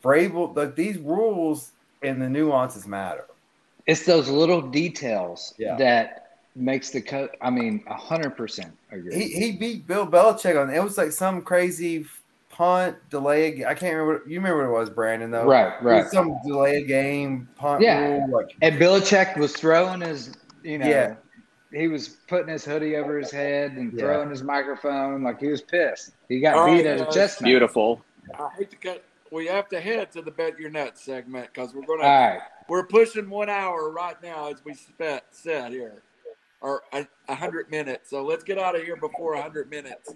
[0.03, 1.71] Vrabel, like these rules
[2.01, 3.25] and the nuances matter.
[3.85, 5.75] It's those little details yeah.
[5.77, 7.35] that makes the cut.
[7.41, 9.15] I mean, hundred percent agree.
[9.15, 12.05] He, he beat Bill Belichick on it was like some crazy
[12.49, 13.65] punt delay.
[13.65, 14.23] I can't remember.
[14.27, 15.31] You remember what it was, Brandon?
[15.31, 16.07] Though, right, right.
[16.07, 17.99] Some delay game punt yeah.
[17.99, 18.29] rule.
[18.31, 21.15] Like, and Belichick was throwing his, you know, yeah
[21.73, 23.99] he was putting his hoodie over his head and yeah.
[23.99, 26.11] throwing his microphone like he was pissed.
[26.29, 27.41] He got All beat right, at a chest.
[27.41, 28.01] Beautiful.
[28.39, 29.03] I hate to cut.
[29.33, 32.03] We have to head to the bet your nuts segment because we're gonna.
[32.03, 32.39] Right.
[32.69, 36.03] We're pushing one hour right now as we spent set here,
[36.61, 38.11] or a, a hundred minutes.
[38.11, 40.13] So let's get out of here before a hundred minutes.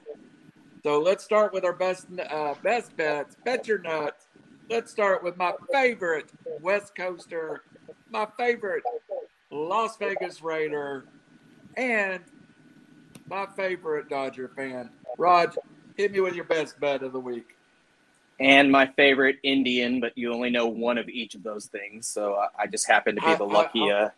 [0.83, 3.35] So let's start with our best uh, best bets.
[3.43, 4.27] Bet your nuts.
[4.69, 6.31] Let's start with my favorite
[6.61, 7.63] West Coaster,
[8.11, 8.83] my favorite
[9.49, 11.05] Las Vegas Raider,
[11.75, 12.21] and
[13.27, 14.91] my favorite Dodger fan.
[15.17, 15.57] Raj,
[15.95, 17.56] hit me with your best bet of the week.
[18.39, 22.37] And my favorite Indian, but you only know one of each of those things, so
[22.57, 23.91] I just happen to be the lucky.
[23.91, 24.09] I, I, uh,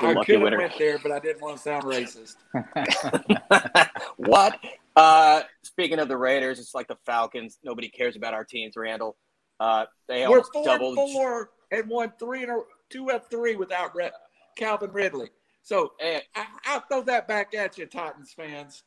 [0.00, 0.58] the I lucky winner.
[0.58, 2.36] went there, but I didn't want to sound racist.
[4.16, 4.58] what?
[4.96, 7.58] Uh, speaking of the Raiders, it's like the Falcons.
[7.62, 9.16] Nobody cares about our teams, Randall.
[9.60, 10.96] Uh, they We're four doubled.
[10.96, 14.10] four and won three and two of three without Re-
[14.56, 15.28] Calvin Ridley.
[15.62, 18.82] So And, I, I'll throw that back at you, Titans fans.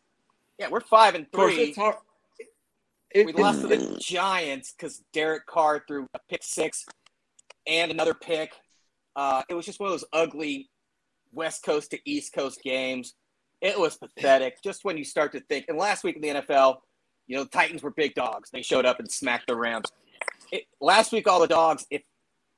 [0.60, 1.64] yeah, we're five and Of course, three.
[1.64, 1.96] it's hard.
[3.16, 6.86] It- We lost to the Giants because Derek Carr threw a pick six
[7.66, 8.52] and another pick.
[9.16, 10.70] Uh, it was just one of those ugly
[11.32, 13.16] West Coast to East Coast games.
[13.62, 14.62] It was pathetic.
[14.62, 16.82] Just when you start to think, and last week in the NFL,
[17.28, 18.50] you know, the Titans were big dogs.
[18.52, 19.86] They showed up and smacked the Rams.
[20.52, 22.04] It, last week, all the dogs, if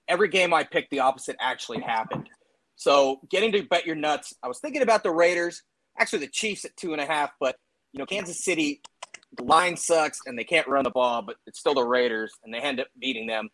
[0.08, 2.28] every game I picked, the opposite actually happened.
[2.76, 5.62] So getting to bet your nuts, I was thinking about the Raiders,
[6.00, 7.58] actually the Chiefs at two and a half, but
[7.94, 8.82] you know, Kansas City,
[9.36, 12.54] the line sucks and they can't run the ball, but it's still the Raiders and
[12.54, 13.50] they end up beating them.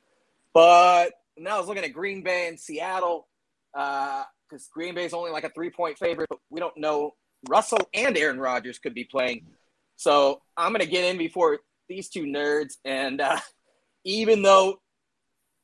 [0.54, 3.28] But now I was looking at Green Bay and Seattle
[3.74, 7.16] because Green Bay is only like a three point favorite, but we don't know.
[7.50, 9.45] Russell and Aaron Rodgers could be playing.
[9.95, 11.60] So I'm going to get in before
[11.90, 12.76] these two nerds.
[12.86, 13.40] And uh,
[14.06, 14.80] even though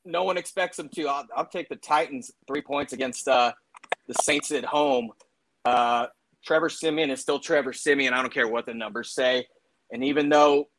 [0.06, 3.53] no one expects them to, I'll, I'll take the Titans three points against uh,
[4.07, 5.11] the Saints at home.
[5.65, 6.07] Uh,
[6.45, 8.14] Trevor Siemian is still Trevor Siemian.
[8.14, 9.45] I don't care what the numbers say.
[9.91, 10.69] And even though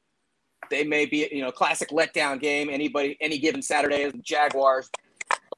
[0.71, 4.91] they may be, you know, classic letdown game, anybody, any given Saturday, as the Jaguars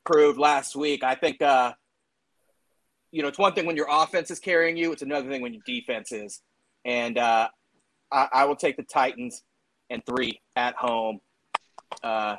[0.04, 1.72] proved last week, I think, uh,
[3.10, 5.52] you know, it's one thing when your offense is carrying you, it's another thing when
[5.52, 6.40] your defense is.
[6.84, 7.48] And uh,
[8.10, 9.42] I, I will take the Titans
[9.90, 11.20] and three at home.
[12.02, 12.36] Uh,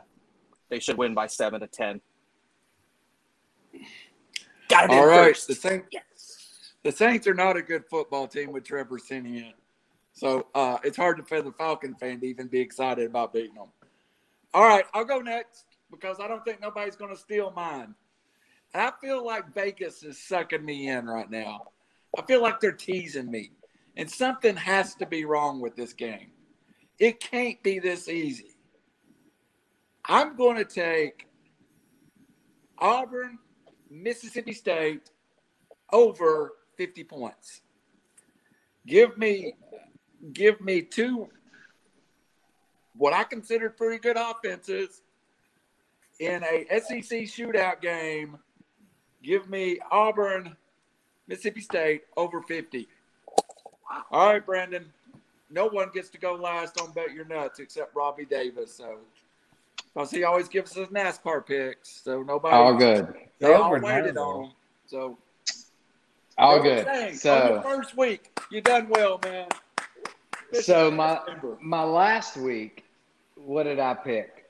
[0.69, 2.01] they should win by seven to ten.
[4.69, 4.91] Got it.
[4.91, 5.47] All right, first.
[5.47, 5.87] the Saints.
[6.83, 9.53] The Saints are not a good football team with Trevor Siemian,
[10.13, 13.55] so uh, it's hard to for the Falcon fan to even be excited about beating
[13.55, 13.69] them.
[14.53, 17.95] All right, I'll go next because I don't think nobody's going to steal mine.
[18.75, 21.61] I feel like Vegas is sucking me in right now.
[22.17, 23.51] I feel like they're teasing me,
[23.97, 26.31] and something has to be wrong with this game.
[26.99, 28.55] It can't be this easy.
[30.05, 31.27] I'm going to take
[32.77, 33.39] Auburn,
[33.89, 35.09] Mississippi State
[35.91, 37.61] over 50 points.
[38.85, 39.53] Give me
[40.31, 41.27] give me two
[42.95, 45.01] what I consider pretty good offenses
[46.19, 48.37] in a SEC shootout game.
[49.23, 50.55] Give me Auburn,
[51.27, 52.87] Mississippi State over 50.
[54.11, 54.85] All right, Brandon.
[55.49, 58.73] No one gets to go last on Bet Your Nuts except Robbie Davis.
[58.73, 58.97] So,
[59.93, 62.01] because he always gives us his NASCAR picks.
[62.03, 62.55] So nobody.
[62.55, 63.13] All good.
[63.39, 64.21] They all waited now.
[64.21, 64.51] on him.
[64.87, 65.17] So
[66.37, 66.85] All I'm good.
[66.85, 69.47] saying, on So your first week, you done well, man.
[70.53, 71.19] So my
[71.61, 72.83] my last week,
[73.35, 74.45] what did I pick?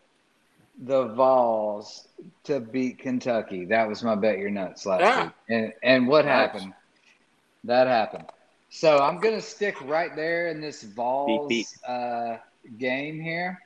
[0.84, 2.08] The Vols
[2.46, 3.66] to beat Kentucky.
[3.66, 5.26] That was my bet your nuts last Yeah.
[5.26, 5.34] week.
[5.50, 6.74] And and what happened?
[7.64, 8.26] That happened.
[8.70, 11.68] So I'm gonna stick right there in this Vols beep.
[11.88, 12.38] Uh,
[12.78, 13.60] game here.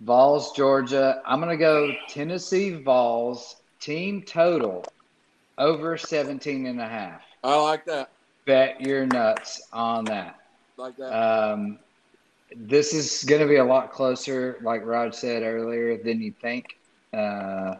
[0.00, 1.22] Vols, Georgia.
[1.24, 4.84] I'm gonna go Tennessee Vols team total
[5.58, 7.22] over 17 and a half.
[7.44, 8.12] I like that.
[8.46, 10.39] Bet your nuts on that.
[10.80, 11.12] Like that.
[11.12, 11.78] Um,
[12.56, 16.78] this is going to be a lot closer, like Rod said earlier, than you think.
[17.12, 17.74] Uh,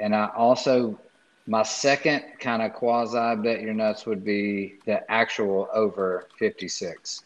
[0.00, 0.98] and I also,
[1.46, 7.22] my second kind of quasi bet your nuts would be the actual over 56.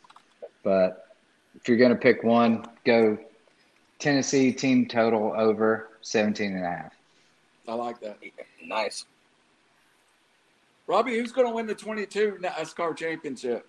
[0.63, 1.07] But
[1.57, 3.17] if you're going to pick one, go
[3.99, 6.93] Tennessee team total over 17 and a half.
[7.67, 8.19] I like that.
[8.63, 9.07] Nice.
[10.87, 13.67] Robbie, who's going to win the 22 NASCAR championship?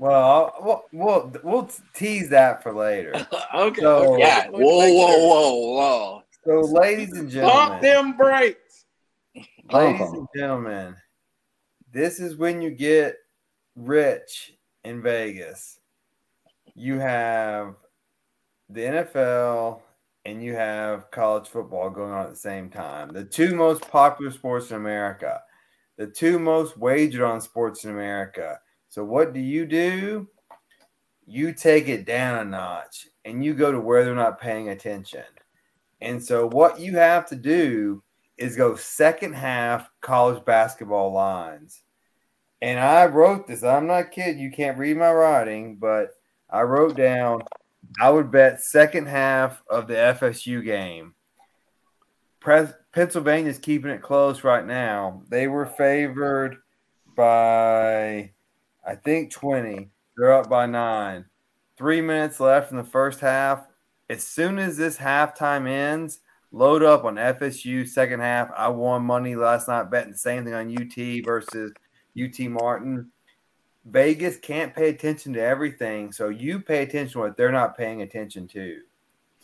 [0.00, 3.12] Well, I'll- we'll, we'll we'll tease that for later.
[3.54, 3.80] okay.
[3.82, 4.22] So- okay.
[4.22, 4.48] Yeah.
[4.48, 6.22] Whoa, whoa, whoa, whoa.
[6.42, 8.86] So, ladies and Pop gentlemen, them brakes.
[9.34, 10.14] ladies Pump 'em.
[10.14, 10.96] and gentlemen,
[11.92, 13.16] this is when you get
[13.76, 14.52] rich
[14.84, 15.78] in Vegas.
[16.74, 17.74] You have
[18.70, 19.82] the NFL
[20.24, 23.10] and you have college football going on at the same time.
[23.12, 25.42] The two most popular sports in America,
[25.98, 28.58] the two most wagered on sports in America.
[28.90, 30.28] So, what do you do?
[31.26, 35.24] You take it down a notch and you go to where they're not paying attention.
[36.00, 38.02] And so, what you have to do
[38.36, 41.80] is go second half college basketball lines.
[42.62, 43.62] And I wrote this.
[43.62, 44.38] I'm not kidding.
[44.38, 46.10] You can't read my writing, but
[46.50, 47.42] I wrote down
[47.98, 51.14] I would bet second half of the FSU game.
[52.92, 55.22] Pennsylvania's keeping it close right now.
[55.28, 56.58] They were favored
[57.16, 58.32] by,
[58.90, 59.88] I think, 20.
[60.16, 61.24] They're up by nine.
[61.76, 63.68] Three minutes left in the first half.
[64.08, 66.18] As soon as this halftime ends,
[66.50, 68.50] load up on FSU second half.
[68.56, 71.72] I won money last night betting the same thing on UT versus
[72.20, 73.12] UT Martin.
[73.84, 78.02] Vegas can't pay attention to everything, so you pay attention to what they're not paying
[78.02, 78.80] attention to.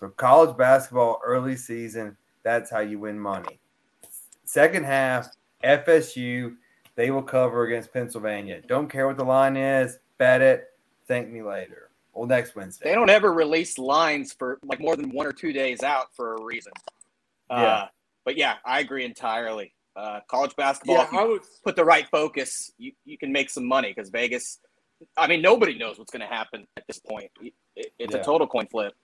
[0.01, 3.61] So college basketball early season, That's how you win money.
[4.45, 5.29] Second half,
[5.63, 6.57] FSU,
[6.97, 8.61] they will cover against Pennsylvania.
[8.67, 10.65] Don't care what the line is, bet it.
[11.07, 11.91] Thank me later.
[12.13, 12.89] Well, next Wednesday.
[12.89, 16.35] They don't ever release lines for like more than one or two days out for
[16.35, 16.73] a reason.
[17.51, 17.57] Yeah.
[17.57, 17.89] Uh,
[18.25, 19.73] but yeah, I agree entirely.
[19.95, 21.43] Uh, college basketball, Yeah, if you I would.
[21.65, 24.59] put the right focus, you, you can make some money because Vegas,
[25.17, 27.31] I mean, nobody knows what's going to happen at this point.
[27.41, 28.21] It, it's Yeah.
[28.21, 28.95] a total coin flip.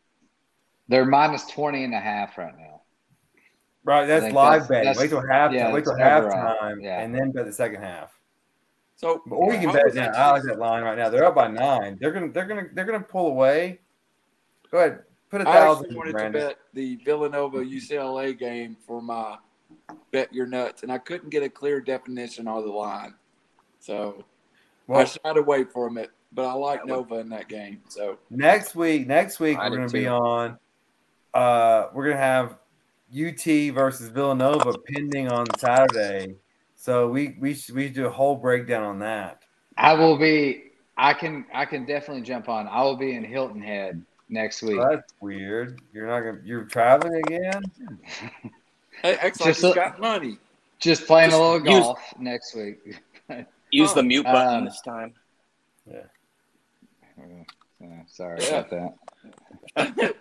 [0.88, 2.81] They're minus 20 and a half right now.
[3.84, 4.84] Right, that's live that's- betting.
[4.84, 5.54] that's- Wait till halftime.
[5.54, 6.56] yeah, wait till it's overall.
[6.60, 7.00] halftime, Yeah.
[7.00, 8.16] and then bet the second half.
[8.96, 10.12] So, Or you can bet now.
[10.14, 11.08] I like that line right now.
[11.08, 11.98] They're up by nine.
[12.00, 13.80] They're gonna, they're gonna, they're gonna pull away.
[14.70, 15.84] Go ahead, put a I thousand.
[15.86, 16.40] actually wanted Brandon.
[16.42, 19.36] to bet the Villanova UCLA game for my
[20.12, 23.14] bet your nuts, and I couldn't get a clear definition on the line.
[23.80, 24.24] So
[24.88, 27.82] I Well, shied away from it, but I like Nova in that game.
[27.88, 30.58] So next week, next week I we're gonna be on.
[31.34, 32.58] Uh, we're gonna have
[33.14, 36.36] UT versus Villanova pending on Saturday.
[36.76, 39.42] So we we should we do a whole breakdown on that.
[39.76, 40.64] I will be.
[40.96, 41.46] I can.
[41.52, 42.66] I can definitely jump on.
[42.68, 44.78] I will be in Hilton Head next week.
[44.80, 45.80] That's weird.
[45.92, 46.40] You're not gonna.
[46.44, 47.62] You're traveling again.
[49.02, 50.38] hey, acts like Just got money.
[50.78, 52.78] Just playing Just a little use- golf next week.
[53.70, 55.14] Use the mute button um, this time.
[55.90, 56.02] Yeah,
[58.06, 58.64] sorry Yeah.
[58.66, 58.94] about
[59.76, 60.14] that.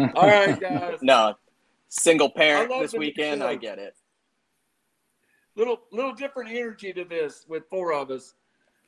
[0.16, 0.98] All right, guys.
[1.02, 1.34] No,
[1.88, 3.42] single parent this weekend.
[3.42, 3.94] I get it.
[5.54, 8.34] little little different energy to this with four of us,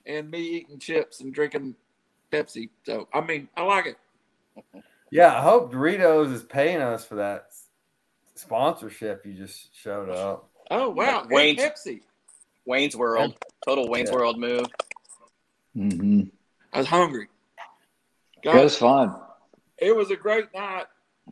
[0.06, 1.74] and me eating chips and drinking
[2.32, 2.70] Pepsi.
[2.84, 3.96] So I mean, I like it.
[5.10, 7.48] Yeah, I hope Doritos is paying us for that
[8.34, 9.24] sponsorship.
[9.24, 10.48] You just showed up.
[10.70, 12.00] Oh wow, and Wayne's- Pepsi.
[12.66, 13.34] Wayne's World,
[13.66, 14.16] total Wayne's Yeah.
[14.16, 14.66] World move.
[15.74, 16.22] Mm-hmm.
[16.74, 17.28] I was hungry.
[18.42, 19.16] It was Guys, fun.
[19.78, 20.84] it was a great night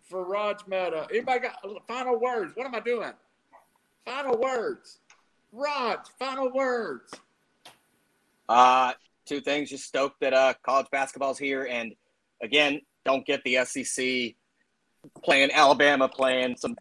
[0.03, 1.07] for Raj Meta.
[1.11, 2.53] Anybody got final words?
[2.55, 3.13] What am I doing?
[4.05, 4.99] Final words.
[5.53, 7.13] Raj, final words.
[8.49, 8.93] Uh,
[9.25, 9.71] two things.
[9.71, 11.95] Just stoked that uh, college basketball's here, and
[12.43, 14.35] again, don't get the SEC
[15.23, 16.77] playing Alabama playing some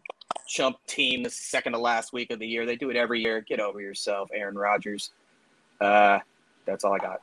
[0.46, 2.66] chump team the second to last week of the year.
[2.66, 3.40] They do it every year.
[3.40, 5.10] Get over yourself, Aaron Rodgers.
[5.80, 6.18] Uh,
[6.64, 7.20] that's all I got.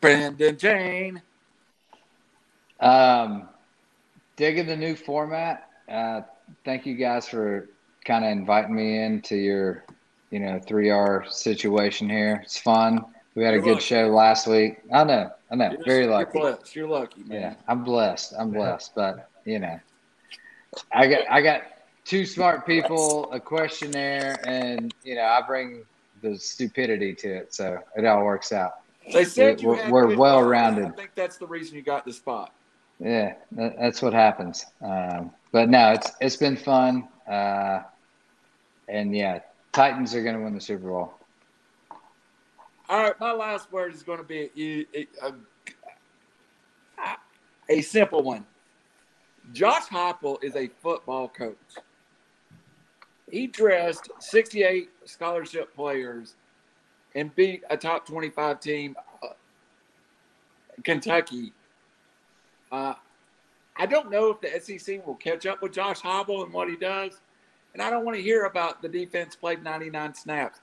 [0.00, 1.22] Brandon Jane.
[2.80, 3.48] Um,
[4.36, 5.68] digging the new format.
[5.88, 6.22] Uh,
[6.64, 7.68] thank you guys for
[8.04, 9.84] kind of inviting me into your,
[10.30, 12.40] you know, three R situation here.
[12.44, 13.04] It's fun.
[13.34, 13.84] We had a You're good lucky.
[13.84, 14.78] show last week.
[14.92, 16.38] I know, I know, You're- very you're lucky.
[16.38, 16.74] blessed.
[16.76, 17.40] You're lucky, man.
[17.40, 18.34] Yeah, I'm blessed.
[18.38, 19.78] I'm blessed, but you know,
[20.92, 21.62] I got I got
[22.04, 25.84] two smart people, a questionnaire, and you know, I bring
[26.22, 28.76] the stupidity to it, so it all works out.
[29.12, 30.86] They said We're- we're well-rounded.
[30.86, 32.52] I think that's the reason you got the spot.
[32.98, 34.64] Yeah, that, that's what happens.
[34.82, 37.80] Um, but no, it's it's been fun, uh,
[38.88, 39.40] and yeah,
[39.72, 41.14] Titans are going to win the Super Bowl.
[42.88, 47.16] All right, my last word is going to be a, a,
[47.68, 48.46] a simple one.
[49.52, 51.56] Josh Heupel is a football coach.
[53.30, 56.36] He dressed 68 scholarship players
[57.14, 59.28] and beat a top 25 team, uh,
[60.84, 61.52] Kentucky.
[62.70, 62.94] Uh,
[63.76, 66.76] I don't know if the SEC will catch up with Josh Heupel and what he
[66.76, 67.20] does,
[67.74, 70.60] and I don't want to hear about the defense played 99 snaps.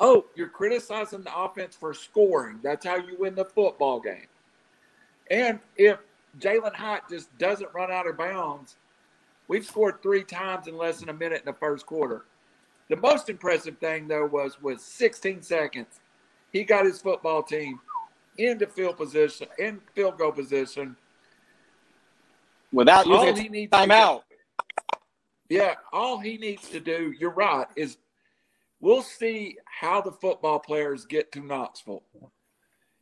[0.00, 2.60] Oh, you're criticizing the offense for scoring.
[2.62, 4.26] That's how you win the football game.
[5.30, 5.98] And if
[6.38, 8.76] Jalin Hyatt just doesn't run out of bounds,
[9.48, 12.24] we've scored three times in less than a minute in the first quarter.
[12.88, 16.00] The most impressive thing, though, was with 16 seconds,
[16.52, 17.80] he got his football team
[18.38, 20.96] into field position, in field goal position.
[22.72, 24.22] Without All using he a needs to do- timeout.
[25.48, 27.96] Yeah, all he needs to do, you're right, is
[28.80, 32.02] we'll see how the football players get to Knoxville.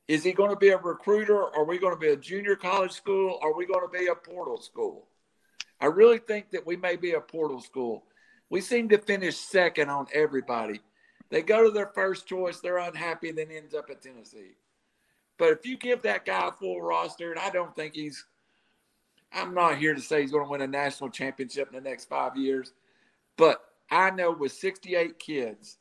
[0.06, 1.42] Is he going to be a recruiter?
[1.42, 3.40] Are we going to be a junior college school?
[3.42, 5.08] Are we going to be a portal school?
[5.80, 8.04] I really think that we may be a portal school.
[8.48, 10.80] We seem to finish second on everybody.
[11.30, 14.52] They go to their first choice, they're unhappy, then ends up at Tennessee.
[15.36, 18.24] But if you give that guy a full roster, and I don't think he's
[19.32, 22.06] I'm not here to say he's going to win a national championship in the next
[22.06, 22.72] five years,
[23.36, 25.78] but I know with 68 kids,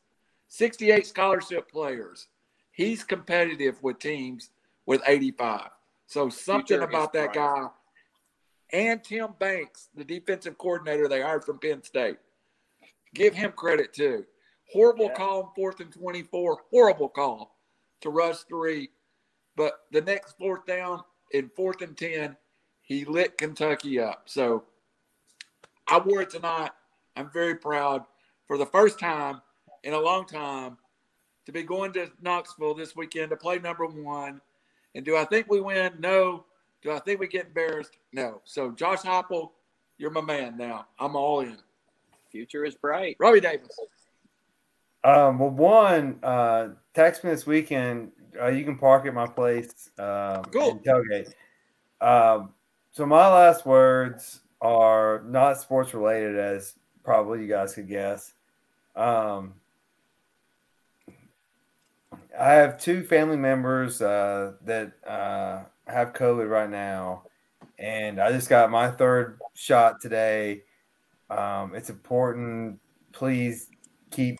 [0.48, 2.28] 68 scholarship players,
[2.72, 4.50] he's competitive with teams
[4.86, 5.70] with 85.
[6.08, 7.68] So something about that guy
[8.72, 12.18] and Tim Banks, the defensive coordinator they hired from Penn State,
[13.14, 14.26] give him credit too.
[14.72, 15.14] Horrible Yeah.
[15.16, 17.58] call on fourth and 24, horrible call
[18.02, 18.92] to rush three.
[19.56, 22.36] But the next fourth down in fourth and 10,
[22.86, 24.24] He lit Kentucky up.
[24.26, 24.64] So
[25.88, 26.72] I wore it tonight.
[27.16, 28.04] I'm very proud
[28.48, 29.42] for the first time
[29.84, 30.78] in a long time
[31.46, 34.40] to be going to Knoxville this weekend to play number one.
[34.94, 35.94] And do I think we win?
[36.00, 36.46] No.
[36.82, 37.98] Do I think we get embarrassed?
[38.14, 38.42] No.
[38.46, 39.52] So Josh Heupel,
[39.98, 40.86] you're my man now.
[41.00, 41.58] I'm all in.
[42.32, 43.16] Future is bright.
[43.20, 43.80] Robbie Davis.
[45.04, 48.12] Um, well, one, uh, text me this weekend.
[48.40, 49.90] Uh, you can park at my place.
[49.98, 50.72] Um, Cool.
[50.72, 51.34] and tailgate.
[52.02, 52.54] Um,
[52.96, 58.32] so my last words are not sports related, as probably you guys could guess.
[58.96, 59.56] Um,
[62.40, 67.24] I have two family members uh, that uh, have COVID right now,
[67.78, 70.64] and I just got my third shot today.
[71.30, 72.80] Um, it's important.
[73.12, 73.68] Please
[74.10, 74.40] keep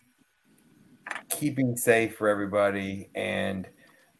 [1.28, 3.68] keeping safe for everybody and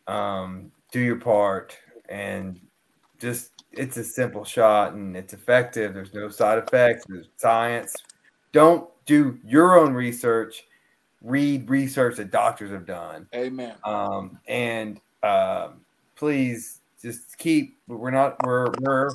[0.06, 1.74] um, do your part.
[2.10, 2.60] And
[3.18, 5.94] just it's a simple shot and it's effective.
[5.94, 7.04] There's no side effects.
[7.08, 7.94] There's science.
[8.52, 10.64] Don't do your own research.
[11.22, 13.26] Read research that doctors have done.
[13.34, 13.74] Amen.
[13.84, 15.80] Um, and um,
[16.14, 17.78] please just keep.
[17.88, 18.36] We're not.
[18.44, 19.10] We're we're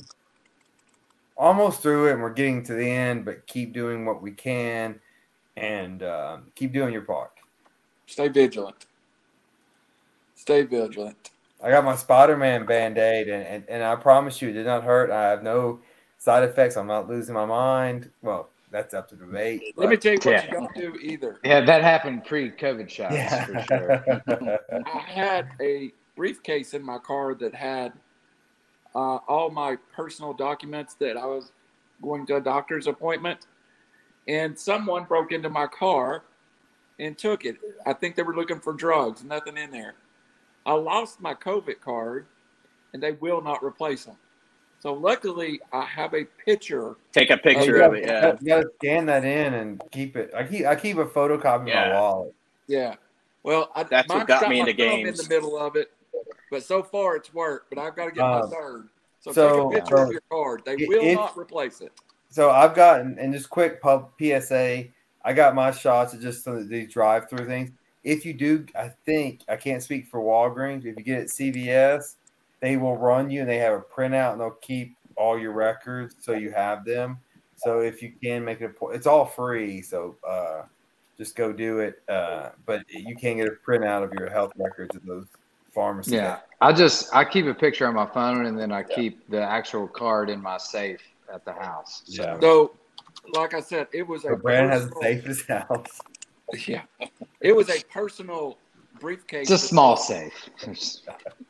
[1.38, 3.26] almost through it, and we're getting to the end.
[3.26, 5.00] But keep doing what we can,
[5.58, 7.32] and um, keep doing your part.
[8.08, 8.86] Stay vigilant.
[10.36, 11.30] Stay vigilant.
[11.64, 14.66] I got my Spider Man band aid, and, and, and I promise you, it did
[14.66, 15.12] not hurt.
[15.12, 15.80] I have no
[16.18, 16.78] side effects.
[16.78, 18.10] I'm not losing my mind.
[18.22, 19.62] Well, that's up to debate.
[19.76, 20.46] Let me tell you what Yeah.
[20.46, 21.40] you don't do either.
[21.44, 23.46] Yeah, that happened pre-COVID shots yeah.
[23.46, 24.60] for sure.
[24.86, 27.94] I had a briefcase in my car that had
[28.96, 31.52] uh, all my personal documents that I was
[32.02, 33.46] going to a doctor's appointment,
[34.28, 36.24] and someone broke into my car
[37.00, 37.58] and took it.
[37.86, 39.96] I think they were looking for drugs, nothing in there.
[40.66, 42.28] I lost my COVID card,
[42.94, 44.18] and they will not replace them.
[44.80, 46.96] So luckily, I have a picture.
[47.12, 48.06] Take a Oh, picture you of gotta- it.
[48.08, 48.38] Yeah.
[48.42, 50.32] You gotta scan that in and keep it.
[50.36, 52.34] I keep I keep a photocopy in my wallet.
[52.68, 52.96] Yeah.
[53.44, 55.20] Well, I, That's what got got me into games.
[55.20, 55.92] in the middle of it,
[56.52, 57.70] but so far it's worked.
[57.74, 58.90] But I've got to get Um, my third.
[59.20, 60.62] So, so- take a picture of your card.
[60.66, 61.92] They it- will it- not replace it.
[62.30, 64.86] So I've gotten and just quick pub PSA.
[65.24, 67.72] I got my shots at just some of these drive through things.
[68.04, 70.86] If you do, I think I can't speak for Walgreens.
[70.86, 72.16] If you get it at CVS,
[72.62, 76.16] they will run you and they have a printout and they'll keep all your records
[76.20, 77.20] so you have them.
[77.58, 79.82] So if you can make it a point, it's all free.
[79.84, 80.64] So uh,
[81.18, 82.02] just go do it.
[82.10, 85.28] Uh, but you can get a printout of your health records at those
[85.74, 86.14] pharmacies.
[86.14, 89.42] Yeah, I just I keep a picture on my phone and then I keep the
[89.42, 91.02] actual card in my safe
[91.32, 92.02] at the house.
[92.06, 92.40] So Yeah.
[92.40, 92.72] So,
[93.34, 96.00] like I said, it was a So Brandon has a personal- safe in his house.
[96.68, 96.84] Yeah,
[97.40, 98.58] it was a personal
[99.00, 99.50] briefcase.
[99.50, 100.50] it's a small safe.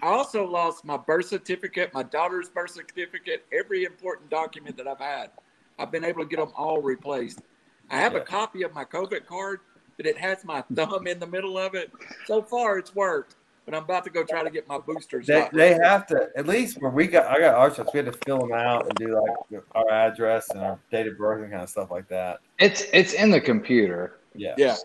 [0.02, 4.99] I also lost my birth certificate, my daughter's birth certificate, every important document that I've
[4.99, 5.32] had.
[5.78, 7.41] I've been able to get them all replaced.
[7.90, 9.60] I have a copy of my COVID card,
[9.98, 11.91] but it has my thumb in the middle of it.
[12.26, 13.36] So far, it's worked.
[13.65, 15.28] But I'm about to go try to get my boosters.
[15.28, 17.91] They, they have to at least where we got I got our shots.
[17.94, 21.18] We had to fill them out and do like our address and our date of
[21.18, 22.40] birth and kind of stuff like that.
[22.57, 24.20] It's it's in the computer.
[24.36, 24.53] Yeah.
[24.58, 24.76] Yeah,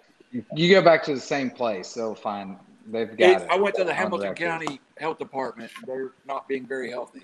[0.54, 2.56] You go back to the same place, they'll find
[2.88, 3.48] they've got it.
[3.50, 4.44] I went to the on Hamilton record.
[4.46, 5.70] County Health Department.
[5.86, 7.22] They're not being very healthy.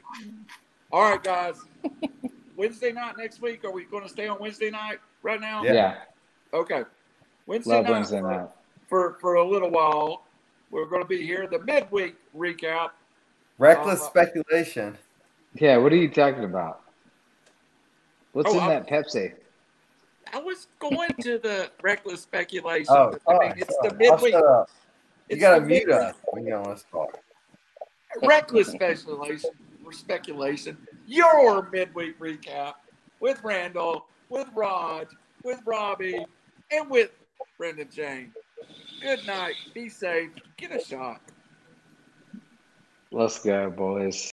[0.93, 1.57] All right, guys.
[2.57, 3.65] Wednesday night next week.
[3.65, 5.63] Are we going to stay on Wednesday night right now?
[5.65, 5.73] Yeah.
[5.73, 5.95] Yeah,
[6.55, 6.83] Okay.
[7.47, 8.49] Wednesday love night Wednesday for- night.
[8.89, 10.25] for for a little while.
[10.71, 11.47] We're going to be here.
[11.47, 12.91] The midweek recap.
[13.59, 14.97] Reckless Uh, speculation.
[15.55, 16.81] Yeah, what are you talking about?
[18.33, 19.35] What's Oh, in I- that Pepsi?
[20.33, 22.95] I was going to the reckless speculation.
[22.97, 23.89] Oh, but, I mean, it's sorry.
[23.91, 24.35] the midweek.
[24.35, 24.71] I'll shut up.
[25.29, 27.19] You gotta mute midweek us when you don't want us to talk.
[28.23, 29.51] Reckless speculation.
[29.85, 30.79] or Speculation.
[31.07, 32.75] Your midweek recap
[33.21, 35.09] with Randall, with Rod,
[35.45, 36.27] with Robbie,
[36.71, 37.11] and with
[37.59, 38.33] Brendan Jane.
[39.03, 39.55] Good night.
[39.75, 40.31] Be safe.
[40.57, 41.21] Get a shot.
[43.11, 44.17] Let's go, boys.